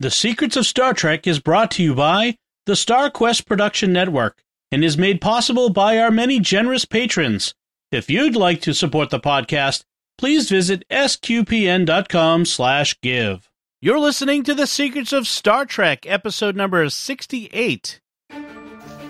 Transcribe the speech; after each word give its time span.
The 0.00 0.12
Secrets 0.12 0.56
of 0.56 0.64
Star 0.64 0.94
Trek 0.94 1.26
is 1.26 1.40
brought 1.40 1.72
to 1.72 1.82
you 1.82 1.92
by 1.92 2.36
the 2.66 2.76
Star 2.76 3.10
Quest 3.10 3.46
Production 3.46 3.92
Network 3.92 4.44
and 4.70 4.84
is 4.84 4.96
made 4.96 5.20
possible 5.20 5.70
by 5.70 5.98
our 5.98 6.12
many 6.12 6.38
generous 6.38 6.84
patrons. 6.84 7.52
If 7.90 8.08
you'd 8.08 8.36
like 8.36 8.60
to 8.60 8.74
support 8.74 9.10
the 9.10 9.18
podcast, 9.18 9.82
please 10.16 10.48
visit 10.48 10.84
sqpn.com 10.88 12.44
slash 12.44 12.96
give. 13.00 13.50
You're 13.80 13.98
listening 13.98 14.44
to 14.44 14.54
The 14.54 14.68
Secrets 14.68 15.12
of 15.12 15.26
Star 15.26 15.66
Trek, 15.66 16.06
episode 16.06 16.54
number 16.54 16.88
68. 16.88 18.00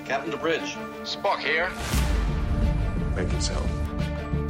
Captain 0.06 0.30
to 0.30 0.38
bridge. 0.38 0.74
Spock 1.02 1.40
here. 1.40 1.70
Make 3.14 3.30
it 3.34 3.42
so. 3.42 3.62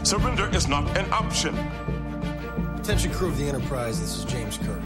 Surrender 0.05 0.48
is 0.55 0.68
not 0.68 0.96
an 0.96 1.12
option. 1.12 1.57
Attention 2.79 3.11
crew 3.11 3.29
of 3.29 3.39
the 3.39 3.48
Enterprise, 3.48 4.00
this 4.00 4.16
is 4.18 4.25
James 4.25 4.57
Kirk. 4.59 4.80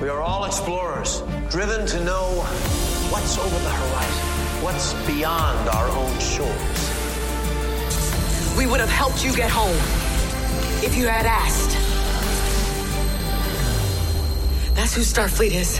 We 0.00 0.10
are 0.10 0.20
all 0.20 0.44
explorers, 0.44 1.22
driven 1.48 1.86
to 1.86 2.04
know 2.04 2.42
what's 3.08 3.38
over 3.38 3.58
the 3.58 3.70
horizon, 3.70 4.62
what's 4.62 4.92
beyond 5.06 5.70
our 5.70 5.88
own 5.88 6.18
shores. 6.18 6.96
We 8.58 8.66
would 8.66 8.80
have 8.80 8.90
helped 8.90 9.24
you 9.24 9.34
get 9.34 9.50
home 9.50 9.74
if 10.84 10.94
you 10.98 11.06
had 11.06 11.24
asked. 11.24 11.78
That's 14.76 14.94
who 14.94 15.00
Starfleet 15.00 15.52
is. 15.52 15.78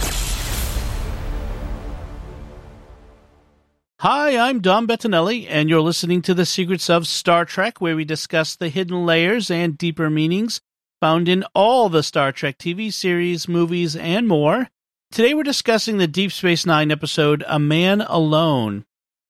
Hi, 4.00 4.38
I'm 4.38 4.60
Dom 4.60 4.88
Bettinelli, 4.88 5.46
and 5.46 5.68
you're 5.68 5.82
listening 5.82 6.22
to 6.22 6.32
The 6.32 6.46
Secrets 6.46 6.88
of 6.88 7.06
Star 7.06 7.44
Trek, 7.44 7.82
where 7.82 7.96
we 7.96 8.06
discuss 8.06 8.56
the 8.56 8.70
hidden 8.70 9.04
layers 9.04 9.50
and 9.50 9.76
deeper 9.76 10.08
meanings 10.08 10.62
found 11.00 11.28
in 11.28 11.44
all 11.54 11.88
the 11.88 12.02
Star 12.02 12.32
Trek 12.32 12.58
TV 12.58 12.92
series, 12.92 13.48
movies, 13.48 13.96
and 13.96 14.26
more. 14.26 14.68
Today 15.10 15.34
we're 15.34 15.42
discussing 15.42 15.98
the 15.98 16.06
Deep 16.06 16.32
Space 16.32 16.64
Nine 16.64 16.90
episode, 16.90 17.44
A 17.46 17.58
Man 17.58 18.00
Alone. 18.00 18.84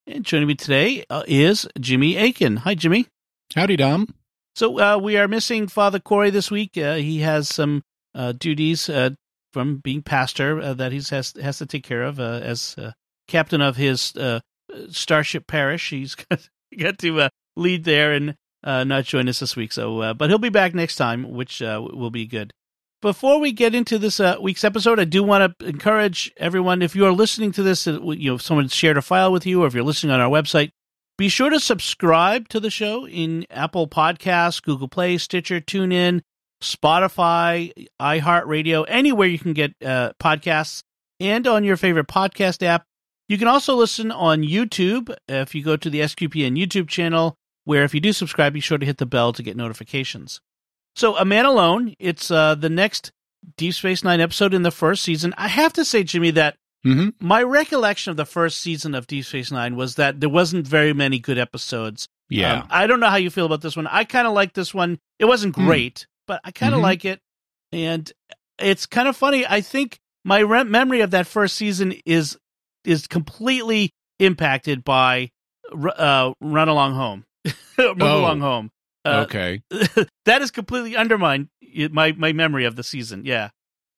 And 0.07 0.25
joining 0.25 0.49
me 0.49 0.55
today 0.55 1.05
uh, 1.11 1.25
is 1.27 1.67
Jimmy 1.81 2.17
Akin. 2.17 2.59
Hi, 2.59 2.75
Jimmy. 2.75 3.07
Howdy, 3.55 3.77
Dom. 3.77 4.15
So 4.55 4.81
uh, 4.81 4.99
we 4.99 5.17
are 5.17 5.29
missing 5.29 5.67
Father 5.67 5.99
Cory 5.99 6.31
this 6.31 6.51
week. 6.51 6.79
Uh, 6.79 6.95
he 6.95 7.19
has 7.19 7.49
some 7.49 7.83
uh, 8.15 8.33
duties 8.33 8.89
uh, 8.89 9.11
from 9.53 9.79
being 9.79 10.03
pastor 10.03 10.61
uh, 10.61 10.75
that 10.75 10.93
he 10.93 11.03
has 11.11 11.35
has 11.41 11.59
to 11.59 11.67
take 11.67 11.85
care 11.85 12.03
of 12.03 12.21
as 12.21 12.77
captain 13.29 13.61
of 13.61 13.77
his 13.77 14.15
Starship 14.91 15.47
Parish. 15.47 15.91
He's 15.91 16.15
got, 16.15 16.49
got 16.79 16.99
to 17.01 17.29
lead 17.57 17.85
there 17.85 18.13
and 18.13 18.37
Uh, 18.67 18.83
not 18.83 19.05
join 19.05 19.29
us 19.29 19.39
this 19.39 19.55
week. 19.55 19.73
So, 19.73 20.01
uh, 20.01 20.15
but 20.15 20.29
he'll 20.29 20.39
be 20.39 20.49
back 20.49 20.75
next 20.75 20.97
time, 20.97 21.31
which 21.31 21.63
uh, 21.63 21.81
will 21.81 22.11
be 22.11 22.27
good. 22.27 22.53
Before 23.01 23.39
we 23.39 23.53
get 23.53 23.75
into 23.75 23.99
this 23.99 24.21
week's 24.41 24.65
episode, 24.65 24.99
I 24.99 25.05
do 25.05 25.23
want 25.23 25.59
to 25.59 25.67
encourage 25.67 26.33
everyone. 26.37 26.83
If 26.83 26.97
you 26.97 27.07
are 27.07 27.13
listening 27.13 27.53
to 27.53 27.63
this, 27.63 27.87
you 27.87 28.01
know, 28.01 28.35
if 28.35 28.43
someone 28.43 28.67
shared 28.69 28.97
a 28.97 29.03
file 29.03 29.31
with 29.31 29.47
you, 29.47 29.63
or 29.63 29.69
if 29.69 29.75
you're 29.75 29.85
listening 29.85 30.13
on 30.13 30.21
our 30.21 30.31
website, 30.31 30.71
be 31.19 31.29
sure 31.29 31.49
to 31.49 31.61
subscribe 31.61 32.49
to 32.49 32.59
the 32.59 32.71
show 32.71 33.07
in 33.07 33.47
Apple 33.51 33.87
Podcasts, 33.87 34.63
Google 34.63 34.89
Play, 34.89 35.17
Stitcher, 35.17 35.61
TuneIn, 35.61 36.23
Spotify, 36.63 37.73
iHeartRadio, 38.01 38.85
anywhere 38.89 39.29
you 39.29 39.39
can 39.39 39.53
get 39.53 39.73
uh, 39.85 40.13
podcasts, 40.21 40.83
and 41.21 41.47
on 41.47 41.65
your 41.65 41.77
favorite 41.77 42.09
podcast 42.09 42.63
app. 42.63 42.85
You 43.29 43.39
can 43.39 43.49
also 43.49 43.75
listen 43.75 44.11
on 44.11 44.43
YouTube 44.43 45.15
if 45.29 45.55
you 45.55 45.63
go 45.63 45.77
to 45.77 45.89
the 45.89 46.01
SQPN 46.01 46.59
YouTube 46.59 46.89
channel, 46.89 47.37
where 47.67 47.85
if 47.85 47.93
you 47.95 48.01
do 48.01 48.13
subscribe, 48.15 48.55
be 48.55 48.61
sure 48.61 48.79
to 48.79 48.87
hit 48.87 48.97
the 48.97 49.05
bell 49.07 49.35
to 49.35 49.43
get 49.43 49.57
notifications. 49.57 50.41
So, 50.95 51.17
A 51.19 51.25
Man 51.27 51.45
Alone, 51.45 51.95
it's 51.99 52.31
uh, 52.31 52.55
the 52.55 52.71
next 52.71 53.13
Deep 53.59 53.75
Space 53.75 54.03
Nine 54.03 54.21
episode 54.23 54.55
in 54.55 54.63
the 54.63 54.71
first 54.71 55.03
season. 55.03 55.35
I 55.37 55.49
have 55.49 55.75
to 55.75 55.85
say, 55.85 56.03
Jimmy, 56.03 56.31
that 56.33 56.57
Mm-hmm. 56.85 57.09
my 57.27 57.43
recollection 57.43 58.13
of 58.13 58.17
the 58.17 58.25
first 58.25 58.59
season 58.59 58.95
of 58.95 59.09
Deep 59.09 59.25
Space 59.25 59.51
Nine 59.51 59.75
was 59.75 59.97
that 59.97 60.21
there 60.21 60.29
wasn't 60.29 60.69
very 60.69 60.93
many 60.93 61.19
good 61.19 61.37
episodes. 61.37 62.07
Yeah. 62.29 62.61
Um, 62.61 62.69
I 62.71 62.87
don't 62.87 63.01
know 63.01 63.09
how 63.11 63.17
you 63.17 63.29
feel 63.31 63.47
about 63.47 63.61
this 63.61 63.77
one. 63.77 63.89
I 63.89 64.05
kind 64.05 64.27
of 64.27 64.35
like 64.35 64.53
this 64.53 64.73
one. 64.73 64.99
It 65.19 65.25
wasn't 65.25 65.57
Mm. 65.57 65.67
great, 65.67 66.07
but 66.29 66.41
I 66.45 66.53
kind 66.53 66.75
of 66.75 66.79
Mhm. 66.81 66.85
like 66.85 67.05
it. 67.05 67.21
And 67.73 68.13
it's 68.61 68.87
kind 68.87 69.09
of 69.09 69.17
funny. 69.17 69.45
I 69.45 69.63
think 69.63 69.99
my 70.25 70.39
re- 70.39 70.63
memory 70.63 71.01
of 71.01 71.11
that 71.11 71.27
first 71.27 71.57
season 71.57 71.93
is 72.07 72.39
is 72.85 73.09
completely 73.09 73.91
impacted 74.21 74.85
by 74.85 75.31
uh, 75.99 76.33
Run 76.41 76.69
Along 76.69 76.95
Home, 76.95 77.25
Move 77.79 77.97
Oh. 78.03 78.21
Along 78.21 78.41
Home. 78.41 78.71
Uh, 79.05 79.25
okay. 79.29 79.63
that 80.25 80.43
is 80.43 80.51
completely 80.51 80.97
undermined 80.97 81.49
my 81.91 82.13
my 82.13 82.33
memory 82.33 82.65
of 82.65 82.77
the 82.77 82.83
season. 82.83 83.25
Yeah. 83.25 83.51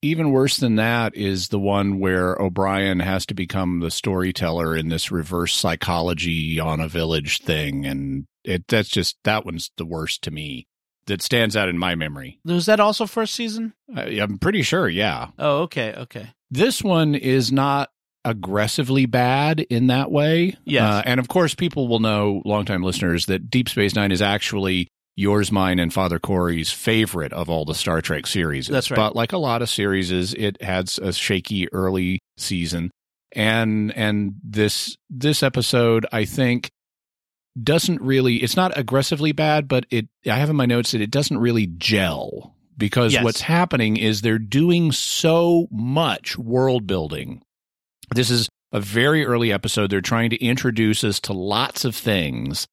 Even 0.03 0.31
worse 0.31 0.59
than 0.59 0.77
that 0.77 1.17
is 1.17 1.49
the 1.49 1.59
one 1.59 1.99
where 1.99 2.35
O'Brien 2.41 3.01
has 3.01 3.27
to 3.27 3.35
become 3.35 3.81
the 3.81 3.91
storyteller 3.91 4.77
in 4.77 4.91
this 4.91 5.11
reverse 5.11 5.55
psychology 5.55 6.61
on 6.61 6.79
a 6.79 6.87
village 6.89 7.41
thing, 7.41 7.85
and 7.87 8.27
it 8.45 8.65
that's 8.69 8.89
just 8.91 9.17
that 9.25 9.45
one's 9.45 9.71
the 9.77 9.85
worst 9.87 10.23
to 10.23 10.31
me. 10.31 10.67
That 11.07 11.23
stands 11.23 11.57
out 11.57 11.71
in 11.71 11.79
my 11.79 11.95
memory. 11.95 12.39
Was 12.45 12.67
that 12.67 12.81
also 12.81 13.07
first 13.07 13.35
season? 13.35 13.73
I, 13.97 14.03
I'm 14.21 14.39
pretty 14.39 14.61
sure. 14.63 14.89
Yeah, 14.91 15.29
Oh, 15.39 15.63
okay, 15.63 15.95
okay. 15.97 16.29
this 16.51 16.83
one 16.85 17.15
is 17.15 17.51
not 17.51 17.89
aggressively 18.29 19.07
bad 19.07 19.61
in 19.61 19.87
that 19.89 20.11
way. 20.11 20.57
Yes. 20.65 20.83
Uh, 20.83 21.03
and 21.07 21.19
of 21.21 21.29
course, 21.29 21.55
people 21.55 21.89
will 21.89 22.01
know, 22.01 22.43
longtime 22.45 22.83
listeners, 22.83 23.27
that 23.27 23.51
Deep 23.51 23.69
Space 23.69 23.95
Nine 23.95 24.13
is 24.13 24.23
actually 24.23 24.89
yours, 25.17 25.51
mine, 25.51 25.79
and 25.79 25.93
Father 25.93 26.19
Corey's 26.19 26.71
favorite 26.71 27.33
of 27.33 27.51
all 27.51 27.65
the 27.65 27.75
Star 27.75 28.01
Trek 28.01 28.27
series. 28.27 28.69
That's 28.69 28.91
right. 28.91 28.97
But 28.97 29.17
like 29.17 29.33
a 29.33 29.39
lot 29.39 29.63
of 29.63 29.69
series, 29.69 30.11
it 30.13 30.63
had 30.63 30.91
a 31.03 31.13
shaky 31.13 31.73
early 31.73 32.21
season. 32.37 32.91
And 33.33 33.93
and 33.97 34.35
this 34.43 34.97
this 35.11 35.43
episode, 35.43 36.07
I 36.13 36.25
think, 36.25 36.71
doesn't 37.61 38.01
really 38.01 38.37
it's 38.37 38.57
not 38.57 38.77
aggressively 38.79 39.33
bad, 39.33 39.69
but 39.69 39.85
it 39.91 40.09
I 40.27 40.37
have 40.37 40.51
in 40.51 40.57
my 40.57 40.67
notes 40.67 40.93
that 40.93 41.01
it 41.01 41.11
doesn't 41.11 41.39
really 41.39 41.67
gel 41.67 42.55
because 42.77 43.13
Yes. 43.13 43.25
what's 43.25 43.41
happening 43.41 43.97
is 43.97 44.21
they're 44.23 44.39
doing 44.39 44.93
so 44.93 45.67
much 45.71 46.39
world 46.39 46.87
building 46.87 47.43
this 48.15 48.31
is 48.31 48.49
a 48.73 48.81
very 48.81 49.25
early 49.25 49.53
episode. 49.53 49.91
They're 49.91 50.01
trying 50.01 50.31
to 50.31 50.45
introduce 50.45 51.05
us 51.05 51.21
to 51.21 51.33
lots 51.33 51.85
of 51.85 51.95
things. 51.95 52.67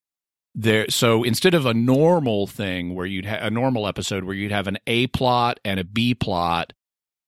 There, 0.53 0.85
so 0.89 1.23
instead 1.23 1.53
of 1.53 1.65
a 1.65 1.73
normal 1.73 2.47
thing 2.47 2.95
where 2.95 3.05
you'd 3.05 3.25
ha- 3.25 3.39
a 3.41 3.49
normal 3.49 3.87
episode 3.87 4.23
where 4.23 4.35
you'd 4.35 4.53
have 4.53 4.67
an 4.67 4.77
A 4.87 5.07
plot 5.07 5.59
and 5.65 5.79
a 5.79 5.83
B 5.83 6.15
plot 6.15 6.71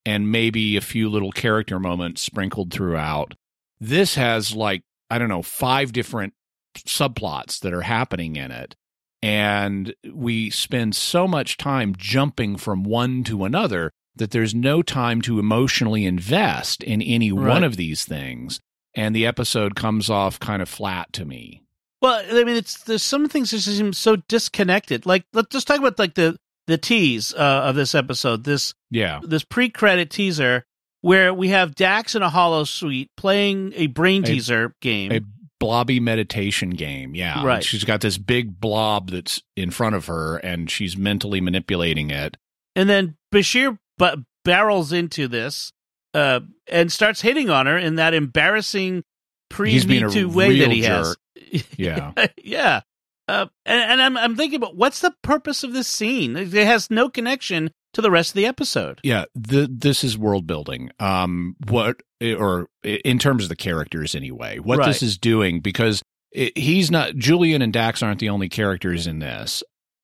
and 0.05 0.31
maybe 0.31 0.77
a 0.77 0.81
few 0.81 1.09
little 1.09 1.33
character 1.33 1.77
moments 1.77 2.21
sprinkled 2.21 2.71
throughout, 2.71 3.33
this 3.81 4.15
has 4.15 4.55
like 4.55 4.83
I 5.09 5.17
don't 5.17 5.29
know 5.29 5.41
five 5.41 5.91
different 5.91 6.33
subplots 6.77 7.59
that 7.59 7.73
are 7.73 7.81
happening 7.81 8.37
in 8.37 8.51
it, 8.51 8.75
and 9.21 9.93
we 10.13 10.49
spend 10.49 10.95
so 10.95 11.27
much 11.27 11.57
time 11.57 11.95
jumping 11.97 12.55
from 12.55 12.83
one 12.83 13.25
to 13.25 13.43
another 13.43 13.91
that 14.17 14.31
there's 14.31 14.53
no 14.55 14.81
time 14.81 15.21
to 15.23 15.39
emotionally 15.39 16.05
invest 16.05 16.83
in 16.83 17.01
any 17.01 17.31
Right. 17.31 17.47
one 17.49 17.63
of 17.63 17.75
these 17.77 18.05
things 18.05 18.59
and 18.95 19.15
the 19.15 19.25
episode 19.25 19.75
comes 19.75 20.09
off 20.09 20.39
kind 20.39 20.61
of 20.61 20.69
flat 20.69 21.11
to 21.13 21.25
me 21.25 21.61
Well, 22.01 22.23
I 22.31 22.43
mean, 22.43 22.55
it's 22.55 22.83
there's 22.83 23.03
some 23.03 23.27
things 23.29 23.51
that 23.51 23.59
seem 23.61 23.91
so 23.93 24.17
disconnected. 24.27 25.05
Like, 25.05 25.25
let's 25.33 25.49
just 25.49 25.67
talk 25.67 25.79
about 25.79 25.97
like 25.99 26.15
the 26.15 26.37
the 26.67 26.77
tease 26.77 27.33
uh, 27.33 27.61
of 27.65 27.75
this 27.75 27.95
episode. 27.95 28.43
This 28.43 28.73
yeah 28.91 29.19
this 29.23 29.43
pre 29.43 29.69
credit 29.69 30.09
teaser 30.09 30.63
where 31.01 31.33
we 31.33 31.49
have 31.49 31.75
Dax 31.75 32.15
in 32.15 32.21
a 32.23 32.29
holosuite 32.29 33.07
playing 33.17 33.73
a 33.75 33.87
brain 33.87 34.23
A- 34.23 34.27
teaser 34.27 34.73
game. 34.81 35.11
a 35.11 35.21
blobby 35.59 35.99
meditation 35.99 36.69
game 36.69 37.15
yeah 37.15 37.43
Right. 37.43 37.63
she's 37.63 37.83
got 37.83 38.01
this 38.01 38.19
big 38.19 38.59
blob 38.59 39.09
that's 39.09 39.41
in 39.55 39.71
front 39.71 39.95
of 39.95 40.05
her 40.05 40.37
and 40.37 40.69
she's 40.69 40.95
mentally 40.95 41.41
manipulating 41.41 42.11
it 42.11 42.37
and 42.75 42.87
then 42.87 43.15
Bashir 43.33 43.79
bu- 43.97 44.23
barrels 44.45 44.91
into 44.91 45.27
this 45.27 45.71
uh, 46.13 46.39
and 46.67 46.91
starts 46.91 47.21
hitting 47.21 47.49
on 47.49 47.65
her 47.65 47.77
in 47.77 47.95
that 47.95 48.13
embarrassing 48.13 49.03
pre 49.49 49.83
Me 49.85 49.99
Too 50.09 50.29
way 50.29 50.59
that 50.59 50.71
he 50.71 50.83
has. 50.83 51.15
yeah 51.77 52.11
yeah. 52.43 52.81
Uh, 53.29 53.45
and, 53.65 53.91
and 53.91 54.01
I'm 54.01 54.17
I'm 54.17 54.35
thinking 54.35 54.57
about 54.57 54.75
what's 54.77 55.01
the 55.01 55.13
purpose 55.21 55.63
of 55.63 55.73
this 55.73 55.87
scene? 55.87 56.35
It 56.37 56.53
has 56.53 56.89
no 56.89 57.09
connection 57.09 57.71
to 57.93 58.01
the 58.01 58.09
rest 58.11 58.31
of 58.31 58.35
the 58.35 58.45
episode. 58.45 58.99
Yeah, 59.03 59.25
the, 59.35 59.67
this 59.69 60.03
is 60.03 60.17
world 60.17 60.47
building. 60.47 60.91
Um, 60.99 61.55
what 61.67 62.01
or 62.21 62.67
in 62.83 63.19
terms 63.19 63.43
of 63.43 63.49
the 63.49 63.55
characters 63.55 64.15
anyway, 64.15 64.59
what 64.59 64.79
Right. 64.79 64.87
this 64.87 65.03
is 65.03 65.17
doing 65.17 65.59
because 65.59 66.01
it, 66.31 66.57
he's 66.57 66.89
not 66.89 67.15
Julian 67.15 67.61
and 67.61 67.73
Dax 67.73 68.01
aren't 68.01 68.19
the 68.19 68.29
only 68.29 68.49
characters 68.49 69.07
in 69.07 69.19
this. 69.19 69.61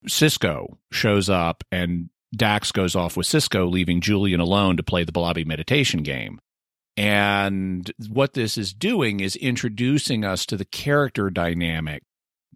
Sisko 0.07 0.77
shows 0.91 1.29
up 1.29 1.63
and 1.71 2.09
Dax 2.35 2.71
goes 2.71 2.95
off 2.95 3.15
with 3.15 3.27
Sisko, 3.27 3.69
leaving 3.71 4.01
Julian 4.01 4.39
alone 4.39 4.77
to 4.77 4.83
play 4.83 5.03
the 5.03 5.11
Blobby 5.11 5.43
meditation 5.45 6.03
game. 6.03 6.39
And 6.97 7.91
what 8.09 8.33
this 8.33 8.57
is 8.57 8.73
doing 8.73 9.19
is 9.19 9.35
introducing 9.35 10.23
us 10.23 10.45
to 10.47 10.57
the 10.57 10.65
character 10.65 11.29
dynamic 11.29 12.03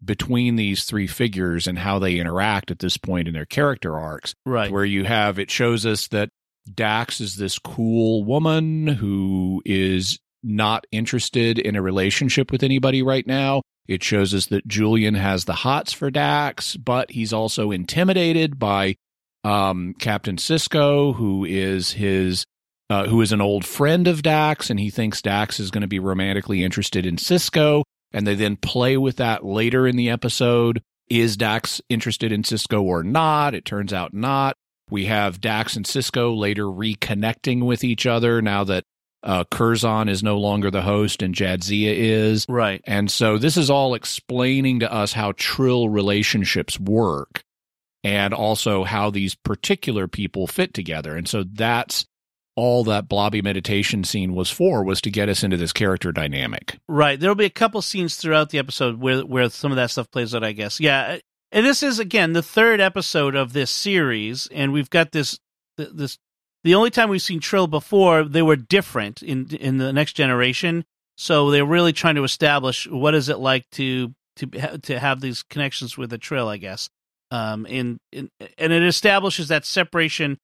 between 0.04 0.56
these 0.58 0.84
three 0.84 1.08
figures 1.08 1.66
and 1.66 1.80
how 1.80 1.98
they 1.98 2.18
interact 2.20 2.70
at 2.70 2.80
this 2.80 2.98
point 2.98 3.28
in 3.28 3.34
their 3.34 3.46
character 3.48 3.98
arcs 3.98 4.36
Right. 4.46 4.72
where 4.72 4.86
you 4.86 5.06
have 5.06 5.40
it 5.40 5.50
shows 5.50 5.86
us 5.88 6.08
that 6.10 6.30
Dax 6.72 7.20
is 7.20 7.38
this 7.38 7.58
cool 7.58 8.24
woman 8.24 8.86
who 8.88 9.64
is 9.66 10.20
not 10.44 10.86
interested 10.92 11.58
in 11.58 11.76
a 11.76 11.82
relationship 11.82 12.52
with 12.52 12.62
anybody 12.62 13.02
right 13.02 13.26
now. 13.26 13.64
It 13.88 14.04
shows 14.04 14.34
us 14.36 14.48
that 14.48 14.68
Julian 14.68 15.16
has 15.16 15.46
the 15.46 15.54
hots 15.54 15.94
for 15.94 16.12
Dax, 16.12 16.76
but 16.78 17.10
he's 17.10 17.34
also 17.34 17.72
intimidated 17.72 18.60
by 18.60 18.96
um, 19.48 19.94
Captain 19.98 20.36
Sisko, 20.36 21.16
who 21.16 21.46
is 21.46 21.94
his 21.94 22.46
uh, 22.90 23.08
who 23.08 23.22
is 23.22 23.32
an 23.32 23.42
old 23.42 23.66
friend 23.66 24.08
of 24.08 24.22
Dax, 24.22 24.70
and 24.70 24.80
he 24.80 24.90
thinks 24.90 25.22
Dax 25.22 25.60
is 25.60 25.72
going 25.72 25.82
to 25.82 25.88
be 25.88 26.00
romantically 26.00 26.64
interested 26.64 27.06
in 27.06 27.16
Sisko. 27.16 27.84
And 28.12 28.26
they 28.26 28.36
then 28.36 28.56
play 28.58 28.98
with 28.98 29.18
that 29.18 29.46
later 29.46 29.88
in 29.88 29.96
the 29.96 30.10
episode. 30.10 30.82
Is 31.10 31.38
Dax 31.38 31.82
interested 31.90 32.32
in 32.32 32.44
Sisko 32.44 32.82
or 32.82 33.04
not? 33.04 33.54
It 33.54 33.66
turns 33.66 33.94
out 33.94 34.14
not. 34.14 34.56
We 34.90 35.06
have 35.06 35.42
Dax 35.42 35.76
and 35.76 35.86
Sisko 35.86 36.38
later 36.38 36.64
reconnecting 36.64 37.66
with 37.66 37.84
each 37.84 38.06
other 38.06 38.42
now 38.42 38.64
that 38.66 38.84
uh, 39.24 39.44
Curzon 39.50 40.10
is 40.10 40.24
no 40.24 40.38
longer 40.38 40.72
the 40.72 40.82
host 40.82 41.22
and 41.22 41.34
Jadzia 41.34 41.94
is. 41.94 42.46
Right. 42.48 42.82
And 42.86 43.10
so 43.12 43.38
this 43.38 43.58
is 43.58 43.70
all 43.70 43.94
explaining 43.94 44.80
to 44.82 44.92
us 44.92 45.14
how 45.14 45.34
Trill 45.34 45.90
relationships 45.90 46.80
work 46.80 47.44
and 48.04 48.34
also 48.34 48.84
how 48.84 49.10
these 49.10 49.36
particular 49.36 50.08
people 50.08 50.48
fit 50.48 50.74
together. 50.74 51.16
And 51.16 51.28
so 51.28 51.44
that's 51.44 52.06
all 52.56 52.84
that 52.86 53.08
blobby 53.08 53.42
meditation 53.42 54.04
scene 54.04 54.34
was 54.34 54.50
for 54.50 54.84
was 54.84 55.00
to 55.02 55.12
get 55.12 55.30
us 55.30 55.44
into 55.44 55.58
this 55.58 55.72
character 55.72 56.12
dynamic. 56.12 56.80
Right. 56.90 57.20
There'll 57.20 57.36
be 57.36 57.46
a 57.46 57.52
couple 57.52 57.82
scenes 57.84 58.16
throughout 58.16 58.50
the 58.50 58.58
episode 58.58 59.00
where 59.00 59.22
where 59.22 59.50
some 59.50 59.72
of 59.72 59.76
that 59.76 59.92
stuff 59.92 60.10
plays 60.12 60.34
out, 60.34 60.44
I 60.44 60.54
guess. 60.54 60.80
Yeah. 60.80 61.20
And 61.52 61.66
this 61.66 61.84
is 61.84 62.00
again 62.00 62.34
the 62.34 62.44
third 62.44 62.82
episode 62.82 63.36
of 63.36 63.54
this 63.54 63.72
series 63.72 64.48
and 64.48 64.74
we've 64.74 64.90
got 64.90 65.12
this 65.12 65.40
this 65.78 66.18
the 66.64 66.76
only 66.76 66.90
time 66.90 67.10
we've 67.10 67.22
seen 67.22 67.40
Trill 67.40 67.68
before, 67.68 68.24
they 68.24 68.42
were 68.42 68.56
different 68.56 69.22
in 69.22 69.48
in 69.56 69.78
the 69.78 69.94
next 69.94 70.14
generation. 70.14 70.84
So 71.16 71.52
they're 71.52 71.66
really 71.66 71.94
trying 71.94 72.16
to 72.16 72.24
establish 72.24 72.88
what 72.88 73.14
is 73.14 73.30
it 73.30 73.38
like 73.38 73.70
to 73.74 74.14
to 74.38 74.78
to 74.80 75.00
have 75.00 75.22
these 75.22 75.44
connections 75.44 75.98
with 75.98 76.10
the 76.10 76.18
Trill, 76.18 76.50
I 76.50 76.58
guess. 76.58 76.90
Um, 77.30 77.66
and, 77.70 78.00
and 78.14 78.30
and 78.58 78.72
it 78.74 78.84
establishes 78.84 79.50
that 79.50 79.66
separation 79.66 80.38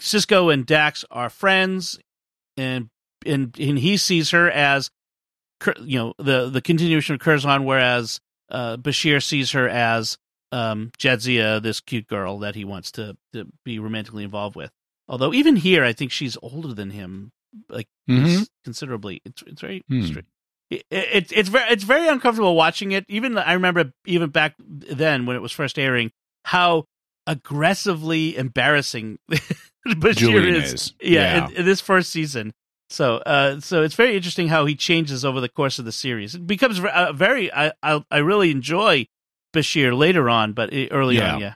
Sisko 0.00 0.52
and 0.52 0.66
Dax 0.66 1.04
are 1.10 1.30
friends, 1.30 1.98
and 2.56 2.88
and 3.26 3.56
and 3.58 3.78
he 3.78 3.96
sees 3.96 4.30
her 4.30 4.50
as, 4.50 4.90
you 5.82 5.98
know, 5.98 6.14
the 6.18 6.48
the 6.50 6.60
continuation 6.60 7.14
of 7.14 7.20
Curzon, 7.20 7.64
whereas 7.64 8.20
uh, 8.50 8.76
Bashir 8.76 9.22
sees 9.22 9.52
her 9.52 9.68
as 9.68 10.18
um, 10.52 10.90
Jadzia, 10.98 11.60
this 11.62 11.80
cute 11.80 12.06
girl 12.06 12.38
that 12.40 12.54
he 12.54 12.64
wants 12.64 12.92
to 12.92 13.16
to 13.32 13.46
be 13.64 13.78
romantically 13.78 14.22
involved 14.24 14.54
with. 14.56 14.70
Although 15.08 15.32
even 15.32 15.56
here, 15.56 15.82
I 15.84 15.92
think 15.94 16.12
she's 16.12 16.36
older 16.42 16.74
than 16.74 16.90
him, 16.90 17.32
like 17.68 17.88
Mhm. 18.08 18.46
considerably. 18.64 19.20
It's 19.24 19.42
it's 19.46 19.60
very 19.60 19.82
Hmm. 19.88 20.04
stra- 20.06 20.22
it, 20.70 20.84
it, 20.90 21.32
it's 21.32 21.48
very 21.48 21.70
it's 21.70 21.84
very 21.84 22.08
uncomfortable 22.08 22.54
watching 22.56 22.92
it. 22.92 23.04
Even 23.08 23.36
I 23.38 23.52
remember 23.54 23.92
even 24.06 24.30
back 24.30 24.54
then 24.58 25.26
when 25.26 25.36
it 25.36 25.40
was 25.42 25.52
first 25.52 25.78
airing, 25.78 26.10
how 26.44 26.84
aggressively 27.26 28.36
embarrassing 28.36 29.18
Bashir 29.86 30.16
Julian 30.16 30.54
is. 30.56 30.72
is. 30.72 30.94
Yeah, 31.00 31.20
Yeah. 31.36 31.48
In, 31.48 31.56
in 31.56 31.64
this 31.64 31.80
first 31.80 32.10
season. 32.10 32.52
So, 32.90 33.16
uh, 33.16 33.60
so 33.60 33.82
it's 33.82 33.94
very 33.94 34.16
interesting 34.16 34.48
how 34.48 34.64
he 34.64 34.74
changes 34.74 35.22
over 35.24 35.40
the 35.42 35.48
course 35.50 35.78
of 35.78 35.84
the 35.84 35.92
series. 35.92 36.34
It 36.34 36.46
becomes 36.46 36.80
uh, 36.80 37.12
very. 37.12 37.52
I, 37.52 37.72
I 37.82 38.02
I 38.10 38.18
really 38.18 38.50
enjoy 38.50 39.06
Bashir 39.54 39.96
later 39.96 40.30
on, 40.30 40.54
but 40.54 40.72
uh, 40.72 40.86
early 40.90 41.16
Yeah. 41.16 41.34
on, 41.34 41.40
yeah. 41.40 41.54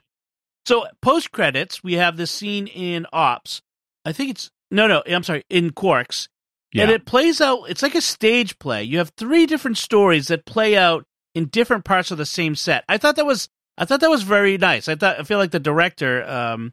So 0.67 0.87
post 1.01 1.33
credits, 1.33 1.83
we 1.83 1.95
have 1.95 2.17
this 2.19 2.31
scene 2.31 2.67
in 2.67 3.07
Ops. 3.15 3.63
I 4.05 4.13
think 4.13 4.31
it's 4.31 4.51
no, 4.71 4.87
no. 4.87 5.03
I'm 5.07 5.23
sorry, 5.23 5.45
in 5.49 5.71
Quarks, 5.71 6.29
Yeah. 6.73 6.85
and 6.85 6.93
it 6.93 7.05
plays 7.05 7.41
out. 7.41 7.65
It's 7.69 7.83
like 7.83 7.95
a 7.95 8.01
stage 8.01 8.59
play. 8.59 8.83
You 8.83 8.99
have 8.99 9.13
three 9.17 9.47
different 9.47 9.79
stories 9.79 10.29
that 10.29 10.47
play 10.47 10.77
out 10.77 11.05
in 11.35 11.47
different 11.47 11.85
parts 11.85 12.11
of 12.11 12.19
the 12.19 12.27
same 12.27 12.55
set. 12.55 12.85
I 12.89 12.99
thought 12.99 13.17
that 13.17 13.27
was. 13.27 13.49
I 13.79 13.87
thought 13.87 14.01
that 14.01 14.11
was 14.11 14.23
very 14.23 14.59
nice. 14.59 14.89
I 14.89 14.95
thought. 14.95 15.19
I 15.21 15.23
feel 15.23 15.39
like 15.39 15.51
the 15.51 15.61
director, 15.61 16.29
um, 16.29 16.73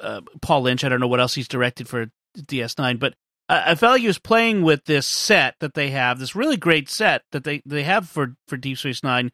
uh, 0.00 0.20
Paul 0.42 0.62
Lynch. 0.62 0.84
I 0.84 0.88
don't 0.88 1.00
know 1.00 1.08
what 1.08 1.20
else 1.20 1.34
he's 1.34 1.48
directed 1.48 1.88
for 1.88 2.06
DS9, 2.38 2.98
but 2.98 3.14
I, 3.48 3.72
I 3.72 3.74
felt 3.74 3.92
like 3.92 4.02
he 4.02 4.06
was 4.06 4.18
playing 4.18 4.62
with 4.62 4.84
this 4.84 5.06
set 5.06 5.54
that 5.60 5.74
they 5.74 5.90
have. 5.90 6.18
This 6.18 6.34
really 6.36 6.56
great 6.56 6.88
set 6.88 7.22
that 7.32 7.44
they 7.44 7.62
they 7.64 7.84
have 7.84 8.08
for 8.08 8.34
for 8.48 8.56
Deep 8.56 8.78
Space 8.78 9.02
Nine 9.02 9.30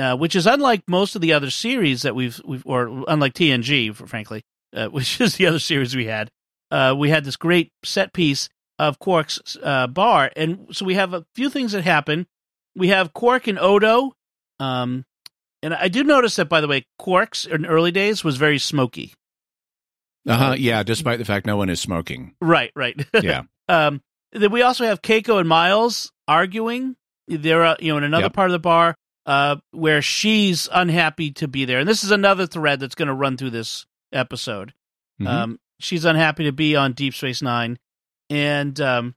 uh, 0.00 0.16
which 0.16 0.34
is 0.34 0.46
unlike 0.46 0.82
most 0.88 1.14
of 1.14 1.20
the 1.20 1.32
other 1.32 1.50
series 1.50 2.02
that 2.02 2.14
we've, 2.14 2.40
we've 2.44 2.66
or 2.66 3.04
unlike 3.06 3.34
TNG, 3.34 3.94
for, 3.94 4.06
frankly, 4.06 4.42
uh, 4.74 4.86
which 4.88 5.20
is 5.20 5.36
the 5.36 5.46
other 5.46 5.58
series 5.58 5.94
we 5.94 6.06
had. 6.06 6.30
Uh, 6.70 6.94
we 6.96 7.10
had 7.10 7.24
this 7.24 7.36
great 7.36 7.72
set 7.84 8.12
piece 8.12 8.48
of 8.80 8.98
Quark's 8.98 9.56
uh, 9.62 9.86
bar, 9.86 10.30
and 10.36 10.66
so 10.72 10.84
we 10.86 10.94
have 10.94 11.12
a 11.12 11.24
few 11.34 11.50
things 11.50 11.72
that 11.72 11.82
happen. 11.84 12.26
We 12.74 12.88
have 12.88 13.12
Quark 13.12 13.46
and 13.46 13.58
Odo, 13.58 14.12
um, 14.58 15.04
and 15.62 15.74
I 15.74 15.88
did 15.88 16.06
notice 16.06 16.36
that, 16.36 16.48
by 16.48 16.60
the 16.62 16.68
way, 16.68 16.86
Quark's 16.98 17.44
in 17.44 17.66
early 17.66 17.90
days 17.90 18.24
was 18.24 18.36
very 18.38 18.58
smoky. 18.58 19.12
Uh 20.26 20.36
huh. 20.36 20.54
Yeah. 20.58 20.82
Despite 20.82 21.18
the 21.18 21.24
fact 21.24 21.46
no 21.46 21.56
one 21.56 21.68
is 21.70 21.80
smoking. 21.80 22.34
Right, 22.40 22.70
right. 22.74 22.94
Yeah. 23.22 23.42
Um, 23.68 24.00
then 24.32 24.50
we 24.52 24.62
also 24.62 24.84
have 24.84 25.02
Keiko 25.02 25.38
and 25.40 25.48
Miles 25.48 26.12
arguing. 26.28 26.96
They're 27.28 27.64
uh, 27.64 27.76
you 27.80 27.92
know 27.92 27.98
in 27.98 28.04
another 28.04 28.24
Yep. 28.24 28.32
part 28.34 28.50
of 28.50 28.52
the 28.52 28.58
bar 28.58 28.94
uh, 29.26 29.56
where 29.72 30.02
she's 30.02 30.68
unhappy 30.72 31.32
to 31.32 31.48
be 31.48 31.64
there, 31.64 31.78
and 31.80 31.88
this 31.88 32.02
is 32.04 32.10
another 32.10 32.46
thread 32.46 32.80
that's 32.80 32.94
going 32.94 33.08
to 33.08 33.14
run 33.14 33.36
through 33.36 33.50
this 33.50 33.86
episode. 34.12 34.72
Mhm. 35.20 35.26
Um, 35.26 35.60
she's 35.80 36.04
unhappy 36.04 36.44
to 36.44 36.52
be 36.52 36.76
on 36.76 36.92
Deep 36.92 37.14
Space 37.14 37.40
Nine, 37.42 37.78
and 38.30 38.80
um, 38.80 39.14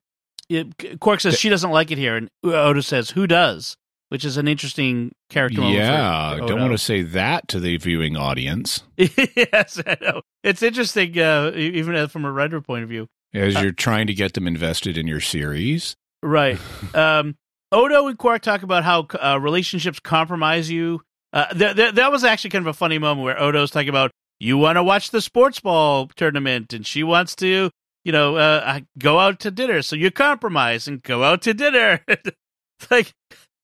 it, 0.50 1.00
Quark 1.00 1.21
says 1.21 1.39
she 1.39 1.50
doesn't 1.50 1.71
like 1.71 1.92
it 1.92 1.98
here, 1.98 2.18
and 2.18 2.30
Odo 2.44 2.81
says, 2.81 3.12
"Who 3.12 3.27
does?" 3.27 3.77
Which 4.10 4.25
is 4.25 4.38
an 4.38 4.48
interesting 4.48 5.12
character. 5.30 5.62
yeah. 5.62 6.38
Don't 6.38 6.60
want 6.60 6.74
to 6.74 6.77
say 6.77 7.01
that 7.01 7.48
to 7.48 7.60
the 7.60 7.77
viewing 7.77 8.15
audience 8.15 8.83
yes, 8.98 9.81
I 9.88 9.98
know. 10.01 10.21
It's 10.44 10.62
interesting, 10.62 11.18
uh, 11.18 11.51
even 11.56 11.95
uh, 11.95 12.07
from 12.07 12.24
a 12.24 12.31
writer 12.31 12.62
point 12.62 12.83
of 12.83 12.89
view. 12.89 13.07
as 13.33 13.56
Uh, 13.56 13.62
you're 13.62 13.71
trying 13.71 14.06
to 14.06 14.13
get 14.13 14.33
them 14.33 14.45
invested 14.45 15.00
in 15.00 15.07
your 15.07 15.19
series. 15.21 15.95
Right. 16.21 16.59
um, 16.94 17.38
Odo 17.71 18.06
and 18.06 18.16
Quark 18.19 18.44
talk 18.44 18.62
about 18.62 18.83
how 18.83 19.07
uh, 19.19 19.39
relationships 19.39 20.00
compromise 20.00 20.69
you. 20.69 21.01
Uh, 21.31 21.48
th- 21.48 21.75
th- 21.75 21.95
that 21.95 22.12
was 22.12 22.24
actually 22.24 22.51
kind 22.51 22.62
of 22.63 22.68
a 22.68 22.77
funny 22.77 23.00
moment 23.00 23.24
where 23.24 23.42
Odo's 23.42 23.71
talking 23.71 23.89
about 23.89 24.12
you 24.39 24.59
want 24.59 24.75
to 24.75 24.83
watch 24.83 25.09
the 25.09 25.21
sports 25.21 25.59
ball 25.59 26.07
tournament, 26.16 26.71
and 26.71 26.86
she 26.86 27.01
wants 27.01 27.36
to, 27.38 27.71
you 28.04 28.12
know, 28.12 28.36
uh, 28.36 28.80
go 28.98 29.20
out 29.20 29.40
to 29.42 29.52
dinner. 29.52 29.82
So 29.82 29.96
you 29.96 30.12
compromise 30.12 30.88
and 30.88 31.02
go 31.02 31.24
out 31.24 31.42
to 31.44 31.54
dinner. 31.54 32.02
It's 32.07 32.92
like 32.92 33.14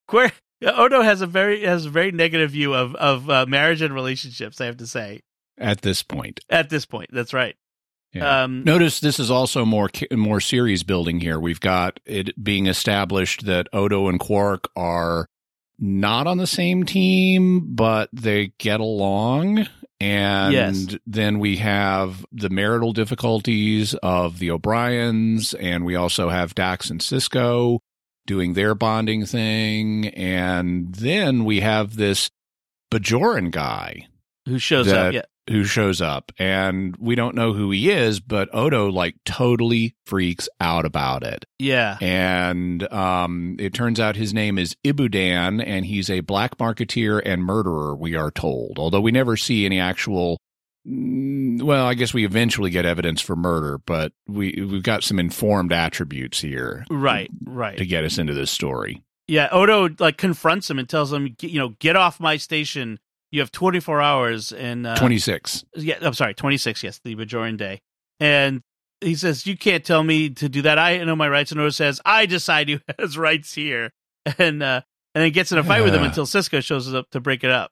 Quark. 0.07 0.33
Odo 0.63 1.01
has 1.01 1.21
a 1.21 1.27
very 1.27 1.63
has 1.63 1.85
a 1.85 1.89
very 1.89 2.11
negative 2.11 2.51
view 2.51 2.73
of 2.73 2.95
of 2.95 3.29
uh, 3.29 3.45
marriage 3.47 3.81
and 3.81 3.93
relationships. 3.93 4.59
I 4.59 4.65
have 4.65 4.77
to 4.77 4.87
say 4.87 5.21
At 5.57 5.81
this 5.81 6.03
point, 6.03 6.41
at 6.49 6.69
this 6.69 6.85
point. 6.85 7.09
That's 7.11 7.33
right. 7.33 7.55
Yeah. 8.13 8.43
Um, 8.43 8.63
Notice 8.63 8.99
this 8.99 9.19
is 9.19 9.29
also 9.29 9.65
more 9.65 9.89
more 10.11 10.39
series 10.39 10.83
building 10.83 11.19
here. 11.19 11.39
We've 11.39 11.59
got 11.59 11.99
it 12.05 12.43
being 12.43 12.67
established 12.67 13.45
that 13.45 13.67
Odo 13.71 14.07
and 14.07 14.19
Quark 14.19 14.69
are 14.75 15.27
not 15.77 16.27
on 16.27 16.37
the 16.37 16.47
same 16.47 16.83
team, 16.83 17.75
but 17.75 18.09
they 18.11 18.53
get 18.57 18.79
along. 18.79 19.67
And 20.01 20.53
Yes. 20.53 20.95
then 21.05 21.39
we 21.39 21.57
have 21.57 22.25
the 22.31 22.49
marital 22.49 22.93
difficulties 22.93 23.93
of 23.95 24.39
the 24.39 24.49
O'Briens, 24.51 25.53
and 25.55 25.83
we 25.85 25.95
also 25.95 26.29
have 26.29 26.55
Dax 26.55 26.89
and 26.89 27.01
Sisko 27.01 27.79
doing 28.25 28.53
their 28.53 28.75
bonding 28.75 29.25
thing. 29.25 30.07
And 30.09 30.93
then 30.95 31.43
we 31.43 31.59
have 31.59 31.95
this 31.97 32.29
Bajoran 32.91 33.51
guy 33.51 34.07
who 34.45 34.57
shows 34.57 34.85
that- 34.87 35.07
up? 35.07 35.13
Yeah. 35.13 35.21
Who 35.49 35.63
shows 35.65 36.01
up 36.01 36.31
and 36.37 36.95
we 36.97 37.15
don't 37.15 37.35
know 37.35 37.53
who 37.53 37.71
he 37.71 37.89
is 37.89 38.19
but 38.19 38.47
odo 38.53 38.89
like 38.89 39.15
totally 39.25 39.95
freaks 40.05 40.47
out 40.61 40.85
about 40.85 41.23
it 41.23 41.45
Yeah. 41.57 41.97
and 42.01 42.83
um 42.93 43.55
it 43.59 43.73
turns 43.73 43.99
out 43.99 44.15
his 44.15 44.33
name 44.33 44.57
is 44.57 44.75
ibudan 44.85 45.63
and 45.65 45.85
he's 45.85 46.09
a 46.09 46.19
black 46.21 46.57
marketeer 46.57 47.21
and 47.25 47.43
murderer 47.43 47.95
we 47.95 48.15
are 48.15 48.31
told 48.31 48.77
although 48.79 49.01
we 49.01 49.11
never 49.11 49.35
see 49.37 49.65
any 49.65 49.79
actual 49.79 50.39
mm, 50.87 51.61
well 51.61 51.85
i 51.85 51.93
guess 51.93 52.13
we 52.13 52.25
eventually 52.25 52.69
get 52.69 52.85
evidence 52.85 53.21
for 53.21 53.35
murder 53.35 53.77
but 53.85 54.11
we 54.27 54.53
we've 54.69 54.83
got 54.83 55.03
some 55.03 55.19
informed 55.19 55.73
attributes 55.73 56.39
here 56.41 56.85
Right. 56.89 57.29
Right. 57.45 57.77
to 57.77 57.85
get 57.85 58.03
us 58.03 58.17
into 58.17 58.33
this 58.33 58.51
story 58.51 59.03
Yeah, 59.27 59.49
Odo 59.51 59.89
like 59.99 60.17
confronts 60.17 60.69
him 60.69 60.79
and 60.79 60.89
tells 60.89 61.13
him, 61.13 61.35
you 61.41 61.59
know, 61.59 61.69
get 61.79 61.95
off 61.95 62.19
my 62.19 62.37
station. 62.37 62.97
You 63.31 63.41
have 63.41 63.51
24 63.51 64.01
hours 64.01 64.51
and 64.51 64.87
uh, 64.87 64.95
26 64.95 65.63
Yeah, 65.75 65.97
I'm 66.01 66.13
sorry, 66.13 66.33
26. 66.33 66.83
Yes, 66.83 66.99
the 67.03 67.15
Bajoran 67.15 67.57
day. 67.57 67.81
And 68.19 68.61
he 69.01 69.15
says, 69.15 69.45
"You 69.47 69.55
can't 69.57 69.85
tell 69.85 70.03
me 70.03 70.29
to 70.31 70.49
do 70.49 70.61
that. 70.63 70.77
I 70.77 70.97
know 71.03 71.15
my 71.15 71.29
rights." 71.29 71.51
And 71.51 71.59
Odo 71.61 71.69
says, 71.69 72.01
"I 72.05 72.25
decide 72.25 72.69
who 72.69 72.79
has 72.99 73.17
rights 73.17 73.53
here." 73.53 73.91
And 74.37 74.61
uh, 74.61 74.81
and 75.15 75.23
then 75.23 75.31
gets 75.31 75.51
in 75.51 75.57
a 75.57 75.63
fight 75.63 75.83
with 75.83 75.93
him 75.95 76.03
until 76.03 76.25
Sisko 76.25 76.63
shows 76.63 76.93
up 76.93 77.09
to 77.11 77.19
break 77.19 77.43
it 77.43 77.49
up. 77.51 77.71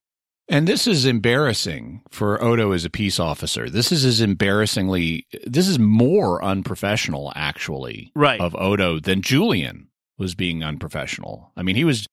And 0.49 0.65
this 0.65 0.87
is 0.87 1.05
embarrassing 1.05 2.03
for 2.09 2.41
Odo 2.41 2.71
as 2.71 2.85
a 2.85 2.89
peace 2.89 3.19
officer. 3.19 3.69
This 3.69 3.91
is 3.91 4.05
as 4.05 4.21
embarrassingly, 4.21 5.27
this 5.45 5.67
is 5.67 5.77
more 5.77 6.41
unprofessional, 6.41 7.33
actually, 7.35 8.13
Right. 8.15 8.39
of 8.39 8.55
Odo 8.55 8.97
than 9.01 9.21
Julian 9.21 9.89
was 10.17 10.35
being 10.35 10.63
unprofessional. 10.63 11.51
I 11.57 11.63
mean, 11.63 11.75
he 11.75 11.83
was 11.83 12.07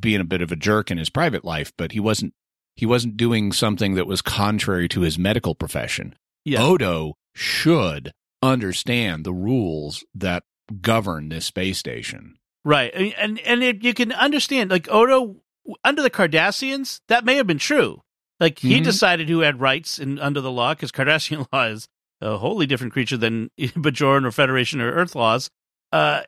being 0.00 0.20
a 0.20 0.24
bit 0.24 0.42
of 0.42 0.50
a 0.50 0.56
jerk 0.56 0.90
in 0.90 0.98
his 0.98 1.10
private 1.10 1.44
life, 1.44 1.72
but 1.78 1.92
he 1.92 2.00
wasn't, 2.00 2.34
he 2.76 2.86
wasn't 2.86 3.16
doing 3.16 3.52
something 3.52 3.94
that 3.94 4.06
was 4.06 4.22
contrary 4.22 4.88
to 4.90 5.00
his 5.00 5.18
medical 5.18 5.54
profession. 5.54 6.14
Yeah. 6.44 6.62
Odo 6.62 7.14
should 7.34 8.12
understand 8.42 9.24
the 9.24 9.32
rules 9.32 10.04
that 10.14 10.44
govern 10.80 11.28
this 11.28 11.46
space 11.46 11.78
station. 11.78 12.36
Right, 12.64 12.90
and 12.94 13.14
and, 13.14 13.38
and 13.40 13.62
it, 13.62 13.82
you 13.84 13.94
can 13.94 14.12
understand 14.12 14.70
like 14.70 14.88
Odo 14.90 15.36
under 15.84 16.02
the 16.02 16.10
Cardassians 16.10 17.00
that 17.08 17.24
may 17.24 17.36
have 17.36 17.46
been 17.46 17.58
true. 17.58 18.02
Like 18.40 18.58
he 18.58 18.80
Mhm. 18.80 18.84
decided 18.84 19.28
who 19.28 19.40
had 19.40 19.60
rights 19.60 19.98
in 19.98 20.18
under 20.18 20.40
the 20.40 20.50
law 20.50 20.74
because 20.74 20.92
Cardassian 20.92 21.46
law 21.52 21.66
is 21.66 21.86
a 22.20 22.36
wholly 22.36 22.66
different 22.66 22.92
creature 22.92 23.16
than 23.16 23.50
Bajoran 23.58 24.24
or 24.26 24.30
Federation 24.32 24.80
or 24.80 24.90
Earth 24.92 25.14
laws. 25.14 25.48
Uh, 25.92 26.22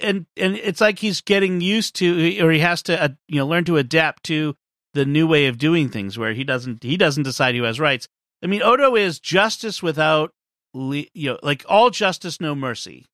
and 0.00 0.26
and 0.36 0.56
it's 0.56 0.80
like 0.80 0.98
he's 0.98 1.20
getting 1.22 1.60
used 1.60 1.96
to, 1.96 2.38
or 2.40 2.50
he 2.50 2.58
has 2.60 2.82
to, 2.84 3.02
uh, 3.02 3.08
you 3.28 3.36
know, 3.38 3.46
learn 3.46 3.64
to 3.64 3.76
adapt 3.78 4.24
to 4.24 4.54
the 4.96 5.06
new 5.06 5.26
way 5.26 5.46
of 5.46 5.58
doing 5.58 5.88
things, 5.88 6.18
where 6.18 6.32
he 6.34 6.42
doesn't 6.42 6.82
he 6.82 6.96
doesn't 6.96 7.22
decide 7.22 7.54
who 7.54 7.62
has 7.62 7.78
rights. 7.78 8.08
I 8.42 8.46
mean, 8.48 8.62
Odo 8.62 8.96
is 8.96 9.20
justice 9.20 9.82
without, 9.82 10.32
you 10.74 11.06
know, 11.14 11.38
like 11.42 11.64
all 11.68 11.90
justice, 11.90 12.40
no 12.40 12.54
mercy 12.54 13.06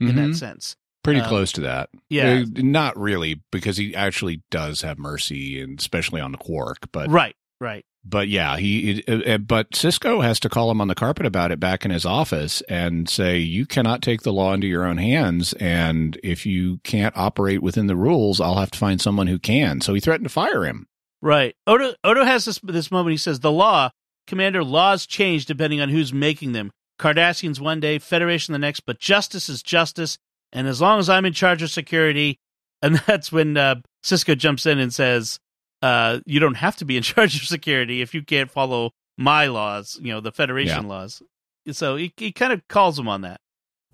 in 0.00 0.08
Mhm. 0.08 0.14
that 0.32 0.34
sense. 0.36 0.76
Pretty 1.04 1.20
Um, 1.20 1.28
close 1.28 1.50
to 1.52 1.60
that. 1.62 1.90
yeah. 2.08 2.42
Uh, 2.42 2.44
not 2.56 2.96
really, 2.98 3.42
because 3.50 3.76
he 3.76 3.94
actually 3.94 4.42
does 4.50 4.82
have 4.82 4.98
mercy, 4.98 5.60
and 5.60 5.78
especially 5.80 6.20
on 6.20 6.30
the 6.32 6.38
Quark. 6.38 6.88
But 6.92 7.10
Right, 7.10 7.34
right. 7.60 7.84
but 8.04 8.28
yeah, 8.28 8.56
he. 8.56 9.02
Uh, 9.08 9.16
uh, 9.34 9.38
but 9.38 9.72
Sisko 9.72 10.22
has 10.22 10.38
to 10.40 10.48
call 10.48 10.70
him 10.70 10.80
on 10.80 10.86
the 10.88 10.94
carpet 10.94 11.26
about 11.26 11.50
it 11.50 11.58
back 11.60 11.84
in 11.84 11.90
his 11.90 12.06
office 12.06 12.60
and 12.68 13.08
say, 13.08 13.38
"You 13.38 13.66
cannot 13.66 14.00
take 14.00 14.22
the 14.22 14.32
law 14.32 14.54
into 14.54 14.68
your 14.68 14.84
own 14.86 14.98
hands, 14.98 15.54
and 15.54 16.18
if 16.22 16.46
you 16.46 16.78
can't 16.84 17.16
operate 17.16 17.62
within 17.62 17.88
the 17.88 17.96
rules, 17.96 18.40
I'll 18.40 18.58
have 18.60 18.70
to 18.70 18.78
find 18.78 19.00
someone 19.00 19.26
who 19.26 19.38
can." 19.40 19.80
So 19.80 19.94
he 19.94 20.00
threatened 20.00 20.26
to 20.26 20.32
fire 20.32 20.64
him. 20.64 20.86
Right. 21.22 21.54
Odo 21.68 21.94
Odo 22.02 22.24
has 22.24 22.44
this 22.44 22.58
this 22.62 22.90
moment. 22.90 23.12
He 23.12 23.16
says, 23.16 23.40
"The 23.40 23.52
law, 23.52 23.90
Commander, 24.26 24.64
laws 24.64 25.06
change 25.06 25.46
depending 25.46 25.80
on 25.80 25.88
who's 25.88 26.12
making 26.12 26.52
them. 26.52 26.72
Cardassians 26.98 27.60
one 27.60 27.80
day, 27.80 27.98
Federation 27.98 28.52
the 28.52 28.58
next, 28.58 28.80
but 28.80 28.98
justice 28.98 29.48
is 29.48 29.62
justice. 29.62 30.18
And 30.52 30.66
as 30.68 30.80
long 30.80 30.98
as 30.98 31.08
I'm 31.08 31.24
in 31.24 31.32
charge 31.32 31.62
of 31.62 31.70
security, 31.70 32.38
and 32.82 32.96
that's 33.06 33.30
when 33.32 33.56
uh, 33.56 33.76
Sisko 34.04 34.36
jumps 34.36 34.66
in 34.66 34.78
and 34.80 34.92
says, 34.92 35.38
uh, 35.80 36.18
"You 36.26 36.40
don't 36.40 36.56
have 36.56 36.76
to 36.76 36.84
be 36.84 36.96
in 36.96 37.02
charge 37.04 37.36
of 37.36 37.42
security 37.46 38.02
if 38.02 38.14
you 38.14 38.22
can't 38.22 38.50
follow 38.50 38.90
my 39.16 39.46
laws. 39.46 39.98
You 40.02 40.12
know, 40.12 40.20
the 40.20 40.32
Federation 40.32 40.82
Yeah. 40.84 40.88
laws." 40.88 41.22
So 41.70 41.94
he 41.94 42.12
he 42.16 42.32
kind 42.32 42.52
of 42.52 42.66
calls 42.68 42.98
him 42.98 43.06
on 43.06 43.20
that. 43.20 43.40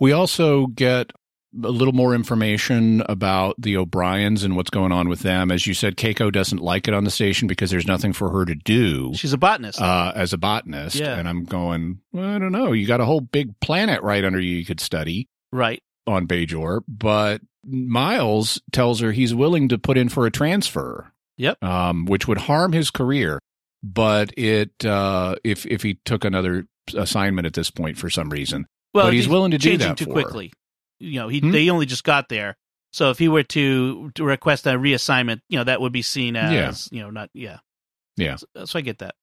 We 0.00 0.12
also 0.12 0.66
get 0.68 1.12
a 1.64 1.70
little 1.70 1.94
more 1.94 2.14
information 2.14 3.02
about 3.08 3.56
the 3.58 3.76
O'Briens 3.76 4.44
and 4.44 4.54
what's 4.56 4.70
going 4.70 4.92
on 4.92 5.08
with 5.08 5.20
them. 5.20 5.50
As 5.50 5.66
you 5.66 5.74
said, 5.74 5.96
Keiko 5.96 6.30
doesn't 6.30 6.60
like 6.60 6.88
it 6.88 6.94
on 6.94 7.04
the 7.04 7.10
station 7.10 7.48
because 7.48 7.70
there's 7.70 7.86
nothing 7.86 8.12
for 8.12 8.30
her 8.30 8.44
to 8.44 8.54
do. 8.54 9.12
She's 9.14 9.32
a 9.32 9.38
botanist. 9.38 9.80
uh, 9.80 10.12
as 10.14 10.32
a 10.32 10.38
botanist. 10.38 10.96
Yeah. 10.96 11.18
And 11.18 11.28
I'm 11.28 11.44
going, 11.44 12.00
well, 12.12 12.28
I 12.28 12.38
don't 12.38 12.52
know. 12.52 12.72
You 12.72 12.86
got 12.86 13.00
a 13.00 13.04
whole 13.04 13.20
big 13.20 13.58
planet 13.60 14.02
right 14.02 14.24
under 14.24 14.38
you 14.38 14.56
you 14.56 14.64
could 14.64 14.80
study 14.80 15.28
right. 15.52 15.82
on 16.06 16.26
Bajor, 16.26 16.82
but 16.86 17.40
Miles 17.64 18.60
tells 18.72 19.00
her 19.00 19.12
he's 19.12 19.34
willing 19.34 19.68
to 19.68 19.78
put 19.78 19.98
in 19.98 20.08
for 20.08 20.26
a 20.26 20.30
transfer. 20.30 21.12
Yep. 21.38 21.62
Um, 21.62 22.06
which 22.06 22.26
would 22.26 22.38
harm 22.38 22.72
his 22.72 22.90
career, 22.90 23.38
but 23.82 24.36
it 24.36 24.84
uh, 24.84 25.36
if 25.44 25.66
if 25.66 25.84
he 25.84 25.94
took 26.04 26.24
another 26.24 26.66
assignment 26.96 27.46
at 27.46 27.54
this 27.54 27.70
point 27.70 27.96
for 27.96 28.10
some 28.10 28.28
reason. 28.28 28.66
Well, 28.92 29.06
But 29.06 29.14
he's 29.14 29.28
willing 29.28 29.52
to 29.52 29.58
do 29.58 29.76
that 29.76 29.98
too 29.98 30.06
for 30.06 30.20
her. 30.20 30.48
You 31.00 31.20
know, 31.20 31.28
he 31.28 31.40
Hmm? 31.40 31.50
they 31.52 31.70
only 31.70 31.86
just 31.86 32.04
got 32.04 32.28
there, 32.28 32.56
so 32.92 33.10
if 33.10 33.18
he 33.18 33.28
were 33.28 33.42
to, 33.44 34.10
to 34.14 34.24
request 34.24 34.66
a 34.66 34.70
reassignment, 34.70 35.40
you 35.48 35.58
know, 35.58 35.64
that 35.64 35.80
would 35.80 35.92
be 35.92 36.02
seen 36.02 36.36
as 36.36 36.88
you 36.92 37.00
know 37.00 37.10
not 37.10 37.30
yeah 37.34 37.58
Yeah. 38.16 38.36
So, 38.36 38.64
so 38.64 38.78
I 38.78 38.82
get 38.82 38.98
that. 38.98 39.14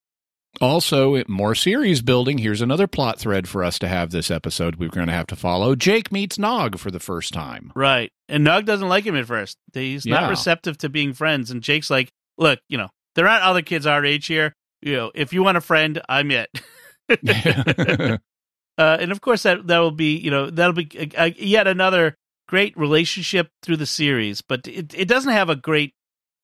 Also, 0.61 1.21
more 1.27 1.53
series 1.53 2.01
building. 2.01 2.37
Here's 2.37 2.61
another 2.61 2.87
plot 2.87 3.19
thread 3.19 3.45
for 3.49 3.61
us 3.61 3.77
to 3.79 3.89
have 3.89 4.11
this 4.11 4.31
episode. 4.31 4.77
We're 4.77 4.87
going 4.87 5.07
to 5.07 5.13
have 5.13 5.27
to 5.27 5.35
follow. 5.35 5.75
Jake 5.75 6.13
meets 6.13 6.39
Nog 6.39 6.79
for 6.79 6.89
the 6.91 6.99
first 7.01 7.33
time. 7.33 7.73
Right, 7.75 8.11
and 8.29 8.45
Nog 8.45 8.65
doesn't 8.65 8.87
like 8.87 9.03
him 9.05 9.17
at 9.17 9.25
first. 9.25 9.57
He's 9.73 10.05
Yeah. 10.05 10.21
not 10.21 10.29
receptive 10.29 10.77
to 10.77 10.87
being 10.89 11.11
friends, 11.11 11.51
and 11.51 11.61
Jake's 11.61 11.89
like, 11.89 12.09
"Look, 12.37 12.59
you 12.69 12.77
know, 12.77 12.87
there 13.15 13.27
aren't 13.27 13.43
other 13.43 13.61
kids 13.63 13.85
our 13.85 14.05
age 14.05 14.27
here. 14.27 14.53
You 14.81 14.93
know, 14.95 15.11
if 15.13 15.33
you 15.33 15.43
want 15.43 15.57
a 15.57 15.61
friend, 15.61 16.01
I'm 16.07 16.31
it." 16.31 16.49
uh, 18.77 18.97
and 18.99 19.11
of 19.11 19.21
course, 19.21 19.43
that 19.43 19.67
that 19.67 19.79
will 19.79 19.91
be 19.91 20.17
you 20.17 20.31
know 20.31 20.49
that'll 20.49 20.73
be 20.73 20.89
uh, 21.17 21.29
yet 21.37 21.67
another 21.67 22.15
great 22.47 22.77
relationship 22.77 23.49
through 23.63 23.77
the 23.77 23.85
series, 23.85 24.41
but 24.41 24.67
it 24.67 24.93
it 24.93 25.07
doesn't 25.07 25.31
have 25.33 25.49
a 25.49 25.55
great 25.55 25.93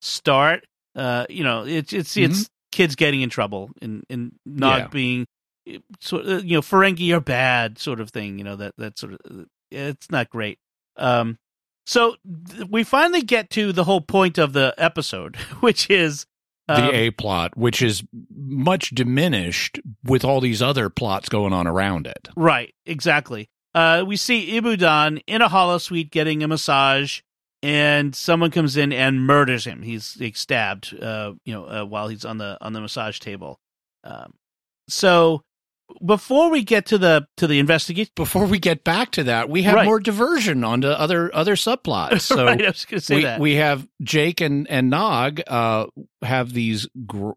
start. 0.01 0.65
Uh, 0.95 1.25
you 1.29 1.43
know, 1.43 1.65
it's 1.65 1.93
it's 1.93 2.17
it's 2.17 2.49
kids 2.71 2.95
getting 2.95 3.21
in 3.21 3.29
trouble 3.29 3.69
and 3.81 4.03
and 4.09 4.33
not 4.45 4.79
Yeah. 4.79 4.87
being 4.87 5.25
sort 5.99 6.25
of 6.25 6.43
you 6.45 6.55
know 6.57 6.61
Ferengi 6.61 7.15
are 7.15 7.19
bad 7.21 7.77
sort 7.77 7.99
of 7.99 8.09
thing. 8.09 8.37
You 8.37 8.43
know 8.43 8.55
that 8.55 8.73
that 8.77 8.97
sort 8.97 9.13
of 9.13 9.45
it's 9.69 10.09
not 10.09 10.29
great. 10.29 10.57
Um, 10.97 11.37
so 11.85 12.15
th- 12.49 12.67
we 12.69 12.83
finally 12.83 13.21
get 13.21 13.49
to 13.51 13.71
the 13.71 13.85
whole 13.85 14.01
point 14.01 14.37
of 14.37 14.53
the 14.53 14.73
episode, 14.77 15.35
which 15.61 15.89
is 15.89 16.25
um, 16.71 16.85
the 16.85 16.95
A 16.95 17.11
plot, 17.11 17.55
which 17.57 17.81
is 17.81 18.03
much 18.35 18.89
diminished 18.89 19.79
with 20.03 20.23
all 20.23 20.41
these 20.41 20.61
other 20.61 20.89
plots 20.89 21.29
going 21.29 21.53
on 21.53 21.67
around 21.67 22.07
it. 22.07 22.29
Right, 22.35 22.73
exactly. 22.85 23.49
Uh, 23.73 24.03
we 24.05 24.17
see 24.17 24.59
Ibudan 24.59 25.21
in 25.27 25.41
a 25.41 25.49
holosuite 25.49 26.11
getting 26.11 26.43
a 26.43 26.47
massage, 26.47 27.21
and 27.63 28.15
someone 28.15 28.51
comes 28.51 28.75
in 28.75 28.91
and 28.91 29.25
murders 29.25 29.65
him. 29.65 29.81
He's 29.81 30.19
like, 30.19 30.35
stabbed, 30.35 30.93
uh, 31.01 31.33
you 31.45 31.53
know, 31.53 31.65
uh, 31.65 31.85
while 31.85 32.07
he's 32.07 32.25
on 32.25 32.37
the 32.37 32.57
on 32.59 32.73
the 32.73 32.81
massage 32.81 33.19
table. 33.19 33.59
Um, 34.03 34.33
so 34.89 35.43
before 36.05 36.49
we 36.49 36.63
get 36.63 36.85
to 36.87 36.97
the 36.97 37.27
to 37.37 37.47
the 37.47 37.59
investigation, 37.59 38.11
Before 38.15 38.45
we 38.45 38.59
get 38.59 38.83
back 38.83 39.11
to 39.11 39.23
that, 39.25 39.49
we 39.49 39.63
have 39.63 39.75
Right. 39.75 39.85
more 39.85 39.99
diversion 39.99 40.63
onto 40.63 40.87
other 40.87 41.33
other 41.35 41.55
subplots. 41.55 42.21
So 42.31 42.45
right, 42.45 42.61
I 42.63 42.67
was 42.69 42.85
going 42.85 42.99
to 42.99 43.05
say 43.05 43.15
we, 43.17 43.23
that. 43.23 43.39
we 43.39 43.55
have 43.55 43.87
Jake 44.01 44.41
and 44.41 44.67
and 44.69 44.89
Nog 44.89 45.41
uh, 45.47 45.87
have 46.21 46.53
these 46.53 46.87
gr- 47.05 47.31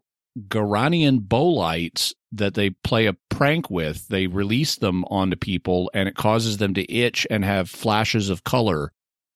Garanian 0.47 1.19
bolites 1.27 2.13
that 2.33 2.53
they 2.53 2.69
play 2.71 3.05
a 3.07 3.15
prank 3.29 3.69
with. 3.69 4.07
They 4.09 4.27
release 4.27 4.75
them 4.75 5.05
onto 5.05 5.35
people, 5.37 5.89
and 5.93 6.07
it 6.09 6.15
causes 6.15 6.57
them 6.57 6.73
to 6.73 6.91
itch 6.91 7.25
and 7.29 7.45
have 7.45 7.69
flashes 7.69 8.29
of 8.29 8.43
color 8.43 8.91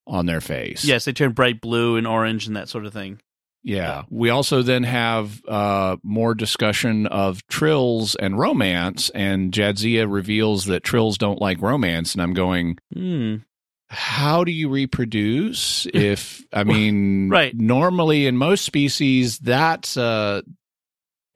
on 0.05 0.25
their 0.25 0.41
face. 0.41 0.83
yes, 0.85 1.05
they 1.05 1.13
turn 1.13 1.31
bright 1.33 1.61
blue 1.61 1.95
and 1.95 2.07
orange 2.07 2.47
and 2.47 2.55
that 2.55 2.67
sort 2.67 2.85
of 2.85 2.91
thing. 2.93 3.19
Yeah. 3.63 4.04
We 4.10 4.30
also 4.30 4.62
then 4.62 4.84
have 4.84 5.42
uh, 5.48 5.98
more 6.04 6.34
discussion 6.34 7.08
of 7.08 7.46
trills 7.48 8.16
and 8.16 8.38
romance, 8.39 9.10
and 9.12 9.51
Jadzia 9.51 10.10
reveals 10.12 10.66
that 10.66 10.84
trills 10.84 11.18
don't 11.18 11.42
like 11.42 11.62
romance, 11.62 12.13
and 12.13 12.22
I'm 12.22 12.34
going, 12.34 12.78
Hmm. 12.94 13.36
how 13.89 14.44
do 14.44 14.51
you 14.51 14.70
reproduce 14.70 15.88
if 15.94 16.44
I 16.54 16.63
mean 16.63 17.30
Right. 17.30 17.54
normally 17.56 18.28
in 18.28 18.38
most 18.38 18.63
species 18.63 19.39
that's 19.39 19.98
uh 19.98 20.42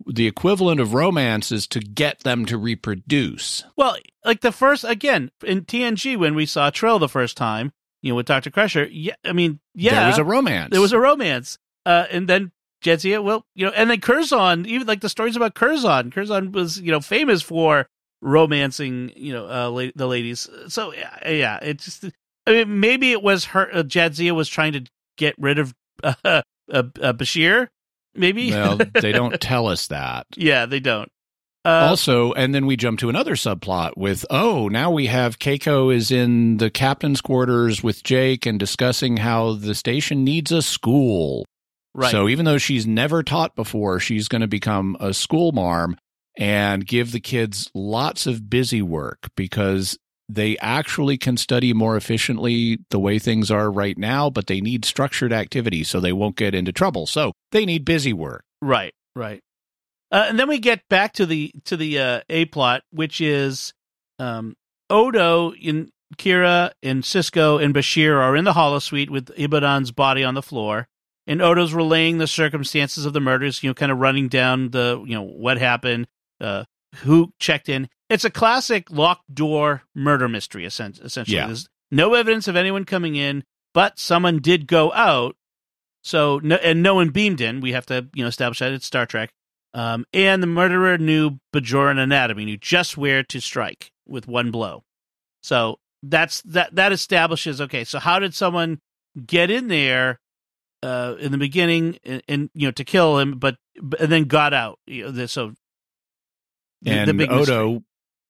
the 0.06 0.27
equivalent 0.27 0.82
of 0.82 0.94
romance 0.94 1.51
is 1.51 1.65
to 1.68 1.80
get 1.80 2.20
them 2.22 2.46
to 2.48 2.58
reproduce. 2.58 3.63
Well, 3.77 3.96
like 4.25 4.42
the 4.42 4.51
first 4.51 4.84
again 4.84 5.32
in 5.46 5.62
TNG 5.65 6.18
when 6.18 6.36
we 6.36 6.46
saw 6.46 6.70
Trill 6.70 7.00
the 7.00 7.08
first 7.10 7.38
time, 7.38 7.72
you 8.01 8.12
know, 8.12 8.15
with 8.18 8.25
Doctor 8.25 8.50
Crusher. 8.51 8.86
Yeah, 8.92 9.15
I 9.24 9.32
mean, 9.34 9.60
yeah, 9.74 9.96
There 10.01 10.08
was 10.08 10.18
a 10.18 10.24
romance. 10.25 10.72
there 10.72 10.82
was 10.82 10.92
a 10.94 11.00
romance. 11.00 11.58
Uh, 11.85 12.05
and 12.11 12.27
then 12.27 12.51
Jadzia, 12.83 13.23
well, 13.23 13.45
you 13.55 13.65
know, 13.65 13.71
and 13.75 13.89
then 13.89 14.01
Curzon, 14.01 14.65
even 14.65 14.87
like 14.87 15.01
the 15.01 15.09
stories 15.09 15.35
about 15.35 15.55
Curzon. 15.55 16.11
Curzon 16.11 16.51
was, 16.51 16.79
you 16.79 16.91
know, 16.91 16.99
famous 16.99 17.41
for 17.41 17.87
romancing, 18.21 19.11
you 19.15 19.33
know, 19.33 19.45
uh, 19.49 19.69
la- 19.69 19.91
the 19.95 20.07
ladies. 20.07 20.49
So 20.67 20.93
yeah, 20.93 21.29
yeah, 21.29 21.57
it 21.61 21.79
just, 21.79 22.05
I 22.45 22.51
mean, 22.51 22.79
maybe 22.79 23.11
it 23.11 23.23
was 23.23 23.45
her. 23.45 23.69
Uh, 23.73 23.83
Jadzia 23.83 24.33
was 24.33 24.49
trying 24.49 24.73
to 24.73 24.83
get 25.17 25.35
rid 25.37 25.59
of 25.59 25.73
uh, 26.03 26.13
uh, 26.25 26.41
uh, 26.71 26.83
Bashir. 27.13 27.67
Maybe. 28.15 28.51
well, 28.51 28.77
they 28.93 29.11
don't 29.11 29.41
tell 29.41 29.67
us 29.67 29.87
that. 29.87 30.27
yeah, 30.35 30.65
they 30.67 30.79
don't. 30.79 31.09
Uh, 31.65 31.87
also, 31.89 32.33
and 32.33 32.53
then 32.53 32.65
we 32.65 32.75
jump 32.75 32.99
to 32.99 33.09
another 33.09 33.35
subplot 33.35 33.95
with 33.95 34.25
oh, 34.29 34.67
now 34.67 34.91
we 34.91 35.07
have 35.07 35.39
Keiko 35.39 35.95
is 35.95 36.11
in 36.11 36.57
the 36.57 36.69
captain's 36.69 37.21
quarters 37.21 37.81
with 37.81 38.03
Jake 38.03 38.45
and 38.45 38.59
discussing 38.59 39.17
how 39.17 39.53
the 39.53 39.73
station 39.73 40.25
needs 40.25 40.51
a 40.51 40.61
school. 40.61 41.45
Right. 41.95 42.12
So 42.12 42.27
even 42.27 42.45
though 42.45 42.57
she's 42.57 42.88
never 42.88 43.23
taught 43.23 43.55
before, 43.55 44.00
she's 44.00 44.27
going 44.27 44.41
to 44.41 44.47
become 44.47 44.97
a 45.00 45.13
school 45.13 45.51
marm 45.51 45.97
and 46.38 46.85
give 46.85 47.12
the 47.12 47.19
kids 47.19 47.69
lots 47.75 48.25
of 48.25 48.50
busy 48.50 48.81
work 48.81 49.29
because 49.35 49.97
they 50.27 50.57
actually 50.57 51.17
can 51.17 51.38
study 51.38 51.73
more 51.73 51.95
efficiently 51.95 52.79
the 52.89 53.00
way 53.00 53.19
things 53.19 53.51
are 53.51 53.69
right 53.69 53.97
now, 53.97 54.29
but 54.29 54.47
they 54.47 54.62
need 54.62 54.85
structured 54.85 55.31
activity 55.31 55.83
so 55.83 56.00
they 56.00 56.13
won't 56.13 56.35
get 56.35 56.55
into 56.55 56.71
trouble. 56.71 57.05
So 57.05 57.33
they 57.51 57.65
need 57.65 57.85
busy 57.85 58.13
work. 58.13 58.43
Right. 58.62 58.93
Right. 59.15 59.41
Uh, 60.12 60.25
and 60.29 60.39
then 60.39 60.47
we 60.47 60.59
get 60.59 60.88
back 60.89 61.13
to 61.13 61.25
the 61.25 61.51
to 61.65 61.75
the 61.75 62.00
uh, 62.00 62.21
a 62.29 62.45
plot, 62.45 62.83
which 62.91 63.19
is 63.19 63.73
um, 64.19 64.55
Odo 64.89 65.53
in 65.53 65.89
Kira 66.17 66.71
and 66.83 67.03
Sisko 67.03 67.63
and 67.63 67.73
Bashir 67.73 68.15
are 68.15 68.35
in 68.35 68.45
the 68.45 68.53
holosuite 68.53 69.09
with 69.09 69.35
Ibudan's 69.35 69.91
body 69.91 70.23
on 70.23 70.35
the 70.35 70.43
floor, 70.43 70.88
and 71.27 71.42
Odo's 71.42 71.74
relaying 71.74 72.18
the 72.18 72.27
circumstances 72.27 73.06
of 73.06 73.13
the 73.13 73.20
murders. 73.22 73.63
You 73.63 73.70
know, 73.70 73.74
kind 73.74 73.92
of 73.92 74.00
running 74.00 74.27
down 74.27 74.70
the 74.70 75.03
you 75.06 75.15
know 75.15 75.24
what 75.24 75.58
happened, 75.58 76.08
uh, 76.42 76.65
who 76.98 77.34
checked 77.39 77.70
in. 77.70 77.89
It's 78.10 78.25
a 78.25 78.30
classic 78.30 78.92
locked 78.92 79.34
door 79.34 79.84
murder 79.96 80.27
mystery. 80.30 80.65
Essentially, 80.65 81.24
Yeah. 81.27 81.48
there's 81.48 81.68
no 81.92 82.13
evidence 82.13 82.48
of 82.48 82.56
anyone 82.56 82.86
coming 82.86 83.15
in, 83.15 83.44
but 83.74 83.98
someone 84.00 84.39
did 84.39 84.68
go 84.68 84.92
out. 84.94 85.36
So 86.03 86.39
no, 86.44 86.56
and 86.58 86.84
no 86.84 86.96
one 86.96 87.10
beamed 87.10 87.39
in. 87.42 87.62
We 87.62 87.72
have 87.72 87.86
to 87.88 88.08
you 88.13 88.24
know 88.24 88.27
establish 88.30 88.60
that 88.60 88.74
it's 88.74 88.86
Star 88.86 89.06
Trek. 89.06 89.32
Um, 89.75 90.06
and 90.13 90.44
the 90.44 90.48
murderer 90.48 91.00
knew 91.00 91.39
Bajoran 91.51 91.98
anatomy, 91.98 92.46
knew 92.46 92.58
just 92.58 92.96
where 92.96 93.24
to 93.24 93.39
strike 93.39 93.92
with 94.06 94.27
one 94.27 94.51
blow. 94.51 94.84
So 95.42 95.80
that's 96.03 96.42
that 96.42 96.75
that 96.75 96.92
establishes 96.92 97.60
okay. 97.62 97.84
So 97.84 97.98
how 98.00 98.20
did 98.20 98.36
someone 98.36 98.80
get 99.25 99.50
in 99.50 99.70
there 99.70 100.20
uh, 100.83 101.15
in 101.19 101.31
the 101.31 101.37
beginning 101.37 101.97
and, 102.03 102.21
and 102.27 102.49
you 102.53 102.67
know 102.67 102.71
to 102.71 102.83
kill 102.83 103.17
him, 103.19 103.39
but 103.39 103.55
but- 103.81 104.01
and 104.01 104.11
then 104.11 104.25
got 104.25 104.53
out? 104.53 104.79
You 104.85 105.05
know, 105.05 105.11
the- 105.11 105.27
so 105.27 105.53
the- 106.81 106.91
and 106.91 107.09
the 107.09 107.13
big 107.13 107.31
Odo 107.31 107.65
mystery. 107.69 107.85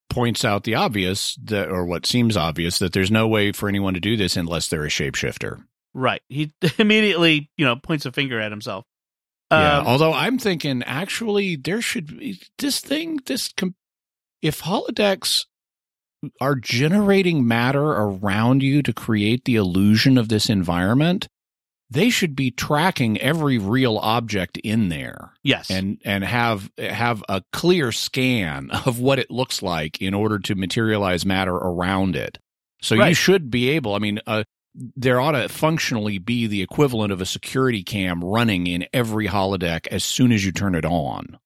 points 0.10 0.46
out 0.46 0.64
the 0.64 0.76
obvious 0.76 1.36
that, 1.44 1.70
or 1.70 1.86
what 1.86 2.06
seems 2.06 2.38
obvious, 2.38 2.80
that 2.80 2.94
there's 2.94 3.12
no 3.12 3.28
way 3.28 3.52
for 3.52 3.68
anyone 3.68 3.96
to 3.96 4.00
do 4.00 4.16
this 4.16 4.38
unless 4.38 4.68
they're 4.68 4.86
a 4.86 4.90
shapeshifter. 4.90 5.64
right? 5.94 6.22
He 6.30 6.52
immediately 6.78 7.50
you 7.58 7.66
know 7.66 7.76
points 7.76 8.06
a 8.06 8.12
finger 8.12 8.40
at 8.40 8.52
himself. 8.52 8.86
Yeah. 9.52 9.80
Um, 9.80 9.88
Although 9.88 10.14
I'm 10.14 10.40
thinking, 10.40 10.82
actually, 10.84 11.56
there 11.58 11.82
should 11.82 12.18
be 12.18 12.40
this 12.58 12.80
thing. 12.80 13.20
This 13.26 13.52
com- 13.56 13.76
if 14.42 14.62
holodecks 14.62 15.46
are 16.42 16.56
generating 16.56 17.48
matter 17.48 17.84
around 17.84 18.64
you 18.64 18.82
to 18.82 18.94
create 18.94 19.46
the 19.46 19.56
illusion 19.56 20.18
of 20.18 20.30
this 20.30 20.50
environment, 20.50 21.28
they 21.94 22.10
should 22.10 22.36
be 22.36 22.52
tracking 22.52 23.20
every 23.22 23.58
real 23.58 23.98
object 23.98 24.58
in 24.58 24.90
there 24.90 25.32
yes, 25.44 25.70
and 25.70 26.00
and 26.04 26.24
have 26.24 26.72
have 26.78 27.24
a 27.30 27.44
clear 27.54 27.92
scan 27.92 28.72
of 28.86 29.00
what 29.00 29.20
it 29.20 29.30
looks 29.30 29.62
like 29.62 30.02
in 30.02 30.14
order 30.14 30.40
to 30.40 30.56
materialize 30.56 31.26
matter 31.26 31.56
around 31.56 32.16
it. 32.16 32.40
So 32.82 32.96
you 32.96 33.14
should 33.14 33.50
be 33.50 33.70
able. 33.70 33.94
I 33.94 34.00
mean, 34.00 34.20
uh, 34.28 34.44
there 34.76 35.22
ought 35.22 35.32
to 35.32 35.48
functionally 35.48 36.18
be 36.18 36.48
the 36.48 36.62
equivalent 36.62 37.14
of 37.14 37.22
a 37.22 37.26
security 37.26 37.84
cam 37.84 38.22
running 38.24 38.68
in 38.68 38.86
every 38.92 39.28
holodeck 39.28 39.88
as 39.88 40.04
soon 40.04 40.32
as 40.34 40.46
you 40.46 40.52
turn 40.52 40.76
it 40.76 40.84
on. 40.84 41.40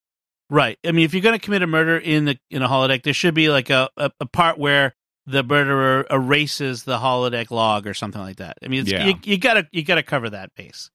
Right. 0.50 0.78
I 0.84 0.92
mean, 0.92 1.04
if 1.04 1.12
you're 1.12 1.22
going 1.22 1.38
to 1.38 1.44
commit 1.44 1.62
a 1.62 1.66
murder 1.66 1.98
in 1.98 2.24
the 2.24 2.38
in 2.50 2.62
a 2.62 2.68
holodeck, 2.68 3.02
there 3.02 3.12
should 3.12 3.34
be 3.34 3.50
like 3.50 3.70
a, 3.70 3.90
a, 3.96 4.10
a 4.20 4.26
part 4.26 4.58
where 4.58 4.94
the 5.28 5.42
murderer 5.42 6.06
erases 6.10 6.84
the 6.84 6.98
holodeck 6.98 7.50
log 7.50 7.86
or 7.86 7.94
something 7.94 8.20
like 8.20 8.36
that. 8.36 8.56
I 8.64 8.68
mean, 8.68 8.80
it's, 8.80 8.90
Yeah. 8.90 9.06
you, 9.06 9.14
you 9.24 9.38
gotta 9.38 9.68
you 9.72 9.84
gotta 9.84 10.02
cover 10.02 10.30
that 10.30 10.54
base. 10.56 10.90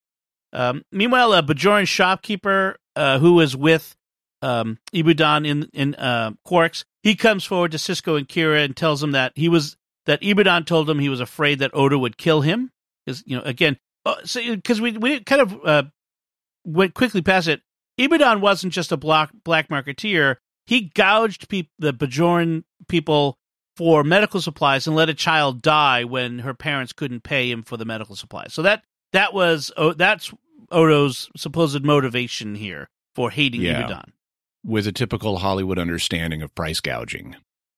Um, 0.52 0.84
meanwhile, 0.92 1.34
a 1.34 1.42
Bajoran 1.44 1.88
shopkeeper 1.88 2.78
uh, 2.96 3.20
who 3.20 3.34
was 3.34 3.56
with 3.56 3.96
um, 4.42 4.78
Ibudan 4.94 5.48
in 5.48 5.70
in 5.74 5.96
uh, 5.96 6.32
Quarks, 6.48 6.84
he 7.04 7.16
comes 7.16 7.44
forward 7.44 7.72
to 7.72 7.78
Sisko 7.78 8.18
and 8.18 8.28
Kira 8.28 8.64
and 8.66 8.76
tells 8.76 9.02
them 9.02 9.12
that 9.12 9.34
he 9.36 9.50
was 9.50 9.78
that 10.06 10.22
Ibudan 10.22 10.66
told 10.66 10.90
him 10.90 11.00
he 11.00 11.10
was 11.10 11.20
afraid 11.22 11.60
that 11.60 11.72
Odo 11.74 11.98
would 11.98 12.18
kill 12.18 12.42
him. 12.42 12.72
Because 13.06 13.24
you 13.26 13.38
know, 13.38 13.44
again, 13.44 13.78
uh, 14.06 14.16
so 14.26 14.42
because 14.56 14.82
we 14.82 14.98
we 14.98 15.20
kind 15.22 15.42
of 15.42 15.60
uh, 15.66 15.84
went 16.66 16.94
quickly 16.94 17.22
past 17.22 17.48
it. 17.48 17.62
Ibudan 18.00 18.40
wasn't 18.42 18.74
just 18.74 18.92
a 18.92 18.98
black 18.98 19.30
black 19.44 19.70
marketeer. 19.70 20.38
He 20.66 20.92
gouged 20.96 21.50
peop- 21.50 21.72
the 21.78 21.94
Bajoran 21.94 22.64
people 22.88 23.38
for 23.76 24.04
medical 24.04 24.42
supplies 24.42 24.88
and 24.88 24.96
let 24.96 25.10
a 25.10 25.14
child 25.14 25.62
die 25.62 26.04
when 26.04 26.40
her 26.40 26.54
parents 26.54 26.94
couldn't 26.94 27.24
pay 27.24 27.50
him 27.50 27.64
for 27.64 27.78
the 27.78 27.86
medical 27.86 28.16
supplies. 28.16 28.54
So 28.54 28.62
that 28.62 28.84
that 29.14 29.34
was 29.34 29.72
oh, 29.78 29.94
that's 29.94 30.34
Odo's 30.72 31.30
supposed 31.36 31.84
motivation 31.84 32.56
here 32.56 32.90
for 33.16 33.32
hating 33.32 33.62
Yeah. 33.62 33.84
Ibudan. 33.84 34.12
With 34.66 34.88
a 34.88 34.92
typical 34.92 35.38
Hollywood 35.40 35.78
understanding 35.78 36.42
of 36.42 36.56
price 36.56 36.80
gouging. 36.80 37.36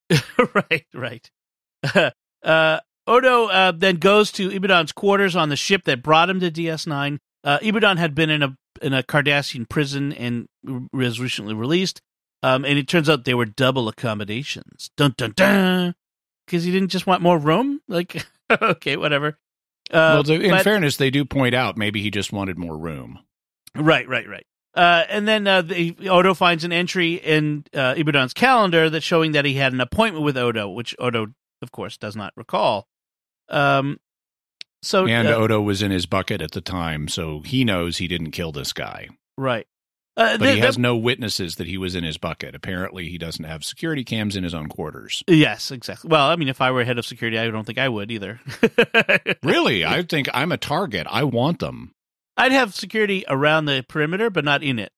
right, 0.54 0.86
right. 0.94 1.30
uh, 2.44 2.80
Odo 3.06 3.46
uh, 3.46 3.72
then 3.72 3.96
goes 3.96 4.32
to 4.32 4.50
Ibudan's 4.50 4.92
quarters 4.92 5.36
on 5.36 5.48
the 5.48 5.56
ship 5.56 5.84
that 5.84 6.02
brought 6.02 6.30
him 6.30 6.40
to 6.40 6.50
DS9. 6.50 7.18
Uh, 7.44 7.58
Ibudan 7.58 7.98
had 7.98 8.14
been 8.14 8.30
in 8.30 8.42
a 8.42 8.56
in 8.82 8.92
a 8.92 9.02
Cardassian 9.02 9.68
prison 9.68 10.12
and 10.12 10.48
was 10.92 11.18
recently 11.20 11.54
released. 11.54 12.00
Um, 12.42 12.64
and 12.64 12.78
it 12.78 12.86
turns 12.88 13.08
out 13.08 13.24
they 13.24 13.34
were 13.34 13.46
double 13.46 13.88
accommodations. 13.88 14.90
Dun 14.96 15.14
dun 15.16 15.32
dun. 15.34 15.94
Because 16.46 16.64
he 16.64 16.70
didn't 16.70 16.90
just 16.90 17.06
want 17.06 17.22
more 17.22 17.38
room. 17.38 17.80
Like, 17.88 18.24
okay, 18.62 18.96
whatever. 18.96 19.38
Uh, 19.90 20.22
well, 20.26 20.30
in 20.40 20.50
but- 20.50 20.62
fairness, 20.64 20.96
they 20.96 21.10
do 21.10 21.24
point 21.24 21.54
out 21.54 21.76
maybe 21.76 22.02
he 22.02 22.10
just 22.10 22.32
wanted 22.32 22.58
more 22.58 22.76
room. 22.76 23.18
Right, 23.74 24.08
right, 24.08 24.28
right. 24.28 24.46
Uh, 24.74 25.04
and 25.08 25.26
then 25.26 25.46
uh, 25.46 25.62
the, 25.62 25.96
Odo 26.08 26.34
finds 26.34 26.62
an 26.62 26.72
entry 26.72 27.14
in 27.14 27.64
uh, 27.72 27.94
Ibudan's 27.94 28.34
calendar 28.34 28.90
that's 28.90 29.04
showing 29.06 29.32
that 29.32 29.46
he 29.46 29.54
had 29.54 29.72
an 29.72 29.80
appointment 29.80 30.24
with 30.24 30.36
Odo, 30.36 30.68
which 30.68 30.94
Odo, 30.98 31.28
of 31.62 31.72
course, 31.72 31.96
does 31.96 32.14
not 32.14 32.34
recall. 32.36 32.86
Um, 33.48 33.98
so 34.82 35.06
And 35.06 35.28
uh, 35.28 35.36
Odo 35.36 35.62
was 35.62 35.80
in 35.80 35.90
his 35.90 36.04
bucket 36.04 36.42
at 36.42 36.50
the 36.50 36.60
time, 36.60 37.08
so 37.08 37.40
he 37.40 37.64
knows 37.64 37.96
he 37.96 38.06
didn't 38.06 38.32
kill 38.32 38.52
this 38.52 38.74
guy. 38.74 39.08
right, 39.38 39.66
uh, 40.16 40.38
But 40.38 40.40
the- 40.46 40.52
he 40.54 40.58
has 40.60 40.76
the- 40.76 40.80
no 40.82 40.96
witnesses 40.96 41.56
that 41.56 41.66
he 41.66 41.76
was 41.78 41.94
in 41.94 42.04
his 42.04 42.18
bucket. 42.18 42.54
Apparently, 42.54 43.08
he 43.08 43.18
doesn't 43.18 43.44
have 43.44 43.64
security 43.64 44.04
cams 44.04 44.36
in 44.36 44.44
his 44.44 44.54
own 44.54 44.68
quarters. 44.68 45.22
yes, 45.28 45.70
exactly. 45.70 46.08
Well, 46.08 46.26
I 46.28 46.36
mean, 46.36 46.48
if 46.48 46.60
I 46.60 46.70
were 46.70 46.84
head 46.84 46.98
of 46.98 47.06
security, 47.06 47.38
I 47.38 47.50
don't 47.50 47.64
think 47.64 47.78
I 47.78 47.88
would 47.88 48.10
either. 48.10 48.40
Really? 49.42 49.84
I 49.84 50.02
think 50.02 50.28
I'm 50.34 50.52
a 50.52 50.56
target. 50.56 51.06
I 51.10 51.24
want 51.24 51.58
them. 51.60 51.92
I'd 52.36 52.52
have 52.52 52.74
security 52.74 53.24
around 53.28 53.64
the 53.66 53.84
perimeter, 53.88 54.28
but 54.30 54.44
not 54.44 54.62
in 54.62 54.78
it. 54.78 54.92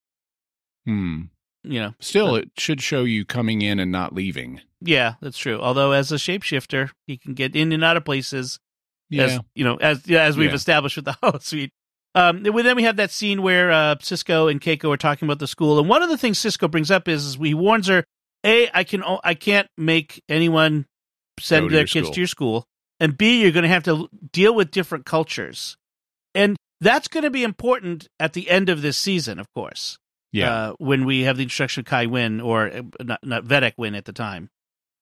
Hmm. 0.87 1.23
You 1.65 1.81
know, 1.81 1.95
Still, 2.01 2.35
it 2.37 2.51
should 2.57 2.81
show 2.81 3.05
you 3.05 3.25
coming 3.25 3.63
in 3.63 3.79
and 3.79 3.93
not 3.93 4.15
leaving. 4.15 4.61
yeah, 4.81 5.15
that's 5.21 5.37
true. 5.37 5.61
Although, 5.61 5.93
as 5.93 6.11
a 6.13 6.17
shapeshifter, 6.17 6.91
he 7.07 7.19
can 7.19 7.35
get 7.35 7.55
in 7.55 7.73
and 7.73 7.85
out 7.85 7.97
of 7.97 8.05
places. 8.05 8.59
Yeah. 9.11 9.25
as 9.25 9.41
you 9.55 9.65
know, 9.65 9.77
as 9.77 10.09
as 10.11 10.37
we've 10.37 10.51
Yeah. 10.51 10.55
established 10.55 10.97
with 10.97 11.05
the 11.07 11.13
holosuite. 11.23 11.71
Um, 12.15 12.43
then 12.43 12.53
we- 12.55 12.83
have 12.83 12.97
that 12.97 13.11
scene 13.11 13.43
where 13.43 13.71
uh, 13.71 13.97
Sisko 13.97 14.51
and 14.51 14.61
Keiko 14.61 14.93
are 14.93 14.97
talking 14.97 15.27
about 15.27 15.39
the 15.39 15.47
school, 15.47 15.79
and 15.79 15.89
one 15.89 16.03
of 16.03 16.09
the 16.09 16.17
things 16.19 16.39
Sisko 16.39 16.71
brings 16.71 16.91
up 16.91 17.07
is, 17.09 17.25
is 17.25 17.35
he 17.37 17.55
warns 17.55 17.87
her, 17.89 18.03
"A, 18.45 18.69
I 18.75 18.85
can 18.85 19.03
o- 19.05 19.21
I 19.23 19.35
can't 19.35 19.69
make 19.77 20.23
anyone 20.29 20.87
send 21.39 21.71
their 21.71 21.85
kids 21.87 22.07
school. 22.07 22.15
to 22.15 22.21
your 22.21 22.27
school, 22.27 22.65
and 22.99 23.17
B, 23.17 23.43
you're 23.43 23.53
going 23.53 23.63
to 23.65 23.69
have 23.69 23.85
to 23.85 23.91
l- 23.91 24.09
deal 24.33 24.55
with 24.55 24.71
different 24.71 25.05
cultures, 25.07 25.77
and 26.35 26.57
that's 26.81 27.09
going 27.09 27.25
to 27.25 27.31
be 27.31 27.45
important 27.45 28.09
at 28.19 28.33
the 28.33 28.49
end 28.51 28.69
of 28.69 28.83
this 28.83 28.97
season, 28.97 29.39
of 29.39 29.47
course. 29.55 29.99
yeah. 30.33 30.53
uh, 30.53 30.73
when 30.79 31.05
we 31.05 31.23
have 31.23 31.37
the 31.37 31.43
introduction 31.45 31.81
of 31.81 31.87
Kai 31.87 32.07
Winn 32.07 32.41
or 32.41 32.69
uh, 32.69 32.83
not 33.03 33.21
not 33.23 33.45
Vedek 33.45 33.73
Winn 33.77 33.95
at 33.95 34.05
the 34.07 34.13
time. 34.13 34.49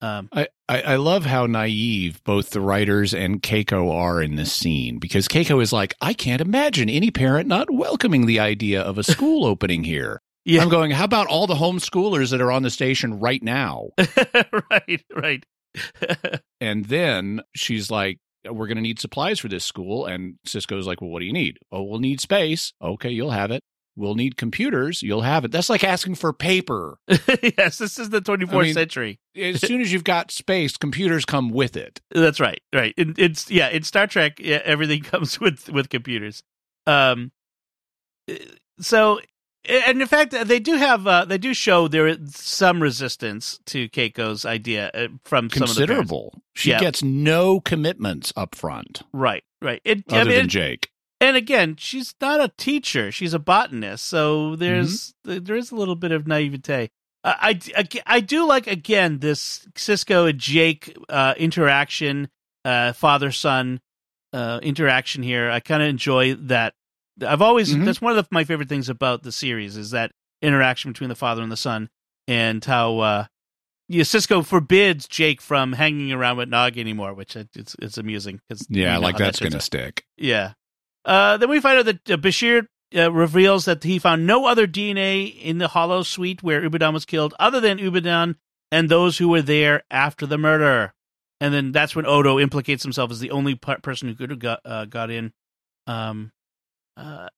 Um, 0.02 0.28
I, 0.32 0.48
I, 0.68 0.82
I 0.82 0.96
love 0.96 1.24
how 1.24 1.46
naive 1.46 2.22
both 2.24 2.50
the 2.50 2.60
writers 2.60 3.14
and 3.14 3.42
Keiko 3.42 3.90
are 3.92 4.20
in 4.20 4.36
this 4.36 4.52
scene 4.52 4.98
because 4.98 5.26
Keiko 5.28 5.62
is 5.62 5.72
like, 5.72 5.94
I 6.00 6.12
can't 6.12 6.40
imagine 6.42 6.90
any 6.90 7.10
parent 7.10 7.48
not 7.48 7.70
welcoming 7.70 8.26
the 8.26 8.40
idea 8.40 8.82
of 8.82 8.98
a 8.98 9.02
school 9.02 9.44
opening 9.52 9.84
here. 9.84 10.20
yeah, 10.44 10.60
I'm 10.60 10.68
going, 10.68 10.90
how 10.90 11.04
about 11.04 11.28
all 11.28 11.46
the 11.46 11.54
homeschoolers 11.54 12.30
that 12.30 12.40
are 12.42 12.52
on 12.52 12.62
the 12.62 12.70
station 12.70 13.20
right 13.20 13.42
now? 13.42 13.88
right, 14.70 15.04
right. 15.14 15.44
And 16.60 16.86
then 16.86 17.42
she's 17.54 17.90
like, 17.90 18.18
we're 18.48 18.66
going 18.66 18.76
to 18.76 18.82
need 18.82 18.98
supplies 18.98 19.38
for 19.38 19.48
this 19.48 19.64
school. 19.64 20.06
And 20.06 20.36
Sisko's 20.46 20.86
like, 20.86 21.00
well, 21.02 21.10
what 21.10 21.18
do 21.20 21.26
you 21.26 21.32
need? 21.32 21.58
Oh, 21.70 21.82
we'll 21.82 21.98
need 22.00 22.20
space. 22.20 22.72
Okay, 22.80 23.10
you'll 23.10 23.30
have 23.30 23.50
it. 23.50 23.62
We'll 23.96 24.14
need 24.14 24.36
computers. 24.36 25.02
You'll 25.02 25.22
have 25.22 25.44
it. 25.46 25.50
That's 25.52 25.70
like 25.70 25.82
asking 25.82 26.16
for 26.16 26.32
paper. 26.34 26.98
yes, 27.08 27.78
this 27.78 27.98
is 27.98 28.10
the 28.10 28.20
24th 28.20 28.52
I 28.54 28.62
mean- 28.62 28.74
century. 28.74 29.18
As 29.34 29.60
soon 29.60 29.80
as 29.80 29.92
you've 29.92 30.04
got 30.04 30.30
space, 30.30 30.76
computers 30.76 31.24
come 31.24 31.50
with 31.50 31.76
it. 31.76 32.00
That's 32.10 32.40
right, 32.40 32.60
right. 32.74 32.94
In, 32.96 33.14
it's 33.18 33.50
yeah, 33.50 33.68
in 33.68 33.82
Star 33.82 34.06
Trek, 34.06 34.38
yeah, 34.38 34.60
everything 34.64 35.02
comes 35.02 35.40
with 35.40 35.68
with 35.70 35.88
computers. 35.88 36.42
Um, 36.86 37.32
so 38.80 39.20
and 39.68 40.00
in 40.00 40.06
fact, 40.06 40.30
they 40.32 40.58
do 40.60 40.76
have 40.76 41.06
uh, 41.06 41.24
they 41.24 41.38
do 41.38 41.52
show 41.52 41.88
there 41.88 42.06
is 42.06 42.36
some 42.36 42.82
resistance 42.82 43.58
to 43.66 43.88
Keiko's 43.88 44.44
idea 44.44 44.90
uh, 44.94 45.08
from 45.24 45.50
some 45.50 45.62
of 45.64 45.68
the. 45.70 45.74
Considerable. 45.86 46.42
She 46.54 46.70
Yeah. 46.70 46.80
gets 46.80 47.02
no 47.02 47.60
commitments 47.60 48.32
up 48.36 48.54
front 48.54 49.02
Right, 49.12 49.42
right. 49.60 49.80
It, 49.84 50.04
I 50.10 50.20
other 50.20 50.30
mean, 50.30 50.38
than 50.38 50.48
Jake. 50.48 50.90
And 51.20 51.36
again, 51.36 51.76
she's 51.78 52.14
not 52.20 52.40
a 52.40 52.48
teacher; 52.56 53.10
she's 53.10 53.32
a 53.34 53.38
botanist. 53.38 54.04
So 54.04 54.54
there's 54.56 55.14
there 55.24 55.56
is 55.56 55.70
a 55.70 55.74
little 55.76 55.96
bit 55.96 56.12
of 56.12 56.26
naivete. 56.26 56.90
Uh, 57.24 57.34
I, 57.38 57.60
I 57.76 57.88
I 58.06 58.20
do 58.20 58.46
like 58.46 58.66
again 58.66 59.18
this 59.20 59.66
Sisko 59.74 60.28
and 60.28 60.38
Jake 60.38 60.94
uh, 61.08 61.34
interaction, 61.38 62.28
uh, 62.64 62.92
father 62.92 63.32
son 63.32 63.80
uh, 64.32 64.60
interaction 64.62 65.22
here. 65.22 65.50
I 65.50 65.60
kind 65.60 65.82
of 65.82 65.88
enjoy 65.88 66.34
that. 66.34 66.74
I've 67.26 67.40
always 67.40 67.74
Mhm. 67.74 67.86
that's 67.86 68.02
one 68.02 68.16
of 68.16 68.22
the, 68.22 68.28
my 68.30 68.44
favorite 68.44 68.68
things 68.68 68.90
about 68.90 69.22
the 69.22 69.32
series 69.32 69.76
is 69.78 69.90
that 69.92 70.12
interaction 70.42 70.92
between 70.92 71.08
the 71.08 71.14
father 71.16 71.42
and 71.42 71.50
the 71.50 71.56
son, 71.56 71.88
and 72.28 72.62
how 72.62 72.98
uh, 72.98 73.24
yeah, 73.88 74.02
Sisko 74.02 74.44
forbids 74.44 75.08
Jake 75.08 75.40
from 75.40 75.72
hanging 75.72 76.12
around 76.12 76.36
with 76.36 76.50
Nog 76.50 76.76
anymore, 76.76 77.14
which 77.14 77.34
it- 77.36 77.48
it's 77.56 77.74
it's 77.80 77.96
amusing 77.96 78.40
because 78.46 78.66
Yeah, 78.68 78.98
like 78.98 79.16
that's 79.16 79.38
going 79.40 79.52
to 79.52 79.58
to 79.58 79.64
stick. 79.64 80.04
yeah. 80.18 80.52
Uh, 81.06 81.36
then 81.36 81.48
we 81.48 81.60
find 81.60 81.78
out 81.78 81.84
that 81.86 82.10
uh, 82.10 82.16
Bashir 82.16 82.66
uh, 82.94 83.10
reveals 83.12 83.64
that 83.64 83.82
he 83.84 83.98
found 83.98 84.26
no 84.26 84.46
other 84.46 84.66
DNA 84.66 85.40
in 85.40 85.58
the 85.58 85.68
holosuite 85.68 86.42
where 86.42 86.60
Ubadan 86.60 86.92
was 86.92 87.04
killed, 87.04 87.32
other 87.38 87.60
than 87.60 87.78
Ubadan 87.78 88.34
and 88.72 88.88
those 88.88 89.18
who 89.18 89.28
were 89.28 89.42
there 89.42 89.84
after 89.90 90.26
the 90.26 90.36
murder. 90.36 90.92
And 91.40 91.54
then 91.54 91.72
that's 91.72 91.94
when 91.94 92.06
Odo 92.06 92.38
implicates 92.38 92.82
himself 92.82 93.10
as 93.10 93.20
the 93.20 93.30
only 93.30 93.54
per- 93.54 93.78
person 93.78 94.08
who 94.08 94.14
could 94.14 94.30
have 94.30 94.38
got 94.38 94.60
uh, 94.64 94.84
got 94.86 95.10
in. 95.10 95.32
Um, 95.86 96.32
uh, 96.96 97.28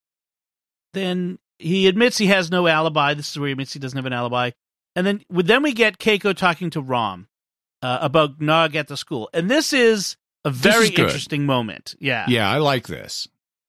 then 0.95 1.39
he 1.59 1.89
admits 1.89 2.17
he 2.17 2.29
has 2.29 2.51
no 2.51 2.67
alibi. 2.67 3.15
This 3.15 3.31
is 3.31 3.39
where 3.39 3.49
he 3.49 3.53
admits 3.53 3.73
he 3.73 3.79
doesn't 3.79 3.97
have 3.97 4.07
an 4.07 4.13
alibi. 4.13 4.51
And 4.95 5.07
then 5.07 5.25
then 5.29 5.63
we 5.63 5.73
get 5.73 5.99
Keiko 5.99 6.35
talking 6.35 6.71
to 6.71 6.81
Rom 6.81 7.29
uh, 7.83 7.99
about 8.01 8.41
Nog 8.41 8.77
at 8.77 8.89
the 8.89 8.97
school, 8.97 9.29
and 9.35 9.51
this 9.51 9.73
is 9.73 10.17
a 10.45 10.51
very 10.51 10.87
is 10.87 10.91
interesting 10.99 11.45
moment. 11.45 11.95
Yeah, 11.99 12.27
Yeah, 12.29 12.51
I 12.51 12.59
like 12.59 12.87
this. 12.87 13.29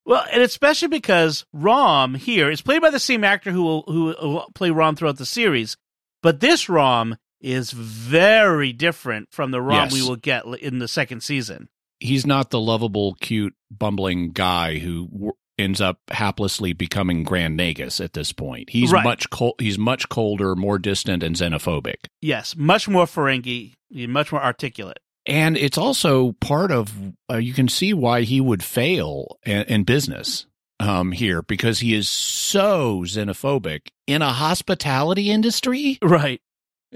Well, 0.10 0.26
and 0.34 0.42
especially 0.42 0.90
because 0.90 1.46
Rom 1.54 2.16
here 2.16 2.50
is 2.52 2.62
played 2.62 2.82
by 2.82 2.90
the 2.90 3.00
same 3.00 3.24
actor 3.24 3.52
who 3.52 3.64
will, 3.64 3.84
who 3.88 4.06
will 4.22 4.52
play 4.56 4.72
Rom 4.72 4.96
throughout 4.98 5.18
the 5.18 5.26
series, 5.26 5.78
but 6.22 6.40
this 6.42 6.68
Rom 6.68 7.16
is 7.40 7.72
very 7.72 8.74
different 8.74 9.30
from 9.32 9.52
the 9.52 9.62
Rom 9.62 9.86
Yes. 9.86 9.94
we 9.94 10.02
will 10.02 10.18
get 10.18 10.46
in 10.46 10.80
the 10.80 10.88
second 10.90 11.22
season. 11.22 11.70
He's 12.00 12.26
not 12.26 12.50
the 12.50 12.60
lovable, 12.60 13.14
cute, 13.22 13.54
bumbling 13.72 14.32
guy 14.32 14.80
who 14.80 15.08
w- 15.08 15.32
ends 15.58 15.80
up 15.82 16.00
haplessly 16.10 16.78
becoming 16.78 17.24
Grand 17.24 17.60
Nagus 17.60 18.04
at 18.04 18.14
this 18.14 18.32
point. 18.34 18.70
He's 18.70 18.92
Right. 18.92 19.04
much 19.04 19.30
col- 19.30 19.56
he's 19.60 19.78
much 19.78 20.08
colder, 20.10 20.56
more 20.56 20.80
distant, 20.80 21.22
and 21.24 21.36
xenophobic. 21.36 21.96
Yes, 22.22 22.56
much 22.58 22.88
more 22.88 23.06
Ferengi, 23.06 23.74
much 23.92 24.32
more 24.32 24.42
articulate. 24.44 25.00
And 25.26 25.58
it's 25.58 25.78
also 25.78 26.34
part 26.34 26.72
of 26.72 26.92
uh, 27.30 27.38
you 27.38 27.54
can 27.54 27.68
see 27.68 27.94
why 27.94 28.22
he 28.22 28.42
would 28.42 28.64
fail 28.64 29.38
in, 29.46 29.62
in 29.64 29.84
business 29.84 30.46
um, 30.80 31.12
here 31.12 31.42
because 31.42 31.80
he 31.80 31.94
is 31.94 32.10
so 32.10 33.02
xenophobic 33.02 33.90
in 34.08 34.22
a 34.22 34.34
hospitality 34.34 35.30
industry. 35.30 36.00
Right. 36.10 36.42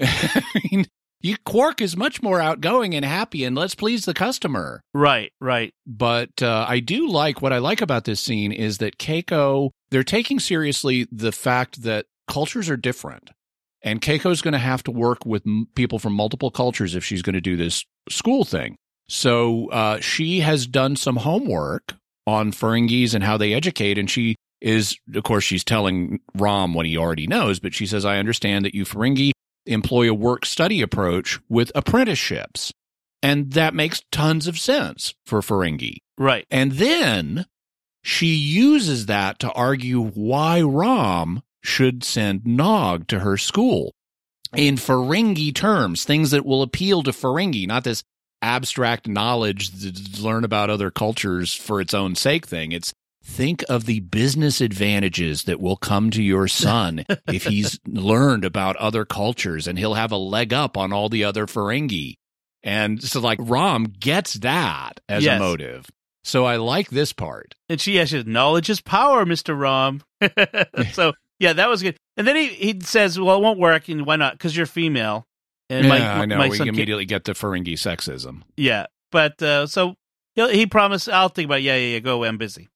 I 0.02 0.62
mean, 0.72 0.88
you 1.22 1.38
Quark 1.46 1.82
is 1.82 1.96
much 1.96 2.22
more 2.22 2.42
outgoing 2.42 2.96
and 2.96 3.06
happy, 3.06 3.44
and 3.44 3.56
let's 3.56 3.76
please 3.76 4.06
the 4.06 4.14
customer. 4.14 4.82
Right. 4.94 5.32
Right. 5.40 5.74
But 5.86 6.42
uh, 6.42 6.66
I 6.68 6.80
do 6.80 7.08
like 7.08 7.42
what 7.42 7.54
I 7.54 7.60
like 7.60 7.82
about 7.82 8.06
this 8.06 8.20
scene 8.20 8.52
is 8.52 8.80
that 8.80 8.98
Keiko 8.98 9.70
they're 9.92 10.04
taking 10.04 10.40
seriously 10.40 11.08
the 11.12 11.32
fact 11.32 11.84
that 11.84 12.08
cultures 12.28 12.70
are 12.70 12.78
different, 12.78 13.30
and 13.84 14.02
Keiko's 14.02 14.41
going 14.41 14.54
to 14.54 14.60
have 14.60 14.84
to 14.84 14.91
work 14.91 15.26
with 15.26 15.46
m- 15.46 15.67
people 15.76 16.00
from 16.00 16.13
multiple 16.13 16.52
cultures 16.52 16.96
if 16.96 17.04
she's 17.04 17.22
going 17.22 17.34
to 17.34 17.41
do 17.41 17.58
this 17.58 17.86
school 18.10 18.46
thing. 18.46 18.76
So 19.10 19.69
uh, 19.69 20.00
she 20.00 20.39
has 20.39 20.65
done 20.65 20.96
some 20.96 21.17
homework 21.17 21.93
on 22.26 22.52
Ferengis 22.52 23.13
and 23.13 23.24
how 23.24 23.38
they 23.38 23.54
educate, 23.54 23.98
and 23.98 24.10
she 24.10 24.36
is, 24.62 24.98
of 25.13 25.24
course, 25.24 25.43
she's 25.43 25.63
telling 25.63 26.22
Rom 26.34 26.74
what 26.74 26.86
he 26.86 26.98
already 26.98 27.28
knows, 27.28 27.60
but 27.60 27.74
she 27.74 27.86
says, 27.86 28.06
"I 28.06 28.17
understand 28.17 28.63
that 28.65 28.74
you 28.74 28.86
Ferengi 28.86 29.32
employ 29.65 30.10
a 30.10 30.13
work 30.13 30.46
study 30.46 30.82
approach 30.82 31.39
with 31.50 31.72
apprenticeships." 31.76 32.72
And 33.22 33.52
that 33.54 33.74
makes 33.74 34.02
tons 34.12 34.48
of 34.48 34.60
sense 34.60 35.13
for 35.26 35.41
Ferengi. 35.41 35.98
Right. 36.17 36.46
And 36.52 36.74
then 36.74 37.46
she 38.04 38.36
uses 38.36 39.06
that 39.06 39.39
to 39.39 39.52
argue 39.54 40.04
why 40.04 40.62
Rom 40.62 41.41
should 41.63 42.04
send 42.04 42.45
Nog 42.45 43.08
to 43.08 43.19
her 43.19 43.38
school 43.38 43.93
in 44.56 44.76
Ferengi 44.76 45.54
terms, 45.54 46.04
things 46.04 46.32
that 46.32 46.45
will 46.45 46.62
appeal 46.62 47.02
to 47.04 47.12
Ferengi, 47.12 47.65
not 47.67 47.84
this 47.84 48.04
abstract 48.41 49.08
knowledge 49.08 49.71
to 49.82 50.21
learn 50.21 50.43
about 50.43 50.69
other 50.69 50.91
cultures 50.91 51.54
for 51.54 51.80
its 51.82 51.93
own 51.93 52.13
sake 52.15 52.45
thing. 52.45 52.71
It's 52.71 52.93
think 53.23 53.63
of 53.69 53.86
the 53.86 54.02
business 54.02 54.60
advantages 54.60 55.43
that 55.45 55.62
will 55.62 55.78
come 55.78 56.12
to 56.12 56.21
your 56.21 56.47
son 56.49 57.06
if 57.28 57.45
he's 57.45 57.80
learned 57.88 58.43
about 58.45 58.76
other 58.76 59.06
cultures 59.06 59.65
and 59.67 59.80
he'll 59.80 59.93
have 59.93 60.12
a 60.12 60.17
leg 60.17 60.54
up 60.54 60.78
on 60.78 60.91
all 60.91 61.08
the 61.10 61.23
other 61.23 61.47
Ferengi. 61.47 62.15
And 62.63 63.02
so 63.02 63.19
like 63.21 63.39
Rom 63.41 63.86
gets 63.86 64.34
that 64.36 64.99
as 65.10 65.23
Yes. 65.23 65.38
a 65.38 65.39
motive. 65.43 65.89
So 66.26 66.45
I 66.45 66.56
like 66.58 66.89
this 66.89 67.12
part. 67.12 67.56
And 67.67 67.82
she 67.82 67.95
has 67.97 68.13
knowledge 68.26 68.69
is 68.69 68.80
power, 68.82 69.26
Mister 69.26 69.54
Rom. 69.56 70.02
so 70.93 71.13
yeah, 71.44 71.54
that 71.54 71.70
was 71.70 71.82
good. 71.82 71.98
And 72.16 72.26
then 72.26 72.36
he 72.38 72.48
he 72.48 72.80
says, 72.82 73.20
well, 73.20 73.38
it 73.38 73.42
won't 73.42 73.60
work, 73.60 73.90
and 73.90 74.06
why 74.06 74.16
not? 74.16 74.34
Because 74.34 74.56
you're 74.56 74.66
female. 74.66 75.28
And 75.70 75.90
my, 75.90 75.98
yeah, 75.98 76.22
I 76.22 76.26
know. 76.26 76.38
my 76.38 76.48
we 76.48 76.60
immediately 76.62 77.06
get 77.06 77.26
the 77.26 77.34
Ferengi 77.34 77.74
sexism. 77.74 78.44
Yeah, 78.56 78.86
but 79.12 79.42
uh, 79.42 79.68
so 79.68 79.96
he 80.36 80.50
he 80.54 80.66
promised, 80.66 81.10
I'll 81.10 81.30
think 81.30 81.48
about. 81.48 81.60
It. 81.60 81.64
Yeah, 81.64 81.76
yeah, 81.76 81.94
yeah. 81.94 82.00
Go 82.00 82.16
away. 82.16 82.30
I'm 82.30 82.38
busy. 82.38 82.70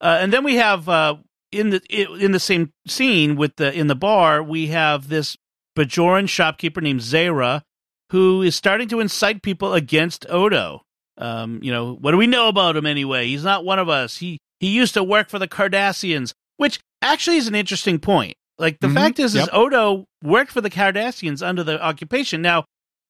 Uh, 0.00 0.18
and 0.20 0.32
then 0.32 0.42
we 0.42 0.56
have 0.56 0.88
uh, 0.88 1.16
in 1.52 1.70
the 1.70 1.80
in 2.18 2.32
the 2.32 2.40
same 2.40 2.72
scene 2.88 3.36
with 3.36 3.56
the 3.56 3.72
in 3.72 3.86
the 3.86 3.94
bar, 3.94 4.42
we 4.42 4.68
have 4.68 5.08
this 5.08 5.36
Bajoran 5.78 6.28
shopkeeper 6.28 6.80
named 6.80 7.00
Zayra, 7.00 7.62
who 8.10 8.42
is 8.42 8.56
starting 8.56 8.88
to 8.88 9.00
incite 9.00 9.42
people 9.42 9.74
against 9.74 10.26
Odo. 10.28 10.82
Um, 11.16 11.60
you 11.62 11.70
know, 11.70 11.94
what 11.94 12.10
do 12.10 12.16
we 12.16 12.26
know 12.26 12.48
about 12.48 12.76
him 12.76 12.86
anyway? 12.86 13.26
He's 13.26 13.44
not 13.44 13.64
one 13.64 13.78
of 13.78 13.88
us. 13.88 14.16
He 14.16 14.38
he 14.58 14.68
used 14.68 14.94
to 14.94 15.04
work 15.04 15.28
for 15.28 15.38
the 15.38 15.48
Cardassians, 15.48 16.34
which 16.60 16.78
actually 17.00 17.38
is 17.38 17.48
an 17.48 17.54
interesting 17.54 17.98
point. 17.98 18.36
Like 18.58 18.78
the 18.80 18.88
Mhm. 18.88 18.94
fact 18.94 19.18
is, 19.18 19.34
Yep. 19.34 19.44
is 19.44 19.48
Odo 19.54 20.04
worked 20.22 20.52
for 20.52 20.60
the 20.60 20.68
Cardassians 20.68 21.40
under 21.46 21.64
the 21.64 21.82
occupation. 21.82 22.42
Now, 22.42 22.66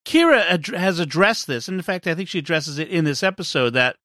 Kira 0.07 0.49
ad- 0.49 0.67
has 0.69 1.01
addressed 1.01 1.49
this, 1.49 1.67
and 1.67 1.77
in 1.77 1.83
fact, 1.83 2.07
I 2.07 2.15
think 2.15 2.29
she 2.29 2.39
addresses 2.39 2.79
it 2.79 2.89
in 2.89 3.05
this 3.05 3.25
episode. 3.25 3.71
That 3.71 3.97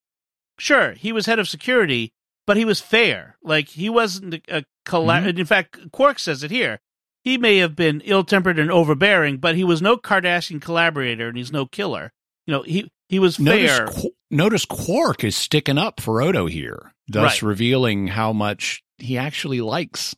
sure, 0.58 0.92
he 0.92 1.12
was 1.12 1.26
head 1.26 1.38
of 1.38 1.48
security, 1.48 2.10
but 2.46 2.56
he 2.56 2.64
was 2.64 2.80
fair. 2.80 3.36
Like 3.42 3.68
he 3.68 3.88
wasn't 3.88 4.34
a, 4.34 4.40
a 4.58 4.64
colla- 4.84 5.20
Mm-hmm. 5.20 5.38
In 5.38 5.46
fact, 5.46 5.92
Quark 5.92 6.18
says 6.18 6.42
it 6.42 6.50
here. 6.50 6.80
He 7.22 7.38
may 7.38 7.58
have 7.58 7.74
been 7.76 8.00
ill-tempered 8.04 8.58
and 8.58 8.70
overbearing, 8.70 9.36
but 9.38 9.54
he 9.54 9.64
was 9.64 9.80
no 9.80 9.96
Cardassian 9.96 10.60
collaborator, 10.60 11.28
and 11.28 11.36
he's 11.36 11.52
no 11.52 11.66
killer. 11.66 12.10
You 12.46 12.52
know, 12.54 12.62
he 12.62 12.88
he 13.08 13.18
was 13.20 13.38
Notice, 13.38 13.76
fair. 13.76 13.86
Qu- 13.86 14.14
notice 14.32 14.64
Quark 14.64 15.22
is 15.22 15.36
sticking 15.36 15.78
up 15.78 16.00
for 16.00 16.20
Odo 16.20 16.46
here, 16.46 16.92
thus 17.08 17.42
Right. 17.42 17.48
revealing 17.48 18.08
how 18.08 18.32
much 18.32 18.82
he 18.98 19.16
actually 19.18 19.60
likes 19.60 20.14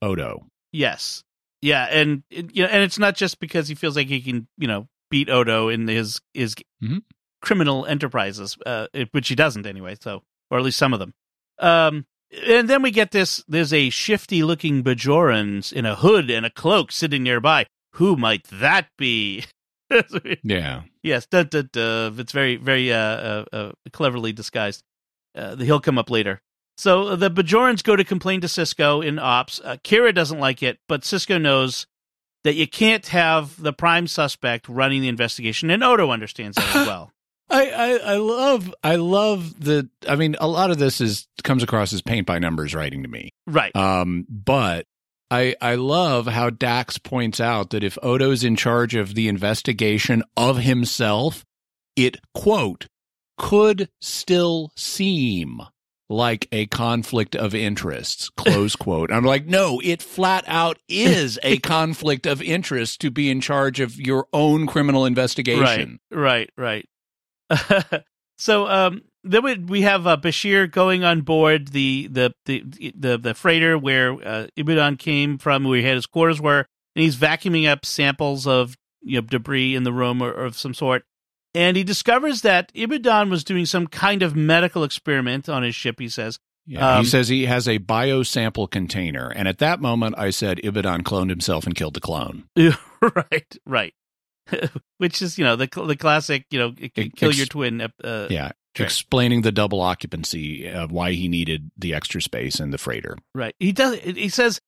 Odo. 0.00 0.46
Yes. 0.72 1.22
Yeah, 1.60 1.84
and 1.90 2.22
it- 2.30 2.54
you 2.54 2.62
know, 2.64 2.68
and 2.68 2.82
it's 2.82 2.98
not 2.98 3.14
just 3.16 3.38
because 3.40 3.68
he 3.68 3.74
feels 3.74 3.96
like 3.96 4.08
he 4.08 4.20
can, 4.20 4.48
you 4.58 4.66
know, 4.66 4.88
beat 5.10 5.28
Odo 5.30 5.68
in 5.68 5.86
his 5.86 6.20
his 6.34 6.54
Mhm. 6.82 7.02
criminal 7.40 7.86
enterprises, 7.86 8.56
uh, 8.66 8.86
which 9.12 9.28
he 9.28 9.34
doesn't 9.34 9.66
anyway. 9.66 9.96
So, 10.00 10.22
or 10.50 10.58
at 10.58 10.64
least 10.64 10.78
some 10.78 10.92
of 10.92 10.98
them. 11.00 11.12
Um, 11.58 12.06
and 12.46 12.68
then 12.68 12.82
we 12.82 12.90
get 12.90 13.10
this. 13.10 13.44
There's 13.46 13.72
a 13.72 13.90
shifty 13.90 14.42
looking 14.42 14.82
Bajorans 14.82 15.72
in 15.72 15.84
a 15.86 15.94
hood 15.96 16.30
and 16.30 16.46
a 16.46 16.50
cloak 16.50 16.90
sitting 16.90 17.22
nearby. 17.22 17.66
Who 17.96 18.16
might 18.16 18.44
that 18.48 18.88
be? 18.98 19.44
Yeah. 20.42 20.84
yes, 21.02 21.26
duh, 21.26 21.42
duh, 21.42 21.64
duh. 21.70 22.10
it's 22.16 22.32
very 22.32 22.56
very 22.56 22.90
uh, 22.90 22.96
uh, 22.98 23.44
uh, 23.52 23.72
cleverly 23.92 24.32
disguised. 24.32 24.82
Uh, 25.34 25.56
he'll 25.56 25.80
come 25.80 25.98
up 25.98 26.10
later. 26.10 26.40
So 26.76 27.08
uh, 27.08 27.16
the 27.16 27.30
Bajorans 27.30 27.84
go 27.84 27.96
to 27.96 28.04
complain 28.04 28.40
to 28.40 28.46
Sisko 28.46 29.04
in 29.06 29.18
ops. 29.18 29.60
Uh, 29.62 29.76
Kira 29.84 30.14
doesn't 30.14 30.38
like 30.38 30.62
it, 30.62 30.78
but 30.88 31.02
Sisko 31.02 31.40
knows 31.40 31.86
that 32.44 32.54
you 32.54 32.66
can't 32.66 33.06
have 33.08 33.60
the 33.60 33.72
prime 33.72 34.06
suspect 34.06 34.68
running 34.68 35.02
the 35.02 35.08
investigation, 35.08 35.70
and 35.70 35.84
Odo 35.84 36.10
understands 36.10 36.56
that 36.56 36.74
as 36.74 36.86
well. 36.88 37.12
I, 37.50 37.70
I, 37.70 37.90
I 38.14 38.16
love 38.16 38.74
I 38.82 38.96
love 38.96 39.62
the 39.62 39.88
I 40.08 40.16
mean 40.16 40.36
a 40.40 40.48
lot 40.48 40.70
of 40.70 40.78
this 40.78 41.00
is 41.00 41.28
comes 41.44 41.62
across 41.62 41.92
as 41.92 42.00
paint 42.00 42.26
by 42.26 42.38
numbers 42.38 42.74
writing 42.74 43.02
to 43.02 43.08
me. 43.08 43.30
Right. 43.46 43.74
Um, 43.76 44.26
but 44.30 44.86
I 45.30 45.54
I 45.60 45.74
love 45.74 46.26
how 46.26 46.48
Dax 46.48 46.96
points 46.96 47.40
out 47.40 47.70
that 47.70 47.84
if 47.84 47.98
Odo's 48.02 48.42
in 48.42 48.56
charge 48.56 48.94
of 48.94 49.14
the 49.14 49.28
investigation 49.28 50.22
of 50.34 50.58
himself, 50.58 51.44
it 51.94 52.18
quote 52.32 52.86
could 53.38 53.88
still 54.00 54.70
seem 54.76 55.60
like 56.08 56.46
a 56.52 56.66
conflict 56.66 57.34
of 57.34 57.54
interests 57.54 58.28
close 58.30 58.76
quote 58.76 59.10
i'm 59.10 59.24
like 59.24 59.46
no 59.46 59.80
it 59.82 60.02
flat 60.02 60.44
out 60.46 60.78
is 60.88 61.38
a 61.42 61.58
conflict 61.60 62.26
of 62.26 62.42
interest 62.42 63.00
to 63.00 63.10
be 63.10 63.30
in 63.30 63.40
charge 63.40 63.80
of 63.80 63.98
your 63.98 64.26
own 64.32 64.66
criminal 64.66 65.06
investigation 65.06 65.98
Right, 66.10 66.50
right, 66.56 66.86
right. 67.50 68.02
so 68.38 68.66
um, 68.66 69.02
then 69.24 69.44
we, 69.44 69.54
we 69.56 69.82
have 69.82 70.06
uh, 70.06 70.16
Bashir 70.16 70.70
going 70.70 71.04
on 71.04 71.22
board 71.22 71.68
the 71.68 72.08
the 72.10 72.34
the 72.46 72.92
the, 72.96 73.18
the 73.18 73.34
freighter 73.34 73.78
where 73.78 74.12
uh, 74.12 74.46
Ibudan 74.56 74.98
came 74.98 75.38
from, 75.38 75.64
where 75.64 75.78
he 75.78 75.84
had 75.84 75.94
his 75.94 76.06
quarters 76.06 76.40
were, 76.40 76.66
and 76.96 77.02
he's 77.02 77.16
vacuuming 77.16 77.68
up 77.68 77.84
samples 77.84 78.46
of 78.46 78.76
you 79.02 79.20
know 79.20 79.26
debris 79.26 79.74
in 79.74 79.84
the 79.84 79.92
room 79.92 80.22
or, 80.22 80.30
or 80.32 80.44
of 80.44 80.56
some 80.56 80.74
sort. 80.74 81.04
And 81.54 81.76
he 81.76 81.84
discovers 81.84 82.40
that 82.42 82.72
Ibudan 82.74 83.28
was 83.30 83.44
doing 83.44 83.66
some 83.66 83.86
kind 83.86 84.22
of 84.22 84.34
medical 84.34 84.84
experiment 84.84 85.48
on 85.48 85.62
his 85.62 85.74
ship. 85.74 86.00
He 86.00 86.08
says, 86.08 86.38
Yeah, 86.66 86.96
Um, 86.96 87.04
he 87.04 87.10
says 87.10 87.28
he 87.28 87.44
has 87.46 87.68
a 87.68 87.78
biosample 87.78 88.70
container, 88.70 89.28
and 89.28 89.46
at 89.46 89.58
that 89.58 89.80
moment, 89.80 90.14
I 90.16 90.30
said 90.30 90.58
Ibudan 90.58 91.02
cloned 91.02 91.28
himself 91.30 91.66
and 91.66 91.74
killed 91.74 91.94
the 91.94 92.00
clone. 92.00 92.44
right, 92.56 93.56
right. 93.66 93.94
Which 94.98 95.20
is, 95.22 95.38
you 95.38 95.44
know, 95.44 95.56
the 95.56 95.68
the 95.86 95.96
classic, 95.96 96.46
you 96.50 96.58
know, 96.58 96.74
Ex- 96.80 97.10
kill 97.16 97.32
your 97.32 97.46
twin. 97.46 97.80
Uh, 98.02 98.26
Yeah, 98.30 98.52
Sure. 98.74 98.86
explaining 98.86 99.42
the 99.42 99.52
double 99.52 99.80
occupancy 99.82 100.66
of 100.66 100.90
why 100.90 101.12
he 101.12 101.28
needed 101.28 101.70
the 101.76 101.92
extra 101.94 102.22
space 102.22 102.58
in 102.58 102.70
the 102.70 102.78
freighter. 102.78 103.18
Right. 103.34 103.54
He 103.60 103.70
does. 103.72 103.98
He 104.00 104.30
says 104.30 104.60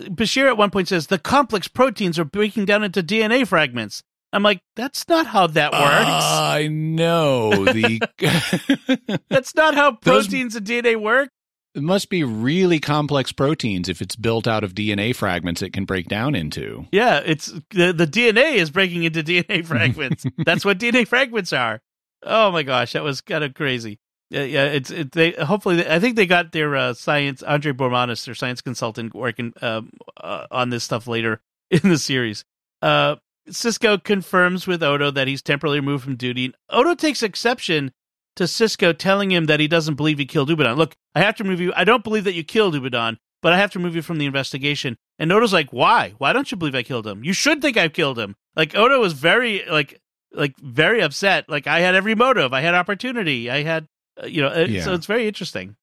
Bashir 0.00 0.46
at 0.46 0.56
one 0.56 0.70
point 0.70 0.86
says 0.88 1.08
the 1.08 1.18
complex 1.18 1.66
proteins 1.66 2.16
are 2.18 2.24
breaking 2.24 2.64
down 2.66 2.84
into 2.84 3.02
DNA 3.02 3.44
fragments. 3.46 4.02
I'm 4.32 4.42
like, 4.42 4.60
that's 4.76 5.08
not 5.08 5.26
how 5.26 5.48
that 5.48 5.72
works. 5.72 5.82
I 5.82 6.68
know 6.70 7.50
the. 7.64 8.00
that's 9.28 9.54
not 9.54 9.74
how 9.74 9.92
Those- 10.02 10.26
proteins 10.26 10.56
and 10.56 10.66
DNA 10.66 11.00
work. 11.00 11.30
it 11.74 11.82
must 11.82 12.08
be 12.10 12.22
really 12.24 12.78
complex 12.80 13.32
proteins 13.32 13.88
if 13.88 14.00
it's 14.02 14.16
built 14.16 14.46
out 14.46 14.62
of 14.64 14.74
DNA 14.74 15.14
fragments 15.14 15.62
it 15.62 15.72
can 15.72 15.84
break 15.84 16.06
down 16.08 16.34
into. 16.34 16.86
Yeah, 16.92 17.20
it's 17.24 17.46
the 17.70 17.92
the 17.92 18.06
DNA 18.06 18.54
is 18.54 18.70
breaking 18.70 19.02
into 19.04 19.22
DNA 19.24 19.64
fragments. 19.64 20.24
that's 20.38 20.64
what 20.64 20.78
DNA 20.78 21.06
fragments 21.08 21.52
are. 21.52 21.80
Oh 22.22 22.50
my 22.52 22.62
gosh, 22.62 22.92
that 22.92 23.02
was 23.02 23.20
kind 23.20 23.42
of 23.44 23.54
crazy. 23.54 23.98
Yeah, 24.30 24.44
yeah, 24.44 24.64
it's 24.66 24.90
it, 24.92 25.10
they 25.12 25.32
hopefully 25.32 25.76
they, 25.76 25.92
I 25.92 25.98
think 25.98 26.14
they 26.14 26.26
got 26.26 26.52
their 26.52 26.76
uh, 26.76 26.94
science 26.94 27.42
Andre 27.42 27.72
Bormanis, 27.72 28.24
their 28.26 28.34
science 28.36 28.60
consultant, 28.60 29.12
working 29.14 29.52
um, 29.60 29.90
uh, 30.16 30.46
on 30.52 30.70
this 30.70 30.84
stuff 30.84 31.08
later 31.08 31.40
in 31.70 31.80
the 31.88 31.98
series. 31.98 32.44
Uh, 32.80 33.16
Sisko 33.48 34.02
confirms 34.02 34.66
with 34.66 34.82
Odo 34.82 35.10
that 35.10 35.28
he's 35.28 35.42
temporarily 35.42 35.80
removed 35.80 36.04
from 36.04 36.16
duty. 36.16 36.52
Odo 36.68 36.94
takes 36.94 37.22
exception 37.22 37.92
to 38.36 38.44
Sisko 38.44 38.96
telling 38.96 39.30
him 39.32 39.46
that 39.46 39.60
he 39.60 39.66
doesn't 39.68 39.94
believe 39.96 40.18
he 40.18 40.26
killed 40.26 40.50
Ubadon. 40.50 40.76
Look, 40.76 40.94
I 41.14 41.20
have 41.20 41.34
to 41.36 41.44
remove 41.44 41.60
you. 41.60 41.72
I 41.74 41.84
don't 41.84 42.04
believe 42.04 42.24
that 42.24 42.34
you 42.34 42.44
killed 42.44 42.74
Ubadon, 42.74 43.16
but 43.42 43.52
I 43.52 43.58
have 43.58 43.70
to 43.72 43.78
remove 43.78 43.96
you 43.96 44.02
from 44.02 44.18
the 44.18 44.26
investigation. 44.26 44.96
And 45.18 45.32
Odo's 45.32 45.52
like, 45.52 45.72
"Why? 45.72 46.14
Why 46.18 46.32
don't 46.32 46.50
you 46.50 46.56
believe 46.56 46.74
I 46.74 46.82
killed 46.82 47.06
him? 47.06 47.24
You 47.24 47.32
should 47.32 47.60
think 47.60 47.76
I 47.76 47.88
killed 47.88 48.18
him." 48.18 48.36
Like 48.56 48.76
Odo 48.76 49.00
was 49.00 49.14
very 49.14 49.64
like 49.68 50.00
like 50.32 50.54
very 50.60 51.00
upset. 51.00 51.48
Like 51.48 51.66
I 51.66 51.80
had 51.80 51.94
every 51.94 52.14
motive. 52.14 52.52
I 52.52 52.60
had 52.60 52.74
opportunity. 52.74 53.50
I 53.50 53.62
had 53.62 53.86
uh, 54.22 54.26
you 54.26 54.42
know. 54.42 54.48
uh, 54.48 54.66
Yeah. 54.68 54.82
So 54.84 54.94
it's 54.94 55.06
very 55.06 55.26
interesting. 55.26 55.76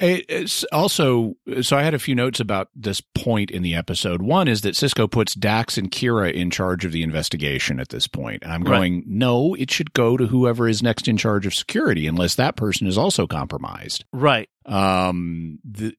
It- 0.00 0.26
It's 0.28 0.64
also, 0.72 1.34
so 1.62 1.76
I 1.76 1.82
had 1.82 1.94
a 1.94 1.98
few 1.98 2.14
notes 2.14 2.38
about 2.40 2.68
this 2.74 3.00
point 3.14 3.50
in 3.50 3.62
the 3.62 3.74
episode. 3.74 4.22
One 4.22 4.46
is 4.48 4.60
that 4.62 4.74
Sisko 4.74 5.10
puts 5.10 5.34
Dax 5.34 5.76
and 5.76 5.90
Kira 5.90 6.32
in 6.32 6.50
charge 6.50 6.84
of 6.84 6.92
the 6.92 7.02
investigation 7.02 7.80
at 7.80 7.88
this 7.88 8.06
point. 8.06 8.42
And 8.42 8.52
I'm 8.52 8.62
Right. 8.62 8.76
going, 8.78 9.04
no, 9.06 9.54
it 9.54 9.70
should 9.70 9.92
go 9.92 10.16
to 10.16 10.26
whoever 10.26 10.68
is 10.68 10.82
next 10.82 11.08
in 11.08 11.16
charge 11.16 11.46
of 11.46 11.54
security, 11.54 12.06
unless 12.06 12.34
that 12.36 12.56
person 12.56 12.86
is 12.86 12.96
also 12.96 13.26
compromised. 13.26 14.04
Right. 14.12 14.48
Um, 14.66 15.58
the, 15.64 15.94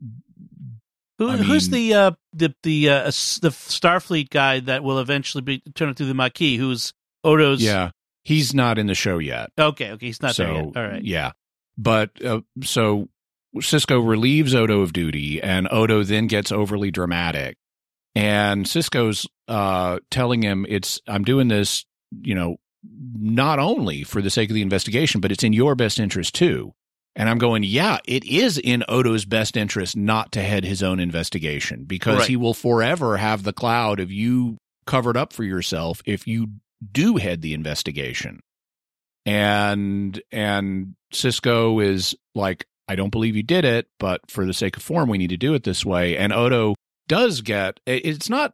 Who, 1.18 1.30
I 1.30 1.38
who's 1.38 1.68
the 1.70 1.94
uh, 1.94 2.12
the 2.32 2.56
the 2.64 2.90
uh, 2.90 3.04
the 3.06 3.50
Starfleet 3.50 4.30
guy 4.30 4.62
that 4.62 4.84
will 4.84 5.00
eventually 5.00 5.42
be 5.42 5.62
turned 5.76 5.90
into 5.90 6.06
the 6.06 6.14
Maquis? 6.14 6.58
Who's 6.58 6.94
Odo's? 7.26 7.62
yeah, 7.62 7.92
he's 8.24 8.54
not 8.54 8.78
in 8.78 8.88
the 8.88 8.96
show 8.96 9.18
yet. 9.18 9.50
Okay. 9.60 9.92
Okay. 9.92 10.06
He's 10.06 10.22
not 10.22 10.36
so, 10.36 10.44
there 10.46 10.54
yet. 10.54 10.78
All 10.78 10.84
right. 10.88 11.04
Yeah. 11.04 11.32
But 11.78 12.24
uh, 12.24 12.42
so 12.64 13.10
Sisko 13.58 14.06
relieves 14.06 14.54
Odo 14.54 14.82
of 14.82 14.94
duty, 14.94 15.42
and 15.42 15.68
Odo 15.72 16.04
then 16.04 16.28
gets 16.28 16.52
overly 16.52 16.92
dramatic. 16.92 17.58
And 18.16 18.66
Sisko's 18.66 19.28
uh, 19.48 20.00
telling 20.12 20.44
him, 20.44 20.66
"It's 20.70 21.00
I'm 21.08 21.24
doing 21.24 21.48
this, 21.48 21.86
you 22.22 22.36
know, 22.36 22.58
not 22.84 23.60
only 23.60 24.04
for 24.04 24.22
the 24.22 24.30
sake 24.30 24.50
of 24.50 24.54
the 24.54 24.62
investigation, 24.62 25.22
but 25.22 25.32
it's 25.32 25.44
in 25.44 25.54
your 25.54 25.76
best 25.76 26.00
interest 26.00 26.36
too." 26.36 26.74
And 27.16 27.28
I'm 27.28 27.38
going, 27.40 27.64
"Yeah, 27.64 27.98
it 28.06 28.24
is 28.24 28.58
in 28.58 28.84
Odo's 28.88 29.26
best 29.26 29.58
interest 29.58 29.98
not 29.98 30.32
to 30.34 30.42
head 30.42 30.64
his 30.64 30.84
own 30.84 31.00
investigation 31.00 31.86
because 31.86 32.20
Right. 32.20 32.30
he 32.30 32.36
will 32.36 32.54
forever 32.54 33.18
have 33.18 33.44
the 33.44 33.54
cloud 33.54 34.00
of 34.00 34.12
you 34.12 34.58
covered 34.86 35.18
up 35.18 35.34
for 35.34 35.44
yourself 35.44 36.02
if 36.06 36.28
you 36.28 36.50
do 36.92 37.18
head 37.18 37.42
the 37.42 37.54
investigation." 37.54 38.42
and 39.26 40.22
and 40.32 40.96
Sisko 41.14 41.84
is 41.84 42.16
like, 42.36 42.66
I 42.90 42.96
don't 42.96 43.12
believe 43.12 43.36
you 43.36 43.44
did 43.44 43.64
it, 43.66 43.88
but 44.00 44.30
for 44.30 44.46
the 44.46 44.54
sake 44.54 44.76
of 44.76 44.84
form, 44.84 45.08
we 45.10 45.18
need 45.18 45.30
to 45.30 45.38
do 45.38 45.54
it 45.54 45.64
this 45.64 45.86
way. 45.86 46.18
And 46.18 46.34
Odo 46.34 46.76
does 47.08 47.42
get 47.42 47.80
it's 47.86 48.30
not. 48.30 48.54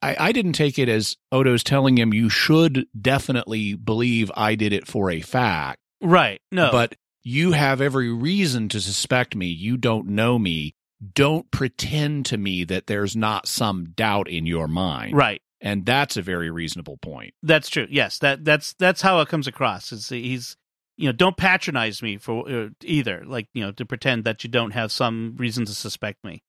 I, 0.00 0.16
I 0.28 0.32
didn't 0.32 0.52
take 0.52 0.78
it 0.78 0.88
as 0.88 1.16
Odo's 1.32 1.64
telling 1.64 1.98
him 1.98 2.14
you 2.14 2.28
should 2.28 2.86
definitely 3.00 3.74
believe 3.74 4.30
I 4.36 4.54
did 4.54 4.72
it 4.72 4.86
for 4.86 5.10
a 5.10 5.20
fact, 5.20 5.80
Right. 6.00 6.40
No. 6.52 6.70
but 6.70 6.94
you 7.24 7.50
have 7.52 7.80
every 7.80 8.12
reason 8.12 8.68
to 8.68 8.80
suspect 8.80 9.34
me. 9.34 9.46
You 9.48 9.76
don't 9.76 10.06
know 10.08 10.38
me. 10.38 10.74
Don't 11.14 11.50
pretend 11.50 12.26
to 12.26 12.36
me 12.38 12.62
that 12.64 12.86
there's 12.86 13.16
not 13.16 13.48
some 13.48 13.86
doubt 13.96 14.28
in 14.28 14.46
your 14.46 14.68
mind. 14.68 15.16
right. 15.16 15.40
And 15.60 15.84
that's 15.84 16.16
a 16.16 16.22
very 16.22 16.50
reasonable 16.50 16.98
point. 16.98 17.34
That's 17.42 17.68
true. 17.68 17.88
Yes. 17.90 18.20
That 18.20 18.44
that's 18.44 18.74
that's 18.74 19.02
how 19.02 19.20
it 19.20 19.28
comes 19.28 19.48
across. 19.48 19.90
Is 19.90 20.08
he's 20.08 20.56
you 20.98 21.06
know 21.08 21.12
don't 21.12 21.36
patronize 21.38 22.02
me 22.02 22.18
for 22.18 22.46
uh, 22.50 22.68
either. 22.82 23.22
Like 23.26 23.48
you 23.54 23.62
know 23.64 23.72
to 23.72 23.86
pretend 23.86 24.24
that 24.24 24.44
you 24.44 24.50
don't 24.50 24.72
have 24.72 24.92
some 24.92 25.34
reason 25.38 25.64
to 25.64 25.72
suspect 25.74 26.22
me. 26.24 26.42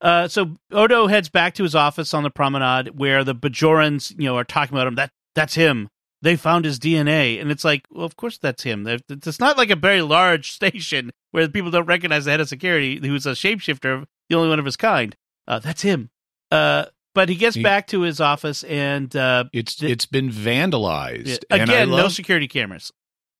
Uh, 0.00 0.26
so 0.26 0.56
Odo 0.72 1.06
heads 1.06 1.28
back 1.28 1.54
to 1.54 1.62
his 1.62 1.76
office 1.76 2.12
on 2.12 2.24
the 2.24 2.30
promenade 2.30 2.98
where 2.98 3.22
the 3.22 3.36
Bajorans, 3.36 4.10
you 4.18 4.24
know, 4.24 4.36
are 4.36 4.42
talking 4.44 4.74
about 4.76 4.88
him. 4.88 4.96
That 4.96 5.10
that's 5.36 5.54
him. 5.54 5.88
They 6.22 6.36
found 6.36 6.64
his 6.64 6.78
DNA, 6.78 7.40
and 7.40 7.50
it's 7.50 7.64
like, 7.64 7.82
well, 7.90 8.04
of 8.06 8.16
course 8.16 8.38
that's 8.38 8.62
him. 8.62 8.86
It's 8.86 9.40
not 9.40 9.58
like 9.58 9.70
a 9.70 9.76
very 9.76 10.02
large 10.02 10.50
station 10.58 11.10
where 11.32 11.48
people 11.48 11.70
don't 11.72 11.86
recognize 11.86 12.24
the 12.24 12.30
head 12.32 12.40
of 12.40 12.48
security, 12.48 13.00
who's 13.04 13.26
a 13.26 13.32
shapeshifter, 13.32 14.04
the 14.28 14.36
only 14.36 14.48
one 14.48 14.58
of 14.60 14.64
his 14.64 14.76
kind. 14.76 15.16
Uh, 15.48 15.58
that's 15.58 15.82
him. 15.82 16.10
Uh, 16.52 16.84
but 17.14 17.28
he 17.28 17.34
gets 17.34 17.56
He- 17.56 17.62
back 17.64 17.88
to 17.88 18.02
his 18.02 18.20
office, 18.20 18.62
and 18.64 19.14
uh, 19.16 19.44
It's 19.52 19.74
Th- 19.76 19.90
it's 19.90 20.06
been 20.06 20.30
vandalized. 20.30 21.26
yeah, 21.26 21.36
And 21.50 21.60
I 21.62 21.64
again, 21.64 21.90
no 21.90 22.06
security 22.08 22.46
cameras. 22.48 22.92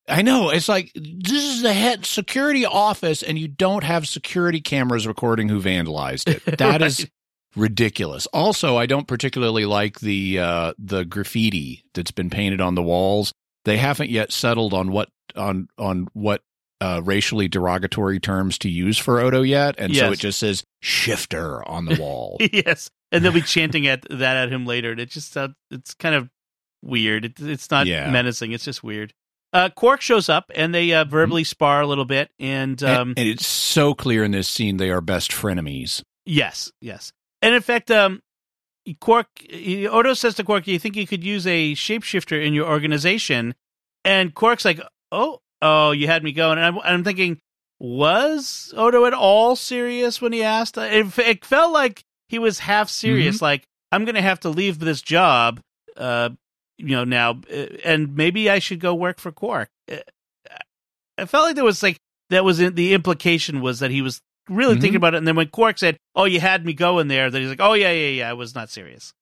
I 0.08 0.22
know. 0.22 0.50
It's 0.50 0.68
like 0.68 0.92
this 0.94 1.44
is 1.44 1.62
the 1.62 1.72
head 1.72 2.04
security 2.04 2.64
office, 2.66 3.22
and 3.22 3.38
you 3.38 3.48
don't 3.48 3.84
have 3.84 4.08
security 4.08 4.60
cameras 4.60 5.06
recording 5.06 5.48
who 5.48 5.60
vandalized 5.60 6.28
it. 6.28 6.42
That 6.58 6.82
is 6.82 7.00
Right. 7.00 7.10
ridiculous. 7.56 8.26
Also, 8.26 8.76
I 8.76 8.86
don't 8.86 9.06
particularly 9.06 9.64
like 9.64 10.00
the 10.00 10.38
uh, 10.40 10.72
the 10.78 11.04
graffiti 11.04 11.84
that's 11.94 12.10
been 12.10 12.30
painted 12.30 12.60
on 12.60 12.74
the 12.74 12.82
walls. 12.82 13.32
They 13.64 13.76
haven't 13.76 14.10
yet 14.10 14.32
settled 14.32 14.74
on 14.74 14.90
what 14.90 15.08
on 15.36 15.68
on 15.78 16.08
what 16.14 16.42
uh, 16.80 17.00
racially 17.04 17.46
derogatory 17.46 18.18
terms 18.18 18.58
to 18.58 18.68
use 18.68 18.98
for 18.98 19.20
Odo 19.20 19.42
yet, 19.42 19.76
and 19.78 19.94
so 19.94 20.10
it 20.10 20.18
just 20.18 20.40
says 20.40 20.64
shifter 20.80 21.66
on 21.68 21.84
the 21.84 21.94
wall. 22.00 22.38
yes, 22.52 22.90
and 23.12 23.24
they'll 23.24 23.30
be 23.32 23.40
chanting 23.40 23.86
at 23.86 24.02
that 24.10 24.36
at 24.36 24.52
him 24.52 24.66
later, 24.66 24.90
and 24.90 24.98
it 25.00 25.10
just 25.10 25.32
sounds 25.32 25.54
it's 25.70 25.94
kind 25.94 26.16
of 26.16 26.28
weird. 26.82 27.24
It, 27.24 27.38
it's 27.40 27.70
not 27.70 27.86
Yeah. 27.86 28.10
menacing. 28.10 28.50
It's 28.50 28.64
just 28.64 28.82
weird. 28.82 29.14
Uh, 29.52 29.68
Quark 29.68 30.00
shows 30.00 30.28
up, 30.28 30.50
and 30.54 30.74
they 30.74 30.92
uh, 30.92 31.04
verbally 31.04 31.44
spar 31.44 31.82
a 31.82 31.86
little 31.86 32.06
bit, 32.06 32.30
and 32.38 32.82
um, 32.82 33.10
and, 33.10 33.18
and 33.18 33.28
it's 33.28 33.46
so 33.46 33.94
clear 33.94 34.24
in 34.24 34.30
this 34.30 34.48
scene 34.48 34.78
they 34.78 34.90
are 34.90 35.02
best 35.02 35.30
frenemies. 35.30 36.02
Yes, 36.24 36.72
yes. 36.80 37.12
And 37.42 37.54
in 37.54 37.60
fact, 37.60 37.90
um, 37.90 38.22
Quark, 39.00 39.26
Odo 39.52 40.14
says 40.14 40.34
to 40.36 40.44
Quark, 40.44 40.66
"You 40.66 40.78
think 40.78 40.96
you 40.96 41.06
could 41.06 41.22
use 41.22 41.46
a 41.46 41.74
shapeshifter 41.74 42.42
in 42.44 42.54
your 42.54 42.66
organization?" 42.66 43.54
And 44.04 44.34
Quark's 44.34 44.64
like, 44.64 44.80
"Oh, 45.10 45.40
oh, 45.60 45.90
you 45.90 46.06
had 46.06 46.24
me 46.24 46.32
going." 46.32 46.58
And 46.58 46.66
I'm, 46.66 46.78
I'm 46.80 47.04
thinking, 47.04 47.38
was 47.78 48.72
Odo 48.76 49.04
at 49.06 49.12
all 49.14 49.54
serious 49.56 50.22
when 50.22 50.32
he 50.32 50.42
asked? 50.42 50.78
It, 50.78 51.18
it 51.18 51.44
felt 51.44 51.72
like 51.72 52.04
he 52.28 52.38
was 52.38 52.60
half 52.60 52.88
serious, 52.88 53.42
like, 53.42 53.64
"I'm 53.90 54.04
going 54.04 54.14
to 54.14 54.22
have 54.22 54.40
to 54.40 54.48
leave 54.48 54.78
this 54.78 55.02
job." 55.02 55.60
Uh, 55.96 56.30
you 56.78 56.88
know 56.96 57.04
now, 57.04 57.40
uh, 57.52 57.66
and 57.84 58.14
maybe 58.16 58.48
I 58.50 58.58
should 58.58 58.80
go 58.80 58.94
work 58.94 59.18
for 59.20 59.32
Quark. 59.32 59.68
Uh, 59.90 59.96
I 61.18 61.26
felt 61.26 61.44
like 61.44 61.54
there 61.56 61.64
was 61.64 61.82
like 61.82 61.98
that 62.30 62.44
was 62.44 62.60
in, 62.60 62.74
the 62.74 62.94
implication 62.94 63.60
was 63.60 63.80
that 63.80 63.90
he 63.90 64.02
was 64.02 64.20
really 64.48 64.76
Mhm. 64.76 64.80
thinking 64.80 64.96
about 64.96 65.14
it, 65.14 65.18
and 65.18 65.26
then 65.28 65.36
when 65.36 65.48
Quark 65.48 65.78
said, 65.78 65.96
"Oh, 66.14 66.24
you 66.24 66.40
had 66.40 66.64
me 66.64 66.72
going 66.72 67.08
there," 67.08 67.30
that 67.30 67.38
he's 67.38 67.48
like, 67.50 67.60
"Oh 67.60 67.74
yeah, 67.74 67.92
yeah, 67.92 68.08
yeah, 68.08 68.30
I 68.30 68.32
was 68.32 68.54
not 68.54 68.70
serious." 68.70 69.12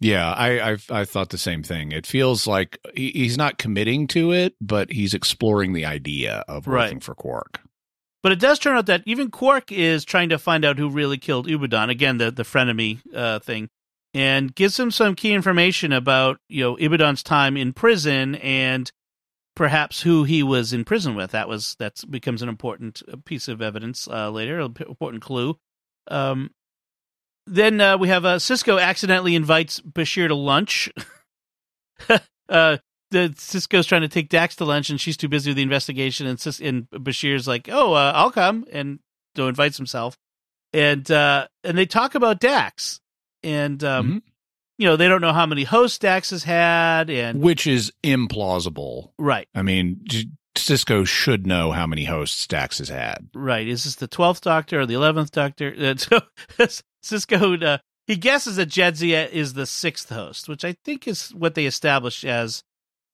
Yeah, 0.00 0.30
I, 0.32 0.72
I 0.72 0.76
I 0.90 1.04
thought 1.04 1.30
the 1.30 1.38
same 1.38 1.62
thing. 1.62 1.90
It 1.92 2.06
feels 2.06 2.46
like 2.46 2.78
he, 2.94 3.10
he's 3.10 3.36
not 3.36 3.58
committing 3.58 4.06
to 4.08 4.32
it, 4.32 4.54
but 4.60 4.92
he's 4.92 5.14
exploring 5.14 5.72
the 5.72 5.84
idea 5.86 6.44
of 6.48 6.66
working 6.66 6.96
Right. 6.96 7.02
for 7.02 7.14
Quark. 7.14 7.60
But 8.22 8.32
it 8.32 8.40
does 8.40 8.58
turn 8.58 8.76
out 8.76 8.86
that 8.86 9.02
even 9.06 9.30
Quark 9.30 9.70
is 9.72 10.04
trying 10.04 10.28
to 10.28 10.38
find 10.38 10.64
out 10.64 10.78
who 10.78 10.88
really 10.90 11.18
killed 11.18 11.46
Ubadon. 11.48 11.88
Again, 11.90 12.18
the 12.18 12.30
the 12.30 12.42
frenemy 12.44 13.00
uh, 13.14 13.38
thing, 13.40 13.68
and 14.14 14.54
gives 14.54 14.78
him 14.78 14.90
some 14.90 15.14
key 15.14 15.32
information 15.32 15.92
about 15.92 16.38
you 16.48 16.62
know 16.62 16.76
Ibudan's 16.76 17.22
time 17.22 17.56
in 17.56 17.72
prison 17.72 18.36
and 18.36 18.90
perhaps 19.54 20.02
who 20.02 20.24
he 20.24 20.42
was 20.42 20.72
in 20.72 20.84
prison 20.84 21.14
with. 21.14 21.32
That 21.32 21.48
was 21.48 21.76
that 21.78 22.00
becomes 22.08 22.42
an 22.42 22.48
important 22.48 23.02
uh, 23.10 23.16
piece 23.24 23.48
of 23.48 23.60
evidence 23.60 24.08
uh, 24.08 24.30
later, 24.30 24.60
an 24.60 24.74
important 24.88 25.22
clue. 25.22 25.58
Um, 26.10 26.50
then 27.46 27.80
uh, 27.80 27.98
we 27.98 28.08
have 28.08 28.24
uh, 28.24 28.36
Sisko 28.36 28.80
accidentally 28.80 29.34
invites 29.34 29.80
Bashir 29.80 30.28
to 30.28 30.34
lunch. 30.34 30.90
uh, 32.48 32.76
the 33.10 33.30
Sisko's 33.30 33.86
trying 33.86 34.02
to 34.02 34.08
take 34.08 34.28
Dax 34.28 34.56
to 34.56 34.64
lunch, 34.64 34.90
and 34.90 35.00
she's 35.00 35.16
too 35.16 35.28
busy 35.28 35.50
with 35.50 35.56
the 35.56 35.62
investigation. 35.62 36.26
And 36.26 36.38
Cis- 36.38 36.60
and 36.60 36.88
Bashir's 36.90 37.48
like, 37.48 37.68
"Oh, 37.70 37.94
uh, 37.94 38.12
I'll 38.14 38.30
come," 38.30 38.66
and 38.70 38.98
know, 39.38 39.48
invites 39.48 39.76
himself, 39.76 40.18
and 40.72 41.10
uh, 41.10 41.48
and 41.64 41.78
they 41.78 41.86
talk 41.86 42.14
about 42.14 42.40
Dax, 42.40 43.00
and 43.48 43.82
um, 43.84 44.08
Mhm. 44.08 44.22
you 44.78 44.86
know 44.86 44.96
they 44.96 45.08
don't 45.08 45.20
know 45.20 45.32
how 45.32 45.46
many 45.46 45.64
hosts 45.64 45.98
Dax 45.98 46.30
has 46.30 46.44
had, 46.44 47.10
and 47.10 47.40
Which 47.40 47.66
is 47.66 47.92
implausible. 48.04 49.10
right, 49.18 49.48
I 49.54 49.62
mean, 49.62 50.00
Sisko 50.54 51.06
should 51.06 51.46
know 51.46 51.72
how 51.72 51.86
many 51.86 52.04
hosts 52.04 52.46
Dax 52.46 52.78
has 52.78 52.88
had. 52.88 53.28
right. 53.34 53.66
Is 53.66 53.84
this 53.84 53.94
the 53.96 54.08
twelfth 54.08 54.42
Doctor 54.42 54.80
or 54.80 54.86
the 54.86 54.94
eleventh 54.94 55.30
Doctor? 55.32 55.74
Uh, 55.78 55.94
so 55.96 56.20
Sisko 57.04 57.62
uh, 57.62 57.78
he 58.06 58.16
guesses 58.16 58.56
that 58.56 58.68
Jadzia 58.68 59.28
is 59.30 59.52
the 59.54 59.66
sixth 59.66 60.08
host, 60.08 60.48
which 60.48 60.64
I 60.64 60.74
think 60.84 61.06
is 61.06 61.28
what 61.34 61.54
they 61.54 61.66
established 61.66 62.24
as. 62.24 62.62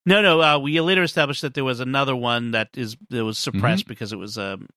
No, 0.07 0.21
no. 0.23 0.41
Uh, 0.43 0.59
we 0.59 0.79
later 0.81 1.03
established 1.03 1.43
that 1.43 1.55
there 1.55 1.65
was 1.65 1.81
another 1.81 2.15
one 2.15 2.51
that 2.53 2.69
is 2.77 2.97
that 3.11 3.25
was 3.25 3.39
suppressed 3.39 3.87
because 3.89 4.13
it 4.13 4.17
was 4.19 4.37
um, 4.39 4.69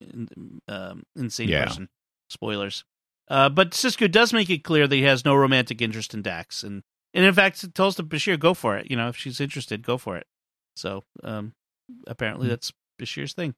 um, 0.68 1.02
insane 1.16 1.48
Yeah. 1.48 1.66
person. 1.66 1.88
Spoilers. 2.30 2.84
Uh, 3.30 3.48
but 3.48 3.72
Sisko 3.72 4.10
does 4.10 4.32
make 4.32 4.48
it 4.50 4.64
clear 4.64 4.86
that 4.86 4.94
he 4.96 5.02
has 5.02 5.24
no 5.24 5.34
romantic 5.34 5.82
interest 5.82 6.14
in 6.14 6.22
Dax, 6.22 6.62
and 6.62 6.82
and 7.14 7.24
in 7.24 7.34
fact 7.34 7.74
tells 7.74 7.96
to 7.96 8.02
Bashir, 8.02 8.38
"Go 8.38 8.54
for 8.54 8.76
it. 8.76 8.90
You 8.90 8.96
know, 8.96 9.08
if 9.08 9.16
she's 9.16 9.40
interested, 9.40 9.82
go 9.82 9.98
for 9.98 10.16
it." 10.16 10.26
So 10.76 11.04
um, 11.22 11.52
apparently 12.06 12.46
Hmm. 12.46 12.50
that's 12.50 12.72
Bashir's 13.00 13.34
thing. 13.34 13.54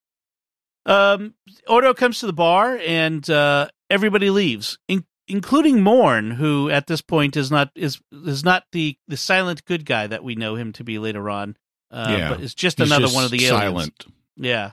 Um, 0.87 1.35
Odo 1.67 1.95
comes 1.95 2.21
to 2.21 2.27
the 2.27 2.33
bar, 2.33 2.79
and 2.87 3.29
uh, 3.29 3.69
everybody 3.91 4.31
leaves, 4.31 4.79
in- 4.89 5.05
including 5.29 5.83
Morn, 5.83 6.33
who 6.33 6.71
at 6.71 6.87
this 6.87 7.03
point 7.03 7.37
is 7.37 7.51
not 7.51 7.71
is 7.77 8.01
is 8.13 8.43
not 8.43 8.65
the 8.73 8.97
the 9.07 9.17
silent 9.17 9.65
good 9.67 9.85
guy 9.85 10.07
that 10.07 10.25
we 10.25 10.35
know 10.35 10.57
him 10.57 10.73
to 10.73 10.83
be 10.85 10.99
later 10.99 11.29
on. 11.31 11.57
Uh, 11.93 12.15
Yeah. 12.19 12.29
but 12.31 12.41
is 12.41 12.55
just 12.55 12.79
He's 12.79 12.89
another 12.89 13.05
just 13.05 13.15
one 13.15 13.25
of 13.25 13.31
the 13.31 13.45
aliens. 13.47 13.61
silent. 13.61 14.07
Yeah, 14.37 14.73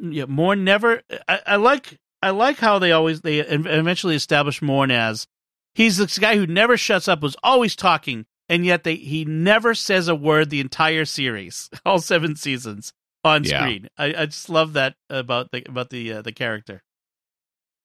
yeah. 0.00 0.24
Morn 0.26 0.64
never. 0.64 1.02
I, 1.28 1.40
I 1.46 1.56
like. 1.56 1.98
I 2.22 2.30
like 2.30 2.58
how 2.58 2.78
they 2.78 2.92
always 2.92 3.20
they 3.20 3.38
eventually 3.40 4.14
establish 4.16 4.62
Morn 4.62 4.90
as 4.90 5.26
he's 5.74 5.98
this 5.98 6.18
guy 6.18 6.36
who 6.36 6.46
never 6.46 6.76
shuts 6.76 7.08
up, 7.08 7.20
was 7.22 7.36
always 7.42 7.76
talking, 7.76 8.26
and 8.48 8.64
yet 8.64 8.84
they 8.84 8.96
he 8.96 9.24
never 9.24 9.74
says 9.74 10.08
a 10.08 10.14
word 10.14 10.50
the 10.50 10.60
entire 10.60 11.04
series, 11.04 11.68
all 11.86 11.98
seven 11.98 12.34
seasons 12.36 12.92
on 13.24 13.44
Yeah. 13.44 13.60
screen. 13.60 13.88
I, 13.98 14.06
I 14.16 14.26
just 14.26 14.48
love 14.48 14.72
that 14.74 14.94
about 15.10 15.50
the 15.52 15.62
about 15.68 15.90
the 15.90 16.12
uh, 16.14 16.22
the 16.22 16.32
character. 16.32 16.82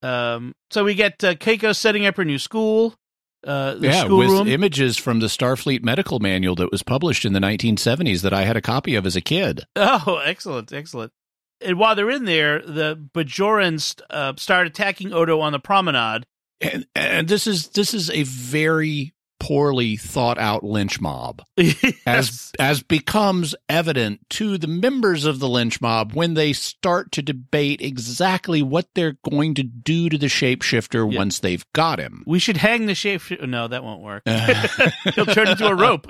Um. 0.02 0.56
So 0.72 0.84
we 0.84 0.96
get 0.96 1.24
uh, 1.24 1.36
Keiko 1.36 1.76
setting 1.76 2.06
up 2.06 2.18
her 2.18 2.26
new 2.26 2.40
school. 2.40 2.96
Uh, 3.46 3.74
the 3.74 3.88
yeah, 3.88 4.04
with 4.04 4.28
schoolroom. 4.30 4.48
images 4.48 4.98
from 4.98 5.20
the 5.20 5.26
Starfleet 5.26 5.82
medical 5.84 6.20
manual 6.20 6.54
that 6.56 6.72
was 6.72 6.84
published 6.84 7.26
in 7.26 7.34
the 7.34 7.40
1970s 7.40 8.22
that 8.22 8.34
I 8.34 8.44
had 8.44 8.56
a 8.56 8.62
copy 8.62 8.94
of 8.94 9.04
as 9.08 9.16
a 9.16 9.22
kid. 9.22 9.64
Oh, 9.76 10.22
excellent, 10.24 10.72
excellent. 10.72 11.12
And 11.64 11.78
while 11.78 11.96
they're 11.96 12.10
in 12.10 12.26
there, 12.26 12.60
the 12.62 12.96
Bajorans 13.14 14.00
uh, 14.10 14.34
start 14.38 14.68
attacking 14.68 15.14
Odo 15.14 15.40
on 15.40 15.52
the 15.52 15.60
promenade. 15.60 16.26
And, 16.60 16.86
and 16.96 17.28
this 17.28 17.48
is 17.48 17.70
this 17.70 17.94
is 17.94 18.10
a 18.12 18.24
very 18.24 19.14
poorly 19.40 19.96
thought 19.98 20.38
out 20.38 20.64
lynch 20.64 21.02
mob, 21.02 21.42
Yes. 21.58 21.82
as 22.06 22.52
as 22.60 22.84
becomes 22.84 23.56
evident 23.68 24.20
to 24.32 24.60
the 24.60 24.68
members 24.68 25.26
of 25.26 25.40
the 25.40 25.50
lynch 25.50 25.82
mob 25.82 26.14
when 26.14 26.36
they 26.36 26.54
start 26.54 27.12
to 27.14 27.24
debate 27.24 27.82
exactly 27.82 28.62
what 28.62 28.88
they're 28.94 29.18
going 29.28 29.56
to 29.56 29.64
do 29.64 30.10
to 30.10 30.18
the 30.20 30.28
shapeshifter 30.28 31.12
Yeah. 31.12 31.18
once 31.18 31.40
they've 31.40 31.66
got 31.74 31.98
him. 31.98 32.24
we 32.28 32.38
should 32.38 32.58
hang 32.58 32.86
the 32.86 32.94
shape. 32.94 33.24
No, 33.42 33.68
that 33.68 33.84
won't 33.84 34.02
work. 34.04 34.22
He'll 35.16 35.26
turn 35.26 35.48
into 35.48 35.66
a 35.66 35.74
rope. 35.76 36.06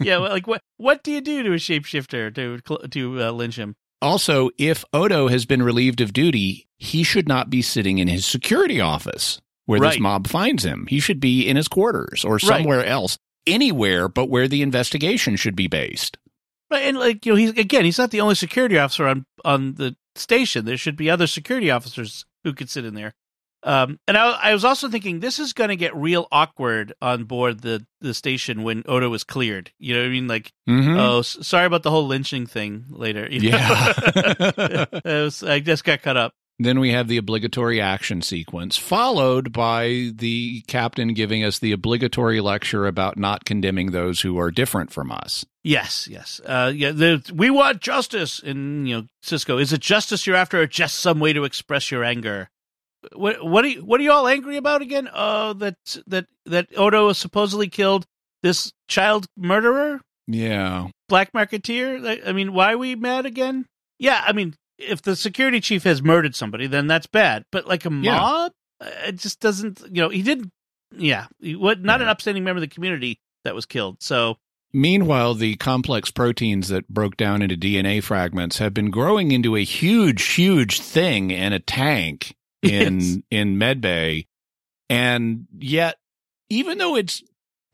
yeah, 0.00 0.16
well, 0.18 0.30
like 0.30 0.46
what? 0.46 0.62
What 0.78 1.02
do 1.02 1.12
you 1.12 1.20
do 1.20 1.42
to 1.42 1.52
a 1.52 1.56
shapeshifter 1.56 2.34
to 2.34 2.88
to 2.88 3.22
uh, 3.22 3.30
lynch 3.32 3.56
him? 3.56 3.76
Also, 4.04 4.50
if 4.58 4.84
Odo 4.92 5.28
has 5.28 5.46
been 5.46 5.62
relieved 5.62 6.00
of 6.00 6.12
duty, 6.12 6.68
he 6.78 7.02
should 7.02 7.26
not 7.26 7.48
be 7.50 7.62
sitting 7.62 7.98
in 7.98 8.06
his 8.08 8.26
security 8.26 8.80
office 8.80 9.40
where 9.66 9.80
Right. 9.80 9.92
this 9.92 10.00
mob 10.00 10.26
finds 10.28 10.62
him. 10.64 10.86
He 10.88 11.00
should 11.00 11.20
be 11.20 11.48
in 11.48 11.56
his 11.56 11.68
quarters 11.68 12.24
or 12.24 12.38
somewhere 12.38 12.84
else, 12.84 13.18
anywhere 13.46 14.08
but 14.08 14.28
where 14.28 14.46
the 14.46 14.60
investigation 14.62 15.36
should 15.36 15.56
be 15.56 15.68
based. 15.68 16.18
Right, 16.70 16.82
and 16.82 16.98
like 16.98 17.24
you 17.24 17.32
know, 17.32 17.36
he's 17.36 17.50
again, 17.50 17.84
he's 17.84 17.98
not 17.98 18.10
the 18.10 18.20
only 18.20 18.34
security 18.34 18.78
officer 18.78 19.06
on 19.06 19.24
on 19.44 19.74
the 19.74 19.96
station. 20.16 20.64
There 20.64 20.76
should 20.76 20.96
be 20.96 21.08
other 21.10 21.26
security 21.26 21.70
officers 21.70 22.24
who 22.42 22.52
could 22.52 22.68
sit 22.70 22.84
in 22.84 22.94
there. 22.94 23.14
Um, 23.64 23.98
and 24.06 24.16
I, 24.18 24.30
I 24.30 24.52
was 24.52 24.64
also 24.64 24.88
thinking 24.90 25.20
this 25.20 25.38
is 25.38 25.52
going 25.54 25.70
to 25.70 25.76
get 25.76 25.96
real 25.96 26.28
awkward 26.30 26.92
on 27.00 27.24
board 27.24 27.62
the 27.62 27.84
the 28.02 28.12
station 28.14 28.62
when 28.62 28.82
Odo 28.86 29.12
is 29.14 29.24
cleared. 29.24 29.72
You 29.78 29.94
know 29.94 30.00
what 30.00 30.06
I 30.06 30.10
mean? 30.10 30.28
Like, 30.28 30.52
Mhm. 30.68 30.98
oh, 30.98 31.20
s- 31.20 31.38
sorry 31.40 31.64
about 31.64 31.82
the 31.82 31.90
whole 31.90 32.06
lynching 32.06 32.46
thing 32.46 32.84
later. 32.90 33.26
you 33.30 33.40
know? 33.50 33.56
Yeah. 33.58 34.84
It 35.04 35.04
was- 35.04 35.42
I 35.42 35.60
just 35.60 35.84
got 35.84 36.02
cut 36.02 36.16
up. 36.18 36.34
Then 36.60 36.78
we 36.78 36.90
have 36.92 37.08
the 37.08 37.16
obligatory 37.16 37.80
action 37.80 38.22
sequence, 38.22 38.76
followed 38.76 39.52
by 39.52 40.12
the 40.14 40.62
captain 40.68 41.12
giving 41.12 41.42
us 41.42 41.58
the 41.58 41.72
obligatory 41.72 42.40
lecture 42.40 42.86
about 42.86 43.16
not 43.18 43.44
condemning 43.44 43.90
those 43.90 44.20
who 44.20 44.38
are 44.38 44.52
different 44.52 44.92
from 44.92 45.10
us. 45.10 45.44
Yes, 45.64 46.06
yes. 46.08 46.40
Uh, 46.46 46.70
yeah, 46.72 46.92
the, 46.92 47.28
we 47.34 47.50
want 47.50 47.80
justice. 47.80 48.38
And 48.38 48.88
you 48.88 48.96
know, 48.96 49.06
Sisko, 49.24 49.60
is 49.60 49.72
it 49.72 49.80
justice 49.80 50.28
you're 50.28 50.36
after, 50.36 50.60
or 50.60 50.66
just 50.68 50.94
some 51.00 51.18
way 51.18 51.32
to 51.32 51.42
express 51.42 51.90
your 51.90 52.04
anger? 52.04 52.48
What 53.12 53.44
what 53.44 53.64
are 53.64 53.68
you, 53.68 53.84
what 53.84 54.00
are 54.00 54.02
you 54.02 54.12
all 54.12 54.28
angry 54.28 54.56
about 54.56 54.82
again? 54.82 55.08
Oh, 55.12 55.52
that 55.54 55.76
that 56.06 56.26
that 56.46 56.68
Odo 56.76 57.12
supposedly 57.12 57.68
killed 57.68 58.06
this 58.42 58.72
child 58.88 59.26
murderer, 59.36 60.00
Yeah. 60.26 60.88
black 61.08 61.32
marketeer. 61.32 62.26
I, 62.26 62.32
mean, 62.32 62.52
why 62.52 62.72
are 62.74 62.78
we 62.78 62.94
mad 62.94 63.24
again? 63.26 63.64
Yeah, 63.98 64.22
I 64.26 64.32
mean, 64.32 64.54
if 64.78 65.00
the 65.00 65.16
security 65.16 65.60
chief 65.60 65.84
has 65.84 66.02
murdered 66.02 66.34
somebody, 66.34 66.66
then 66.66 66.86
that's 66.86 67.06
bad. 67.06 67.44
But 67.50 67.66
like 67.66 67.84
a 67.84 67.90
mob, 67.90 68.52
uh, 68.80 68.90
it 69.06 69.16
just 69.16 69.40
doesn't. 69.40 69.80
You 69.86 70.02
know, 70.02 70.08
he 70.10 70.22
didn't. 70.22 70.50
Yeah, 70.96 71.26
he, 71.40 71.56
what? 71.56 71.82
Not 71.82 72.02
an 72.02 72.08
upstanding 72.08 72.44
member 72.44 72.58
of 72.58 72.68
the 72.68 72.74
community 72.74 73.18
that 73.44 73.54
was 73.54 73.66
killed. 73.66 74.02
So 74.02 74.36
Meanwhile, 74.76 75.34
the 75.34 75.54
complex 75.54 76.10
proteins 76.10 76.66
that 76.68 76.88
broke 76.88 77.16
down 77.16 77.42
into 77.42 77.56
DNA 77.56 78.02
fragments 78.02 78.58
have 78.58 78.74
been 78.74 78.90
growing 78.90 79.30
into 79.30 79.54
a 79.54 79.62
huge, 79.62 80.22
huge 80.34 80.80
thing 80.80 81.30
in 81.30 81.52
a 81.52 81.60
tank 81.60 82.34
in 82.64 83.00
Yes. 83.00 83.16
in 83.30 83.56
medbay, 83.56 84.26
and 84.88 85.46
yet, 85.58 85.96
even 86.50 86.78
though 86.78 86.96
it's 86.96 87.22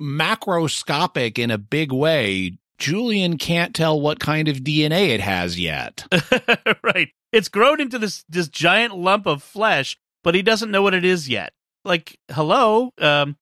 macroscopic 0.01 1.39
in 1.39 1.51
a 1.51 1.59
big 1.59 1.93
way, 1.93 2.59
Julian 2.79 3.39
can't 3.39 3.75
tell 3.75 4.01
what 4.01 4.21
kind 4.21 4.49
of 4.49 4.59
DNA 4.59 5.09
it 5.11 5.21
has 5.21 5.59
yet. 5.59 6.07
right. 6.83 7.09
It's 7.33 7.49
grown 7.49 7.81
into 7.81 7.99
this 7.99 8.25
this 8.29 8.49
giant 8.49 8.97
lump 8.97 9.27
of 9.27 9.43
flesh, 9.43 9.97
but 10.25 10.35
he 10.35 10.43
doesn't 10.43 10.71
know 10.71 10.83
what 10.83 10.95
it 10.95 11.05
is 11.05 11.29
yet. 11.29 11.53
Like, 11.85 12.19
hello, 12.31 12.93
um, 12.99 13.37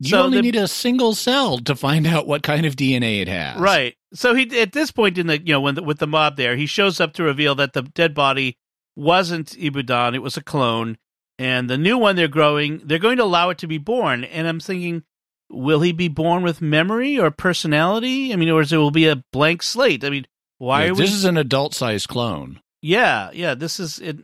You 0.00 0.10
So 0.10 0.22
only 0.22 0.38
the- 0.38 0.42
need 0.42 0.56
a 0.56 0.68
single 0.68 1.14
cell 1.14 1.58
to 1.58 1.74
find 1.74 2.06
out 2.06 2.26
what 2.26 2.42
kind 2.42 2.64
of 2.66 2.76
DNA 2.76 3.20
it 3.20 3.28
has. 3.28 3.58
right. 3.60 3.94
So 4.12 4.34
he 4.34 4.58
at 4.60 4.72
this 4.72 4.90
point 4.90 5.18
in 5.18 5.28
the 5.28 5.38
you 5.38 5.52
know 5.52 5.60
when 5.60 5.76
the, 5.76 5.82
with 5.82 5.98
the 5.98 6.06
mob 6.06 6.36
there, 6.36 6.56
he 6.56 6.66
shows 6.66 7.00
up 7.00 7.12
to 7.14 7.22
reveal 7.22 7.54
that 7.56 7.72
the 7.74 7.82
dead 7.82 8.12
body 8.14 8.56
wasn't 8.96 9.50
Ibudan; 9.52 10.14
it 10.14 10.22
was 10.22 10.36
a 10.36 10.42
clone, 10.42 10.98
and 11.38 11.68
the 11.70 11.78
new 11.78 11.96
one 11.98 12.16
they're 12.16 12.28
growing, 12.28 12.82
they're 12.84 12.98
going 12.98 13.16
to 13.18 13.24
allow 13.24 13.50
it 13.50 13.58
to 13.58 13.66
be 13.66 13.78
born. 13.78 14.24
And 14.24 14.46
I'm 14.46 14.60
thinking, 14.60 15.04
will 15.48 15.80
he 15.80 15.92
be 15.92 16.08
born 16.08 16.42
with 16.42 16.60
memory 16.60 17.18
or 17.18 17.30
personality? 17.30 18.32
I 18.32 18.36
mean, 18.36 18.50
or 18.50 18.60
is 18.60 18.72
it 18.72 18.76
will 18.76 18.90
be 18.90 19.06
a 19.08 19.24
blank 19.32 19.62
slate? 19.62 20.04
I 20.04 20.10
mean, 20.10 20.26
why 20.58 20.84
Yeah, 20.84 20.90
are 20.90 20.94
we? 20.94 21.00
this 21.00 21.12
is 21.14 21.24
an 21.24 21.36
adult-sized 21.36 22.08
clone. 22.08 22.60
Yeah, 22.82 23.30
yeah. 23.32 23.54
This 23.54 23.80
is 23.80 23.98
it. 23.98 24.18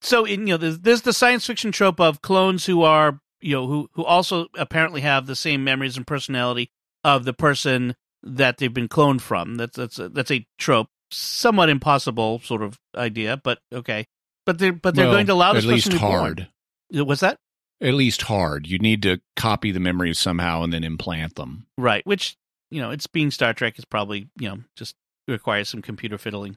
So, 0.00 0.24
in, 0.24 0.46
you 0.46 0.54
know, 0.54 0.56
there's, 0.56 0.78
there's 0.80 1.02
the 1.02 1.12
science 1.12 1.46
fiction 1.46 1.72
trope 1.72 2.00
of 2.00 2.22
clones 2.22 2.66
who 2.66 2.82
are, 2.82 3.20
you 3.40 3.54
know, 3.56 3.66
who 3.66 3.88
who 3.94 4.04
also 4.04 4.46
apparently 4.56 5.00
have 5.00 5.26
the 5.26 5.34
same 5.36 5.64
memories 5.64 5.96
and 5.96 6.06
personality 6.06 6.70
of 7.04 7.24
the 7.24 7.32
person 7.32 7.96
that 8.22 8.58
they've 8.58 8.74
been 8.74 8.88
cloned 8.88 9.20
from. 9.20 9.56
That's 9.56 9.76
that's 9.76 9.98
a, 9.98 10.08
that's 10.08 10.30
a 10.30 10.46
trope, 10.58 10.88
somewhat 11.10 11.68
impossible 11.68 12.40
sort 12.40 12.62
of 12.62 12.78
idea, 12.96 13.36
but 13.42 13.58
okay. 13.72 14.06
But 14.46 14.58
they're 14.58 14.72
but 14.72 14.94
they're 14.94 15.06
Well, 15.06 15.14
going 15.14 15.26
to 15.26 15.32
allow 15.34 15.52
this 15.52 15.64
at 15.64 15.70
least 15.70 15.90
be 15.90 15.98
born. 15.98 16.10
hard. 16.12 16.48
What's 16.92 17.20
that? 17.20 17.38
At 17.80 17.94
least 17.94 18.22
hard. 18.22 18.66
You 18.66 18.78
need 18.78 19.02
to 19.02 19.20
copy 19.36 19.70
the 19.70 19.80
memories 19.80 20.18
somehow 20.18 20.62
and 20.62 20.72
then 20.72 20.84
implant 20.84 21.34
them. 21.36 21.66
Right. 21.76 22.04
Which 22.06 22.36
you 22.70 22.80
know, 22.80 22.90
it's 22.90 23.06
being 23.06 23.30
Star 23.30 23.52
Trek 23.54 23.78
is 23.78 23.84
probably 23.84 24.28
you 24.38 24.48
know 24.48 24.58
just 24.76 24.94
requires 25.26 25.68
some 25.68 25.82
computer 25.82 26.18
fiddling 26.18 26.56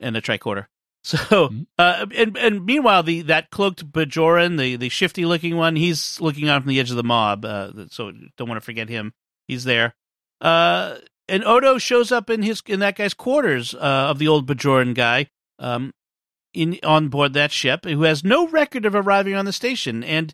and 0.00 0.16
a 0.16 0.20
tricorder. 0.20 0.66
So, 1.06 1.16
Mhm. 1.50 1.66
uh, 1.78 2.06
and 2.16 2.36
and 2.36 2.66
meanwhile, 2.66 3.04
the 3.04 3.22
that 3.22 3.50
cloaked 3.50 3.92
Bajoran, 3.92 4.58
the 4.58 4.74
the 4.74 4.88
shifty 4.88 5.24
looking 5.24 5.56
one, 5.56 5.76
he's 5.76 6.20
looking 6.20 6.48
out 6.48 6.62
from 6.62 6.68
the 6.70 6.80
edge 6.80 6.90
of 6.90 6.96
the 6.96 7.04
mob. 7.04 7.44
Uh, 7.44 7.86
so 7.90 8.10
don't 8.36 8.48
want 8.48 8.60
to 8.60 8.64
forget 8.64 8.88
him. 8.88 9.12
He's 9.46 9.62
there. 9.62 9.94
Uh, 10.40 10.96
and 11.28 11.44
Odo 11.44 11.78
shows 11.78 12.12
up 12.12 12.30
in 12.30 12.42
his 12.42 12.62
in 12.66 12.80
that 12.80 12.96
guy's 12.96 13.14
quarters 13.14 13.74
uh, 13.74 13.78
of 14.10 14.18
the 14.18 14.28
old 14.28 14.46
Bajoran 14.46 14.94
guy. 14.94 15.28
Um, 15.58 15.92
in 16.52 16.78
on 16.82 17.08
board 17.08 17.34
that 17.34 17.52
ship, 17.52 17.84
who 17.84 18.02
has 18.02 18.24
no 18.24 18.48
record 18.48 18.86
of 18.86 18.94
arriving 18.94 19.34
on 19.34 19.44
the 19.44 19.52
station, 19.52 20.02
and 20.02 20.32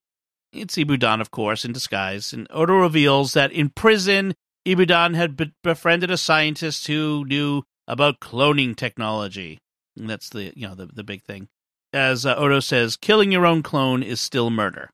it's 0.53 0.77
Ibudan, 0.77 1.21
of 1.21 1.31
course, 1.31 1.65
in 1.65 1.73
disguise. 1.73 2.33
And 2.33 2.47
Odo 2.51 2.75
reveals 2.75 3.33
that 3.33 3.53
in 3.53 3.71
prison, 3.71 4.35
Ibudan 4.67 5.15
had 5.15 5.37
be- 5.37 5.53
befriended 5.65 6.11
a 6.11 6.17
scientist 6.17 6.87
who 6.87 7.25
knew 7.27 7.63
about 7.89 8.21
cloning 8.21 8.77
technology. 8.77 9.59
And 9.97 10.09
that's 10.09 10.29
the 10.31 10.53
you 10.55 10.69
know 10.69 10.75
the 10.75 10.87
the 10.87 11.05
big 11.05 11.23
thing. 11.23 11.49
as 11.93 12.25
uh, 12.25 12.35
Odo 12.37 12.61
says, 12.61 12.97
killing 12.97 13.33
your 13.33 13.45
own 13.45 13.63
clone 13.63 14.03
is 14.03 14.21
still 14.21 14.51
murder. 14.51 14.91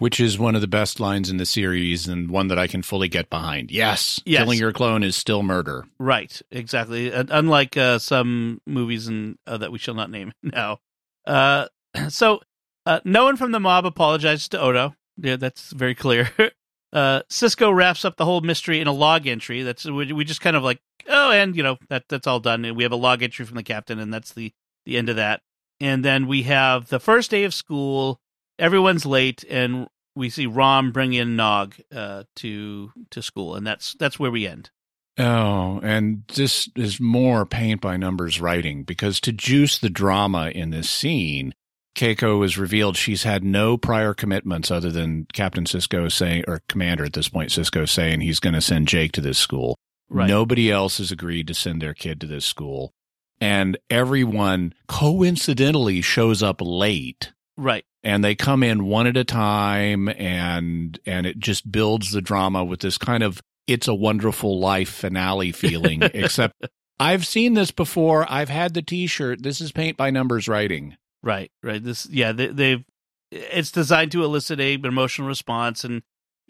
Which 0.00 0.18
is 0.18 0.38
one 0.38 0.54
of 0.54 0.60
the 0.62 0.66
best 0.66 0.98
lines 0.98 1.30
in 1.30 1.36
the 1.36 1.44
series 1.46 2.08
and 2.08 2.30
one 2.30 2.48
that 2.48 2.58
I 2.58 2.66
can 2.66 2.82
fully 2.82 3.06
get 3.06 3.30
behind. 3.30 3.70
Yes, 3.70 4.20
Yes. 4.24 4.40
killing 4.42 4.58
your 4.58 4.72
clone 4.72 5.02
is 5.02 5.14
still 5.14 5.42
murder. 5.42 5.84
Right, 5.98 6.40
exactly. 6.50 7.12
Uh, 7.12 7.24
unlike 7.28 7.76
uh, 7.76 7.98
some 7.98 8.60
movies 8.66 9.06
and 9.06 9.36
uh, 9.46 9.58
that 9.58 9.70
we 9.70 9.78
shall 9.78 9.94
not 9.94 10.10
name 10.10 10.32
now. 10.42 10.78
Uh, 11.26 11.66
so, 12.08 12.40
uh, 12.86 13.00
no 13.04 13.24
one 13.24 13.36
from 13.36 13.52
the 13.52 13.60
mob 13.60 13.84
apologizes 13.86 14.48
to 14.48 14.60
Odo. 14.60 14.94
Yeah, 15.18 15.36
that's 15.36 15.70
very 15.72 15.94
clear. 15.94 16.30
uh, 16.94 17.20
Sisko 17.30 17.74
wraps 17.74 18.04
up 18.06 18.16
the 18.16 18.24
whole 18.24 18.40
mystery 18.40 18.80
in 18.80 18.86
a 18.86 18.92
log 18.92 19.26
entry. 19.26 19.62
That's 19.62 19.84
we, 19.84 20.12
we 20.14 20.24
just 20.24 20.40
kind 20.40 20.56
of 20.56 20.62
like, 20.62 20.80
oh, 21.08 21.30
and 21.30 21.54
you 21.54 21.62
know 21.62 21.76
that 21.90 22.04
that's 22.08 22.26
all 22.26 22.40
done. 22.40 22.64
And 22.64 22.76
we 22.76 22.84
have 22.84 22.92
a 22.92 22.96
log 22.96 23.22
entry 23.22 23.44
from 23.44 23.56
the 23.56 23.62
captain, 23.62 23.98
and 23.98 24.12
that's 24.12 24.32
the 24.32 24.52
the 24.86 24.96
end 24.96 25.10
of 25.10 25.16
that. 25.16 25.42
And 25.78 26.04
then 26.04 26.26
we 26.26 26.44
have 26.44 26.88
the 26.88 27.00
first 27.00 27.30
day 27.30 27.44
of 27.44 27.52
school. 27.52 28.19
Everyone's 28.60 29.06
late, 29.06 29.44
and 29.48 29.88
we 30.14 30.30
see 30.30 30.46
Rom 30.46 30.92
bring 30.92 31.12
in 31.14 31.34
Nog 31.34 31.74
uh, 31.92 32.24
to 32.36 32.92
to 33.10 33.22
school, 33.22 33.54
and 33.56 33.66
that's 33.66 33.94
that's 33.94 34.18
where 34.18 34.30
we 34.30 34.46
end. 34.46 34.70
Oh, 35.18 35.80
and 35.82 36.22
this 36.34 36.68
is 36.76 37.00
more 37.00 37.44
paint 37.44 37.80
by 37.80 37.96
numbers 37.96 38.40
writing 38.40 38.84
because 38.84 39.20
to 39.20 39.32
juice 39.32 39.78
the 39.78 39.90
drama 39.90 40.48
in 40.48 40.70
this 40.70 40.88
scene, 40.88 41.52
Keiko 41.94 42.44
is 42.44 42.56
revealed 42.56 42.96
she's 42.96 43.24
had 43.24 43.44
no 43.44 43.76
prior 43.76 44.14
commitments 44.14 44.70
other 44.70 44.90
than 44.90 45.26
Captain 45.32 45.64
Sisko 45.64 46.10
saying, 46.10 46.44
or 46.46 46.62
Commander 46.68 47.04
at 47.04 47.12
this 47.12 47.28
point, 47.28 47.50
Sisko 47.50 47.88
saying 47.88 48.20
he's 48.20 48.40
going 48.40 48.54
to 48.54 48.60
send 48.60 48.88
Jake 48.88 49.12
to 49.12 49.20
this 49.20 49.38
school. 49.38 49.76
Right. 50.08 50.28
Nobody 50.28 50.70
else 50.70 50.98
has 50.98 51.12
agreed 51.12 51.46
to 51.48 51.54
send 51.54 51.82
their 51.82 51.94
kid 51.94 52.20
to 52.20 52.26
this 52.26 52.44
school. 52.44 52.92
And 53.40 53.78
everyone 53.88 54.74
coincidentally 54.86 56.00
shows 56.02 56.42
up 56.42 56.60
late 56.60 57.32
Right. 57.60 57.84
and 58.02 58.24
they 58.24 58.34
come 58.34 58.62
in 58.62 58.86
one 58.86 59.06
at 59.06 59.16
a 59.16 59.24
time 59.24 60.08
and 60.08 60.98
and 61.04 61.26
it 61.26 61.38
just 61.38 61.70
builds 61.70 62.10
the 62.10 62.22
drama 62.22 62.64
with 62.64 62.80
this 62.80 62.96
kind 62.96 63.22
of 63.22 63.42
it's 63.66 63.86
a 63.86 63.94
wonderful 63.94 64.58
life 64.58 64.88
finale 64.88 65.52
feeling 65.52 66.02
except 66.14 66.54
I've 67.00 67.26
seen 67.26 67.54
this 67.54 67.70
before. 67.70 68.30
I've 68.30 68.50
had 68.50 68.74
the 68.74 68.82
t-shirt. 68.82 69.42
This 69.42 69.62
is 69.62 69.72
paint 69.72 69.96
by 69.96 70.10
numbers 70.10 70.48
writing. 70.48 70.98
Right, 71.22 71.50
right. 71.62 71.82
This, 71.82 72.06
yeah, 72.10 72.32
they, 72.32 72.48
they've. 72.48 72.84
It's 73.30 73.70
designed 73.70 74.12
to 74.12 74.24
elicit 74.24 74.60
a 74.60 74.74
emotional 74.74 75.26
response 75.26 75.82
and 75.82 76.02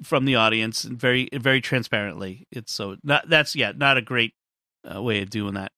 from 0.02 0.24
the 0.24 0.34
audience, 0.36 0.82
and 0.82 0.98
very, 0.98 1.28
very 1.32 1.60
transparently. 1.60 2.48
It's 2.50 2.72
so 2.72 2.96
not 3.04 3.28
that's 3.28 3.54
yeah, 3.54 3.72
not 3.76 3.96
a 3.96 4.02
great 4.02 4.34
uh, 4.92 5.00
way 5.00 5.22
of 5.22 5.30
doing 5.30 5.54
that. 5.54 5.72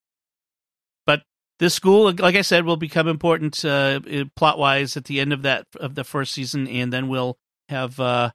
This 1.62 1.74
school, 1.74 2.12
like 2.18 2.34
I 2.34 2.42
said, 2.42 2.64
will 2.64 2.76
become 2.76 3.06
important 3.06 3.64
uh, 3.64 4.00
plot 4.34 4.58
wise 4.58 4.96
at 4.96 5.04
the 5.04 5.20
end 5.20 5.32
of 5.32 5.42
that 5.42 5.64
of 5.78 5.94
the 5.94 6.02
first 6.02 6.32
season, 6.32 6.66
and 6.66 6.92
then 6.92 7.06
we'll 7.06 7.38
have. 7.68 8.00
Uh, 8.00 8.32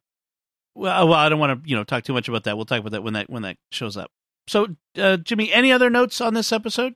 well, 0.76 1.10
well, 1.10 1.20
I 1.20 1.28
don't 1.28 1.38
want 1.38 1.62
to 1.62 1.70
you 1.70 1.76
know 1.76 1.84
talk 1.84 2.06
too 2.06 2.14
much 2.14 2.30
about 2.30 2.46
that. 2.46 2.56
We'll 2.56 2.66
talk 2.66 2.80
about 2.80 2.94
that 2.94 3.04
when 3.04 3.16
that 3.16 3.30
when 3.30 3.42
that 3.42 3.58
shows 3.70 3.98
up. 3.98 4.12
So, 4.48 4.68
uh, 4.98 5.18
Jimmy, 5.18 5.52
any 5.52 5.74
other 5.74 5.90
notes 5.90 6.22
on 6.22 6.36
this 6.36 6.54
episode? 6.54 6.94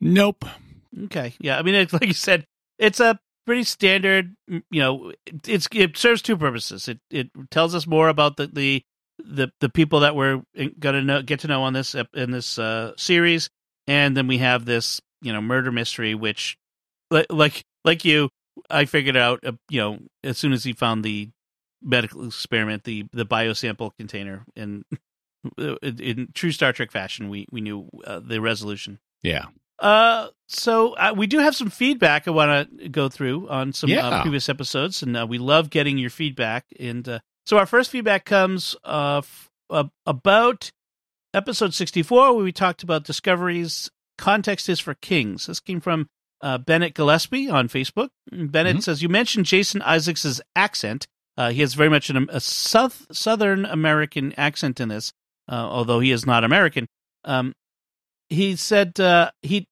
Nope. 0.00 0.44
Okay. 1.04 1.34
Yeah. 1.38 1.60
I 1.60 1.62
mean, 1.62 1.86
like 1.92 2.06
you 2.08 2.12
said, 2.12 2.44
it's 2.80 2.98
a 2.98 3.20
pretty 3.46 3.62
standard. 3.62 4.34
You 4.48 4.62
know, 4.72 5.12
it- 5.26 5.46
it's 5.46 5.68
it 5.72 5.96
serves 5.96 6.22
two 6.22 6.36
purposes. 6.36 6.88
It 6.88 6.98
it 7.08 7.30
tells 7.52 7.72
us 7.76 7.86
more 7.86 8.08
about 8.08 8.36
the 8.36 8.48
the 8.48 8.82
the, 9.24 9.52
the 9.60 9.68
people 9.68 10.00
that 10.00 10.16
we're 10.16 10.42
gonna 10.80 11.02
know, 11.02 11.22
get 11.22 11.38
to 11.40 11.46
know 11.46 11.62
on 11.62 11.72
this 11.72 11.94
in 12.14 12.32
this 12.32 12.58
uh, 12.58 12.94
series, 12.96 13.48
and 13.86 14.16
then 14.16 14.26
we 14.26 14.38
have 14.38 14.64
this 14.64 15.00
you 15.22 15.32
know 15.32 15.40
murder 15.40 15.72
mystery, 15.72 16.14
which 16.14 16.56
like 17.10 17.26
like 17.30 17.64
like 17.84 18.04
you, 18.04 18.30
I 18.70 18.84
figured 18.84 19.16
out. 19.16 19.40
Uh, 19.44 19.52
you 19.68 19.80
know, 19.80 19.98
as 20.22 20.38
soon 20.38 20.52
as 20.52 20.64
he 20.64 20.72
found 20.72 21.04
the 21.04 21.30
medical 21.82 22.26
experiment, 22.26 22.84
the 22.84 23.06
the 23.12 23.26
biosample 23.26 23.92
container, 23.98 24.44
and 24.56 24.84
in, 25.58 25.98
in 26.00 26.28
true 26.34 26.52
Star 26.52 26.72
Trek 26.72 26.90
fashion, 26.90 27.28
we 27.28 27.46
we 27.50 27.60
knew 27.60 27.88
uh, 28.04 28.20
the 28.20 28.40
resolution. 28.40 28.98
Yeah. 29.22 29.46
Uh, 29.78 30.28
so 30.48 30.94
uh, 30.94 31.14
we 31.16 31.26
do 31.28 31.38
have 31.38 31.54
some 31.54 31.70
feedback 31.70 32.26
I 32.26 32.32
want 32.32 32.80
to 32.80 32.88
go 32.88 33.08
through 33.08 33.48
on 33.48 33.72
some 33.72 33.92
uh, 33.92 34.22
previous 34.22 34.48
episodes, 34.48 35.02
and 35.02 35.16
uh, 35.16 35.26
we 35.28 35.38
love 35.38 35.70
getting 35.70 35.98
your 35.98 36.10
feedback. 36.10 36.66
And 36.80 37.08
uh, 37.08 37.18
so 37.46 37.58
our 37.58 37.66
first 37.66 37.90
feedback 37.90 38.24
comes 38.24 38.74
uh, 38.84 39.18
f- 39.18 39.50
uh, 39.70 39.84
about 40.04 40.72
episode 41.32 41.74
sixty-four, 41.74 42.34
where 42.34 42.44
we 42.44 42.52
talked 42.52 42.82
about 42.82 43.04
Discovery's 43.04 43.88
context 44.18 44.68
is 44.68 44.80
for 44.80 44.94
kings. 44.94 45.46
This 45.46 45.60
came 45.60 45.80
from 45.80 46.08
uh, 46.40 46.58
Bennett 46.58 46.94
Gillespie 46.94 47.48
on 47.48 47.68
Facebook. 47.68 48.10
Bennett 48.30 48.76
Mhm. 48.76 48.82
says 48.82 49.02
you 49.02 49.08
mentioned 49.08 49.46
Jason 49.46 49.82
Isaacs' 49.82 50.40
accent. 50.54 51.06
Uh, 51.36 51.50
he 51.50 51.60
has 51.62 51.74
very 51.74 51.88
much 51.88 52.10
an, 52.10 52.28
a 52.30 52.40
south, 52.40 53.06
Southern 53.10 53.64
American 53.64 54.32
accent 54.36 54.78
in 54.80 54.88
this, 54.88 55.12
uh, 55.50 55.54
although 55.54 56.00
he 56.00 56.12
is 56.12 56.26
not 56.26 56.44
American. 56.44 56.86
Um, 57.24 57.54
he 58.28 58.54
said 58.56 59.00
uh, 59.00 59.30
he 59.42 59.66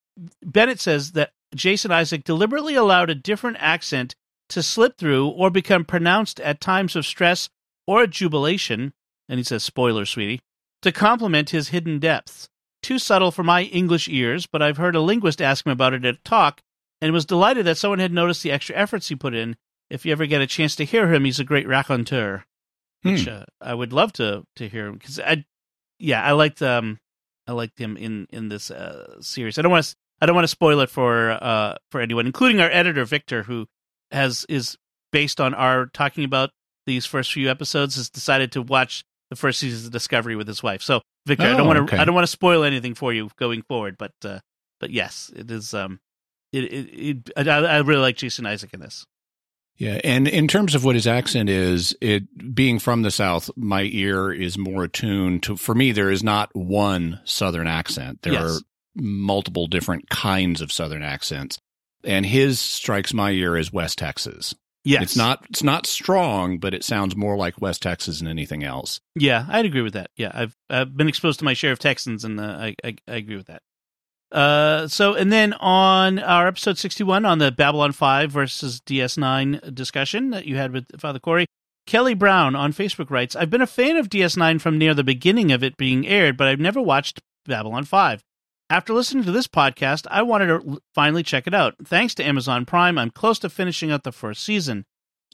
Bennett 0.45 0.81
says 0.81 1.13
that 1.13 1.31
Jason 1.55 1.93
Isaac 1.93 2.25
deliberately 2.25 2.75
allowed 2.75 3.11
a 3.11 3.15
different 3.15 3.59
accent 3.61 4.15
to 4.49 4.63
slip 4.63 4.97
through 4.97 5.29
or 5.29 5.51
become 5.51 5.85
pronounced 5.85 6.41
at 6.41 6.61
times 6.61 6.97
of 6.97 7.05
stress 7.07 7.49
or 7.87 8.07
jubilation, 8.07 8.93
and 9.29 9.39
he 9.39 9.45
says, 9.45 9.63
spoiler, 9.63 10.05
sweetie, 10.07 10.41
to 10.83 10.91
complement 10.91 11.51
his 11.51 11.69
hidden 11.69 11.99
depths. 11.99 12.49
Too 12.87 13.01
subtle 13.01 13.33
for 13.33 13.43
my 13.43 13.65
English 13.65 14.09
ears, 14.09 14.47
but 14.47 14.63
I've 14.63 14.77
heard 14.77 14.95
a 14.95 15.01
linguist 15.01 15.43
ask 15.43 15.67
him 15.67 15.73
about 15.73 15.93
it 15.93 16.05
at 16.05 16.15
a 16.15 16.19
talk 16.19 16.63
and 17.01 17.13
was 17.13 17.25
delighted 17.25 17.67
that 17.67 17.79
someone 17.79 17.99
had 17.99 18.13
noticed 18.13 18.45
the 18.45 18.53
extra 18.53 18.77
efforts 18.77 19.09
he 19.09 19.17
put 19.17 19.35
in. 19.35 19.57
If 19.91 20.07
you 20.07 20.13
ever 20.13 20.25
get 20.27 20.41
a 20.41 20.47
chance 20.47 20.77
to 20.77 20.85
hear 20.85 21.13
him, 21.13 21.25
he's 21.25 21.41
a 21.41 21.45
great 21.45 21.67
raconteur, 21.67 22.45
which 23.03 23.25
Hmm. 23.25 23.31
uh, 23.41 23.45
I 23.61 23.75
would 23.75 23.93
love 23.93 24.13
to 24.15 24.47
to 24.55 24.69
hear 24.69 24.87
him 24.87 24.99
because 24.99 25.19
I, 25.19 25.45
yeah, 25.99 26.23
I 26.23 26.31
liked 26.31 26.63
um, 26.63 27.01
I 27.49 27.53
liked 27.53 27.77
him 27.77 27.97
in 27.97 28.29
in 28.31 28.51
this 28.51 28.71
uh, 28.71 29.21
series. 29.21 29.59
I 29.59 29.63
don't 29.63 29.73
want 29.73 29.87
to 29.87 29.97
I 30.21 30.27
don't 30.27 30.37
want 30.37 30.45
to 30.45 30.49
spoil 30.49 30.79
it 30.79 30.89
for 30.89 31.33
uh 31.33 31.75
for 31.91 32.01
anyone, 32.01 32.27
including 32.27 32.61
our 32.61 32.71
editor 32.71 33.05
Victor, 33.05 33.43
who 33.43 33.67
has 34.13 34.47
is 34.49 34.79
based 35.11 35.41
on 35.41 35.55
our 35.55 35.87
talking 35.87 36.23
about 36.23 36.51
these 36.87 37.05
first 37.05 37.33
few 37.33 37.51
episodes, 37.51 37.97
has 37.97 38.09
decided 38.09 38.53
to 38.53 38.63
watch 38.63 39.05
the 39.31 39.37
first 39.37 39.59
season 39.59 39.87
of 39.87 39.93
Discovery 39.93 40.37
with 40.37 40.47
his 40.49 40.63
wife. 40.63 40.83
So 40.83 41.01
Victor, 41.27 41.47
I 41.47 41.53
Oh, 41.53 41.57
don't 41.59 41.67
want 41.67 41.77
to 41.89 41.95
okay. 41.95 41.97
I 42.01 42.05
don't 42.05 42.15
want 42.15 42.25
to 42.27 42.31
spoil 42.31 42.63
anything 42.65 42.95
for 42.95 43.13
you 43.13 43.31
going 43.37 43.63
forward, 43.63 43.97
but 43.99 44.13
uh, 44.25 44.41
but 44.81 44.91
yes, 44.91 45.31
it 45.35 45.51
is 45.51 45.75
um 45.75 45.99
it 46.53 46.65
it, 46.65 47.29
it 47.37 47.49
I, 47.49 47.59
I 47.59 47.79
really 47.79 48.01
like 48.03 48.17
Jason 48.17 48.47
Isaac 48.47 48.71
in 48.73 48.81
this. 48.81 49.05
Yeah, 49.79 50.01
and 50.05 50.27
in 50.27 50.49
terms 50.49 50.75
of 50.75 50.85
what 50.85 50.95
his 50.95 51.07
accent 51.07 51.51
is, 51.51 51.95
it 52.01 52.55
being 52.55 52.79
from 52.79 53.03
the 53.03 53.11
South, 53.11 53.51
my 53.57 53.83
ear 53.83 54.33
is 54.33 54.57
more 54.57 54.85
attuned 54.85 55.43
to. 55.43 55.57
For 55.57 55.75
me, 55.75 55.93
there 55.93 56.11
is 56.11 56.23
not 56.25 56.49
one 56.55 57.21
Southern 57.25 57.67
accent. 57.67 58.23
There 58.23 58.33
Yes. 58.33 58.43
are 58.43 58.61
multiple 58.95 59.67
different 59.67 60.09
kinds 60.09 60.63
of 60.63 60.73
Southern 60.73 61.03
accents, 61.03 61.59
and 62.05 62.25
his 62.25 62.59
strikes 62.59 63.13
my 63.13 63.33
ear 63.33 63.55
as 63.57 63.71
West 63.71 63.99
Texas. 63.99 64.55
Yes, 64.87 65.03
It's 65.03 65.17
not 65.17 65.45
it's 65.51 65.65
not 65.65 65.85
strong, 65.87 66.59
but 66.59 66.73
it 66.73 66.85
sounds 66.85 67.17
more 67.17 67.37
like 67.37 67.61
West 67.61 67.83
Texas 67.83 68.21
than 68.21 68.29
anything 68.29 68.63
else. 68.63 69.01
Yeah, 69.17 69.45
I'd 69.49 69.67
agree 69.67 69.83
with 69.83 69.95
that. 69.95 70.11
Yeah, 70.17 70.31
I've 70.33 70.57
I've 70.71 70.97
been 70.97 71.09
exposed 71.09 71.41
to 71.41 71.45
my 71.45 71.55
share 71.55 71.73
of 71.73 71.79
Texans, 71.81 72.25
and 72.25 72.39
uh, 72.39 72.45
I, 72.45 72.75
I 72.85 72.97
I 73.09 73.17
agree 73.17 73.37
with 73.37 73.49
that. 73.49 73.63
Uh, 74.33 74.87
so 74.89 75.15
and 75.15 75.33
then 75.33 75.53
on 75.55 76.19
our 76.21 76.47
episode 76.47 76.79
sixty 76.79 77.03
one 77.03 77.25
on 77.25 77.39
the 77.39 77.51
Babylon 77.51 77.93
Five 77.93 78.31
versus 78.31 78.81
DS 78.81 79.17
Nine 79.17 79.61
discussion 79.75 80.31
that 80.31 80.47
you 80.47 80.57
had 80.57 80.73
with 80.73 81.01
Father 81.01 81.19
Cory, 81.19 81.47
Kelly 81.87 82.15
Brown 82.15 82.55
on 82.55 82.73
Facebook 82.73 83.11
writes, 83.11 83.35
"I've 83.35 83.51
been 83.51 83.63
a 83.63 83.67
fan 83.67 83.97
of 83.97 84.09
DS 84.09 84.37
Nine 84.37 84.59
from 84.61 84.79
near 84.79 84.95
the 84.95 85.05
beginning 85.05 85.51
of 85.51 85.65
it 85.65 85.77
being 85.77 86.07
aired, 86.07 86.37
but 86.37 86.47
I've 86.47 86.61
never 86.61 86.81
watched 86.81 87.21
Babylon 87.45 87.85
Five. 87.85 88.23
After 88.69 88.93
listening 88.93 89.25
to 89.25 89.33
this 89.33 89.47
podcast, 89.47 90.07
I 90.11 90.23
wanted 90.23 90.47
to 90.49 90.81
finally 90.95 91.23
check 91.23 91.47
it 91.47 91.55
out. 91.55 91.75
Thanks 91.85 92.15
to 92.17 92.25
Amazon 92.25 92.65
Prime, 92.67 92.99
I'm 92.99 93.11
close 93.11 93.39
to 93.41 93.49
finishing 93.51 93.91
out 93.93 94.03
the 94.03 94.13
first 94.13 94.43
season." 94.43 94.85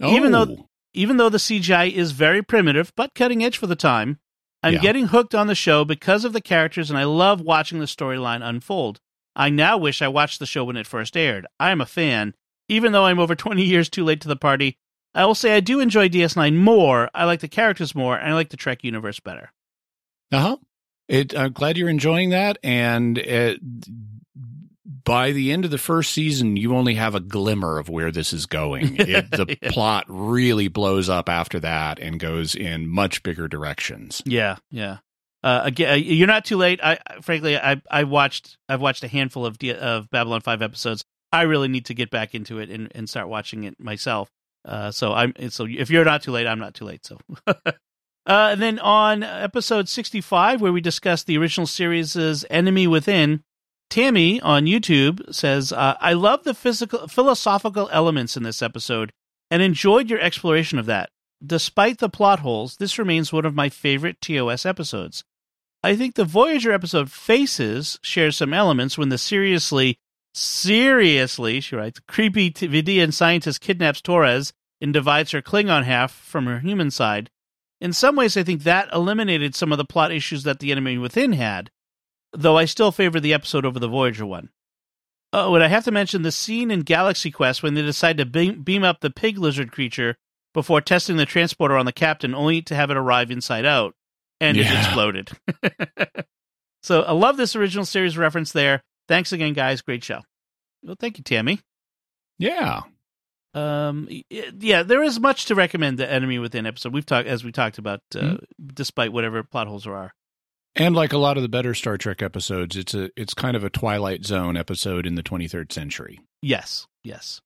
Even 0.02 0.32
though- 0.32 0.46
Oh, 0.60 0.68
even 0.94 1.16
though 1.16 1.28
the 1.30 1.38
CGI 1.38 1.86
is 1.86 2.12
very 2.12 2.42
primitive 2.42 2.92
but 2.96 3.14
cutting 3.14 3.42
edge 3.42 3.56
for 3.56 3.66
the 3.66 3.76
time, 3.76 4.18
I'm 4.62 4.74
Yeah. 4.74 4.80
getting 4.80 5.06
hooked 5.08 5.34
on 5.34 5.46
the 5.46 5.54
show 5.54 5.84
because 5.84 6.24
of 6.24 6.32
the 6.34 6.40
characters 6.40 6.90
and 6.90 6.98
I 6.98 7.04
love 7.04 7.40
watching 7.40 7.78
the 7.80 7.86
storyline 7.86 8.46
unfold. 8.46 9.00
I 9.34 9.48
now 9.48 9.78
wish 9.78 10.02
I 10.02 10.08
watched 10.08 10.38
the 10.38 10.46
show 10.46 10.64
when 10.64 10.76
it 10.76 10.86
first 10.86 11.16
aired. 11.16 11.46
I 11.58 11.70
am 11.70 11.80
a 11.80 11.86
fan. 11.86 12.34
Even 12.68 12.92
though 12.92 13.06
I'm 13.06 13.18
over 13.18 13.34
20 13.34 13.64
years 13.64 13.88
too 13.88 14.04
late 14.04 14.20
to 14.20 14.28
the 14.28 14.36
party, 14.36 14.76
I 15.14 15.24
will 15.24 15.34
say 15.34 15.56
I 15.56 15.60
do 15.60 15.80
enjoy 15.80 16.08
DS9 16.08 16.56
more. 16.58 17.10
I 17.14 17.24
like 17.24 17.40
the 17.40 17.48
characters 17.48 17.94
more 17.94 18.16
and 18.18 18.30
I 18.30 18.34
like 18.34 18.50
the 18.50 18.56
Trek 18.58 18.84
universe 18.84 19.20
better. 19.20 19.52
Uh 20.30 20.40
huh. 20.40 20.56
It. 21.12 21.36
I'm 21.36 21.52
glad 21.52 21.76
you're 21.76 21.88
enjoying 21.88 22.30
that. 22.30 22.58
And 22.62 23.18
uh 23.18 23.54
by 25.04 25.32
the 25.32 25.50
end 25.50 25.64
of 25.64 25.70
the 25.72 25.78
first 25.78 26.12
season, 26.12 26.56
you 26.56 26.76
only 26.76 26.94
have 26.94 27.14
a 27.16 27.20
glimmer 27.20 27.78
of 27.78 27.88
where 27.88 28.12
this 28.12 28.32
is 28.32 28.46
going. 28.46 28.96
It, 29.00 29.30
the 29.32 29.58
Yeah. 29.60 29.70
plot 29.72 30.04
really 30.08 30.68
blows 30.68 31.08
up 31.08 31.28
after 31.28 31.58
that 31.60 31.98
and 31.98 32.20
goes 32.20 32.54
in 32.54 32.86
much 32.88 33.22
bigger 33.24 33.48
directions. 33.48 34.22
Yeah, 34.24 34.56
yeah. 34.70 34.98
Uh, 35.42 35.62
again, 35.64 35.90
uh, 35.92 35.96
you're 35.96 36.28
not 36.28 36.44
too 36.44 36.56
late. 36.56 36.78
I 36.82 36.98
I- 37.04 37.20
frankly, 37.20 37.56
I 37.58 37.82
I 37.90 38.04
watched 38.04 38.56
I've 38.68 38.80
watched 38.80 39.02
a 39.02 39.08
handful 39.08 39.44
of 39.44 39.58
D- 39.58 39.74
of 39.74 40.08
Babylon 40.10 40.40
Five 40.40 40.62
episodes. 40.62 41.04
I 41.32 41.42
really 41.42 41.68
need 41.68 41.86
to 41.86 41.94
get 41.94 42.10
back 42.10 42.34
into 42.34 42.58
it 42.60 42.70
and, 42.70 42.92
and 42.94 43.08
start 43.10 43.28
watching 43.28 43.64
it 43.64 43.80
myself. 43.80 44.28
Uh, 44.64 44.92
so 44.92 45.12
I'm 45.12 45.32
so 45.50 45.66
if 45.68 45.90
you're 45.90 46.04
not 46.04 46.22
too 46.22 46.30
late, 46.30 46.46
I'm 46.46 46.60
not 46.60 46.74
too 46.74 46.84
late. 46.84 47.04
So, 47.04 47.18
uh, 48.26 48.50
and 48.52 48.62
then 48.62 48.78
on 48.78 49.22
episode 49.22 49.88
65, 49.88 50.60
where 50.60 50.72
we 50.72 50.80
discuss 50.80 51.22
the 51.22 51.38
original 51.38 51.66
series' 51.66 52.44
Enemy 52.50 52.86
Within, 52.86 53.42
Tammy 53.90 54.40
on 54.40 54.64
YouTube 54.64 55.34
says, 55.34 55.72
uh, 55.72 55.96
"I 56.00 56.14
love 56.14 56.44
the 56.44 56.54
physical 56.54 57.08
philosophical 57.08 57.88
elements 57.92 58.36
in 58.36 58.42
this 58.42 58.62
episode 58.62 59.12
and 59.50 59.60
enjoyed 59.60 60.08
your 60.08 60.20
exploration 60.20 60.78
of 60.78 60.86
that. 60.86 61.10
Despite 61.44 61.98
the 61.98 62.08
plot 62.08 62.40
holes, 62.40 62.76
this 62.76 62.98
remains 62.98 63.32
one 63.32 63.44
of 63.44 63.54
my 63.54 63.68
favorite 63.68 64.20
TOS 64.20 64.64
episodes. 64.64 65.24
I 65.82 65.96
think 65.96 66.14
the 66.14 66.24
Voyager 66.24 66.72
episode 66.72 67.10
Faces 67.10 67.98
shares 68.02 68.36
some 68.36 68.54
elements 68.54 68.96
when 68.96 69.08
the 69.08 69.18
seriously 69.18 69.98
Seriously, 70.34 71.60
she 71.60 71.76
writes, 71.76 72.00
creepy 72.08 72.50
Vidian 72.50 73.12
scientist 73.12 73.60
kidnaps 73.60 74.00
Torres 74.00 74.52
and 74.80 74.92
divides 74.92 75.32
her 75.32 75.42
Klingon 75.42 75.84
half 75.84 76.12
from 76.12 76.46
her 76.46 76.60
human 76.60 76.90
side. 76.90 77.30
In 77.82 77.92
some 77.92 78.14
ways, 78.14 78.36
I 78.36 78.44
think 78.44 78.62
that 78.62 78.88
eliminated 78.92 79.56
some 79.56 79.72
of 79.72 79.76
the 79.76 79.84
plot 79.84 80.12
issues 80.12 80.44
that 80.44 80.60
the 80.60 80.70
enemy 80.70 80.98
within 80.98 81.32
had, 81.32 81.68
though 82.32 82.56
I 82.56 82.64
still 82.64 82.92
favor 82.92 83.18
the 83.18 83.34
episode 83.34 83.66
over 83.66 83.80
the 83.80 83.88
Voyager 83.88 84.24
one. 84.24 84.50
Oh, 85.32 85.52
and 85.56 85.64
I 85.64 85.66
have 85.66 85.82
to 85.86 85.90
mention 85.90 86.22
the 86.22 86.30
scene 86.30 86.70
in 86.70 86.82
Galaxy 86.82 87.32
Quest 87.32 87.60
when 87.60 87.74
they 87.74 87.82
decide 87.82 88.18
to 88.18 88.24
beam, 88.24 88.62
beam 88.62 88.84
up 88.84 89.00
the 89.00 89.10
pig 89.10 89.36
lizard 89.36 89.72
creature 89.72 90.14
before 90.54 90.80
testing 90.80 91.16
the 91.16 91.26
transporter 91.26 91.76
on 91.76 91.84
the 91.84 91.92
captain, 91.92 92.36
only 92.36 92.62
to 92.62 92.76
have 92.76 92.92
it 92.92 92.96
arrive 92.96 93.32
inside 93.32 93.64
out, 93.64 93.96
and 94.40 94.56
yeah. 94.56 94.72
it 94.72 94.78
exploded. 94.78 95.32
so 96.84 97.02
I 97.02 97.10
love 97.10 97.36
this 97.36 97.56
original 97.56 97.84
series 97.84 98.16
reference 98.16 98.52
there. 98.52 98.84
Thanks 99.08 99.32
again, 99.32 99.54
guys. 99.54 99.82
Great 99.82 100.04
show. 100.04 100.20
Well, 100.84 100.94
thank 101.00 101.18
you, 101.18 101.24
Tammy. 101.24 101.58
Yeah. 102.38 102.82
Um. 103.54 104.08
Yeah, 104.30 104.82
there 104.82 105.02
is 105.02 105.20
much 105.20 105.46
to 105.46 105.54
recommend 105.54 105.98
the 105.98 106.10
Enemy 106.10 106.38
Within 106.38 106.66
episode. 106.66 106.92
We've 106.92 107.06
talked 107.06 107.28
as 107.28 107.44
we 107.44 107.52
talked 107.52 107.78
about, 107.78 108.00
uh, 108.14 108.20
mm-hmm. 108.20 108.66
despite 108.74 109.12
whatever 109.12 109.42
plot 109.42 109.66
holes 109.66 109.84
there 109.84 109.94
are. 109.94 110.14
And 110.74 110.94
like 110.94 111.12
a 111.12 111.18
lot 111.18 111.36
of 111.36 111.42
the 111.42 111.48
better 111.48 111.74
Star 111.74 111.98
Trek 111.98 112.22
episodes, 112.22 112.76
it's 112.76 112.94
a 112.94 113.10
it's 113.16 113.34
kind 113.34 113.56
of 113.56 113.64
a 113.64 113.70
Twilight 113.70 114.24
Zone 114.24 114.56
episode 114.56 115.06
in 115.06 115.16
the 115.16 115.22
23rd 115.22 115.70
century. 115.70 116.20
Yes. 116.40 116.86
Yes. 117.04 117.40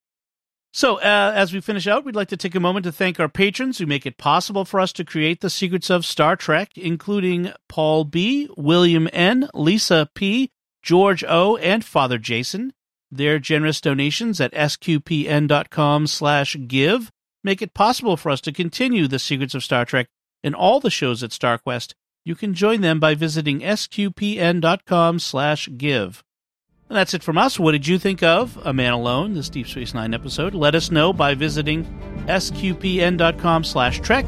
So, 0.73 0.97
uh, 0.97 1.33
as 1.35 1.55
we 1.55 1.63
finish 1.63 1.87
out, 1.87 2.05
we'd 2.05 2.15
like 2.15 2.29
to 2.29 2.37
take 2.37 2.55
a 2.55 2.61
moment 2.61 2.85
to 2.85 2.93
thank 2.93 3.19
our 3.19 3.31
patrons 3.31 3.79
who 3.79 3.87
make 3.87 4.05
it 4.05 4.19
possible 4.19 4.67
for 4.67 4.79
us 4.79 4.93
to 4.93 5.07
create 5.07 5.41
the 5.41 5.49
secrets 5.49 5.89
of 5.89 6.05
Star 6.05 6.37
Trek, 6.37 6.77
including 6.77 7.51
Paul 7.67 8.05
B., 8.05 8.51
William 8.59 9.09
N., 9.11 9.49
Lisa 9.55 10.11
P., 10.15 10.51
George 10.83 11.25
O., 11.27 11.57
and 11.57 11.83
Father 11.83 12.19
Jason. 12.19 12.75
Their 13.11 13.39
generous 13.39 13.81
donations 13.81 14.41
at 14.41 14.53
sqpn.com 14.53 16.07
slash 16.07 16.57
give 16.67 17.11
make 17.45 17.63
it 17.63 17.75
possible 17.75 18.17
for 18.17 18.31
us 18.31 18.41
to 18.43 18.53
continue 18.53 19.07
the 19.07 19.19
secrets 19.19 19.55
of 19.55 19.65
Star 19.65 19.85
Trek 19.85 20.09
and 20.43 20.55
all 20.55 20.81
the 20.81 20.91
shows 20.91 21.23
at 21.23 21.31
StarQuest. 21.31 21.95
You 22.25 22.35
can 22.35 22.55
join 22.55 22.81
them 22.81 22.99
by 22.99 23.15
visiting 23.15 23.61
sqpn.com 23.61 25.21
slash 25.21 25.69
give. 25.77 26.25
And 26.89 26.97
that's 26.97 27.15
it 27.15 27.23
from 27.23 27.39
us. 27.39 27.59
What 27.59 27.73
did 27.73 27.87
you 27.87 27.99
think 27.99 28.23
of 28.23 28.57
A 28.65 28.73
Man 28.73 28.93
Alone, 28.93 29.35
this 29.35 29.49
Deep 29.49 29.67
Space 29.67 29.95
Nine 29.95 30.15
episode? 30.15 30.55
Let 30.55 30.75
us 30.75 30.91
know 30.91 31.13
by 31.13 31.35
visiting 31.35 31.85
sqpn.com 32.27 33.65
slash 33.65 34.01
trek 34.01 34.25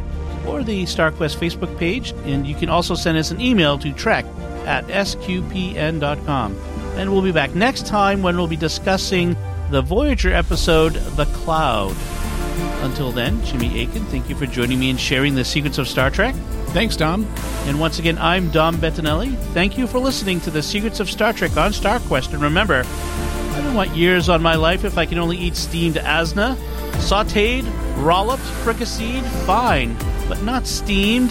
or 0.46 0.62
the 0.62 0.84
StarQuest 0.84 1.36
Facebook 1.36 1.76
page. 1.78 2.12
And 2.24 2.46
you 2.46 2.54
can 2.54 2.68
also 2.68 2.94
send 2.94 3.18
us 3.18 3.30
an 3.30 3.40
email 3.40 3.78
to 3.78 3.92
trek 3.92 4.24
at 4.64 4.86
sqpn.com. 4.86 6.56
And 6.98 7.12
we'll 7.12 7.22
be 7.22 7.30
back 7.30 7.54
next 7.54 7.86
time 7.86 8.22
when 8.22 8.36
we'll 8.36 8.48
be 8.48 8.56
discussing 8.56 9.36
the 9.70 9.80
Voyager 9.80 10.32
episode, 10.32 10.94
The 10.94 11.26
Cloud. 11.26 11.96
Until 12.82 13.12
then, 13.12 13.42
Jimmy 13.44 13.84
Akin, 13.84 14.04
thank 14.06 14.28
you 14.28 14.34
for 14.34 14.46
joining 14.46 14.80
me 14.80 14.90
and 14.90 14.98
sharing 14.98 15.36
the 15.36 15.44
secrets 15.44 15.78
of 15.78 15.86
Star 15.86 16.10
Trek. 16.10 16.34
Thanks, 16.70 16.96
Dom. 16.96 17.24
And 17.66 17.78
once 17.78 18.00
again, 18.00 18.18
I'm 18.18 18.50
Dom 18.50 18.78
Bettinelli. 18.78 19.36
Thank 19.54 19.78
you 19.78 19.86
for 19.86 20.00
listening 20.00 20.40
to 20.40 20.50
the 20.50 20.60
Secrets 20.60 20.98
of 20.98 21.08
Star 21.08 21.32
Trek 21.32 21.56
on 21.56 21.70
StarQuest. 21.70 22.32
And 22.32 22.42
remember, 22.42 22.82
I 22.84 23.60
don't 23.62 23.74
want 23.74 23.94
years 23.96 24.28
on 24.28 24.42
my 24.42 24.56
life 24.56 24.84
if 24.84 24.98
I 24.98 25.06
can 25.06 25.18
only 25.18 25.36
eat 25.36 25.54
steamed 25.54 25.96
asna, 25.96 26.56
sauteed, 26.94 27.64
rolloped, 28.02 28.42
fricasseed, 28.64 29.22
fine, 29.46 29.96
but 30.28 30.42
not 30.42 30.66
steamed 30.66 31.30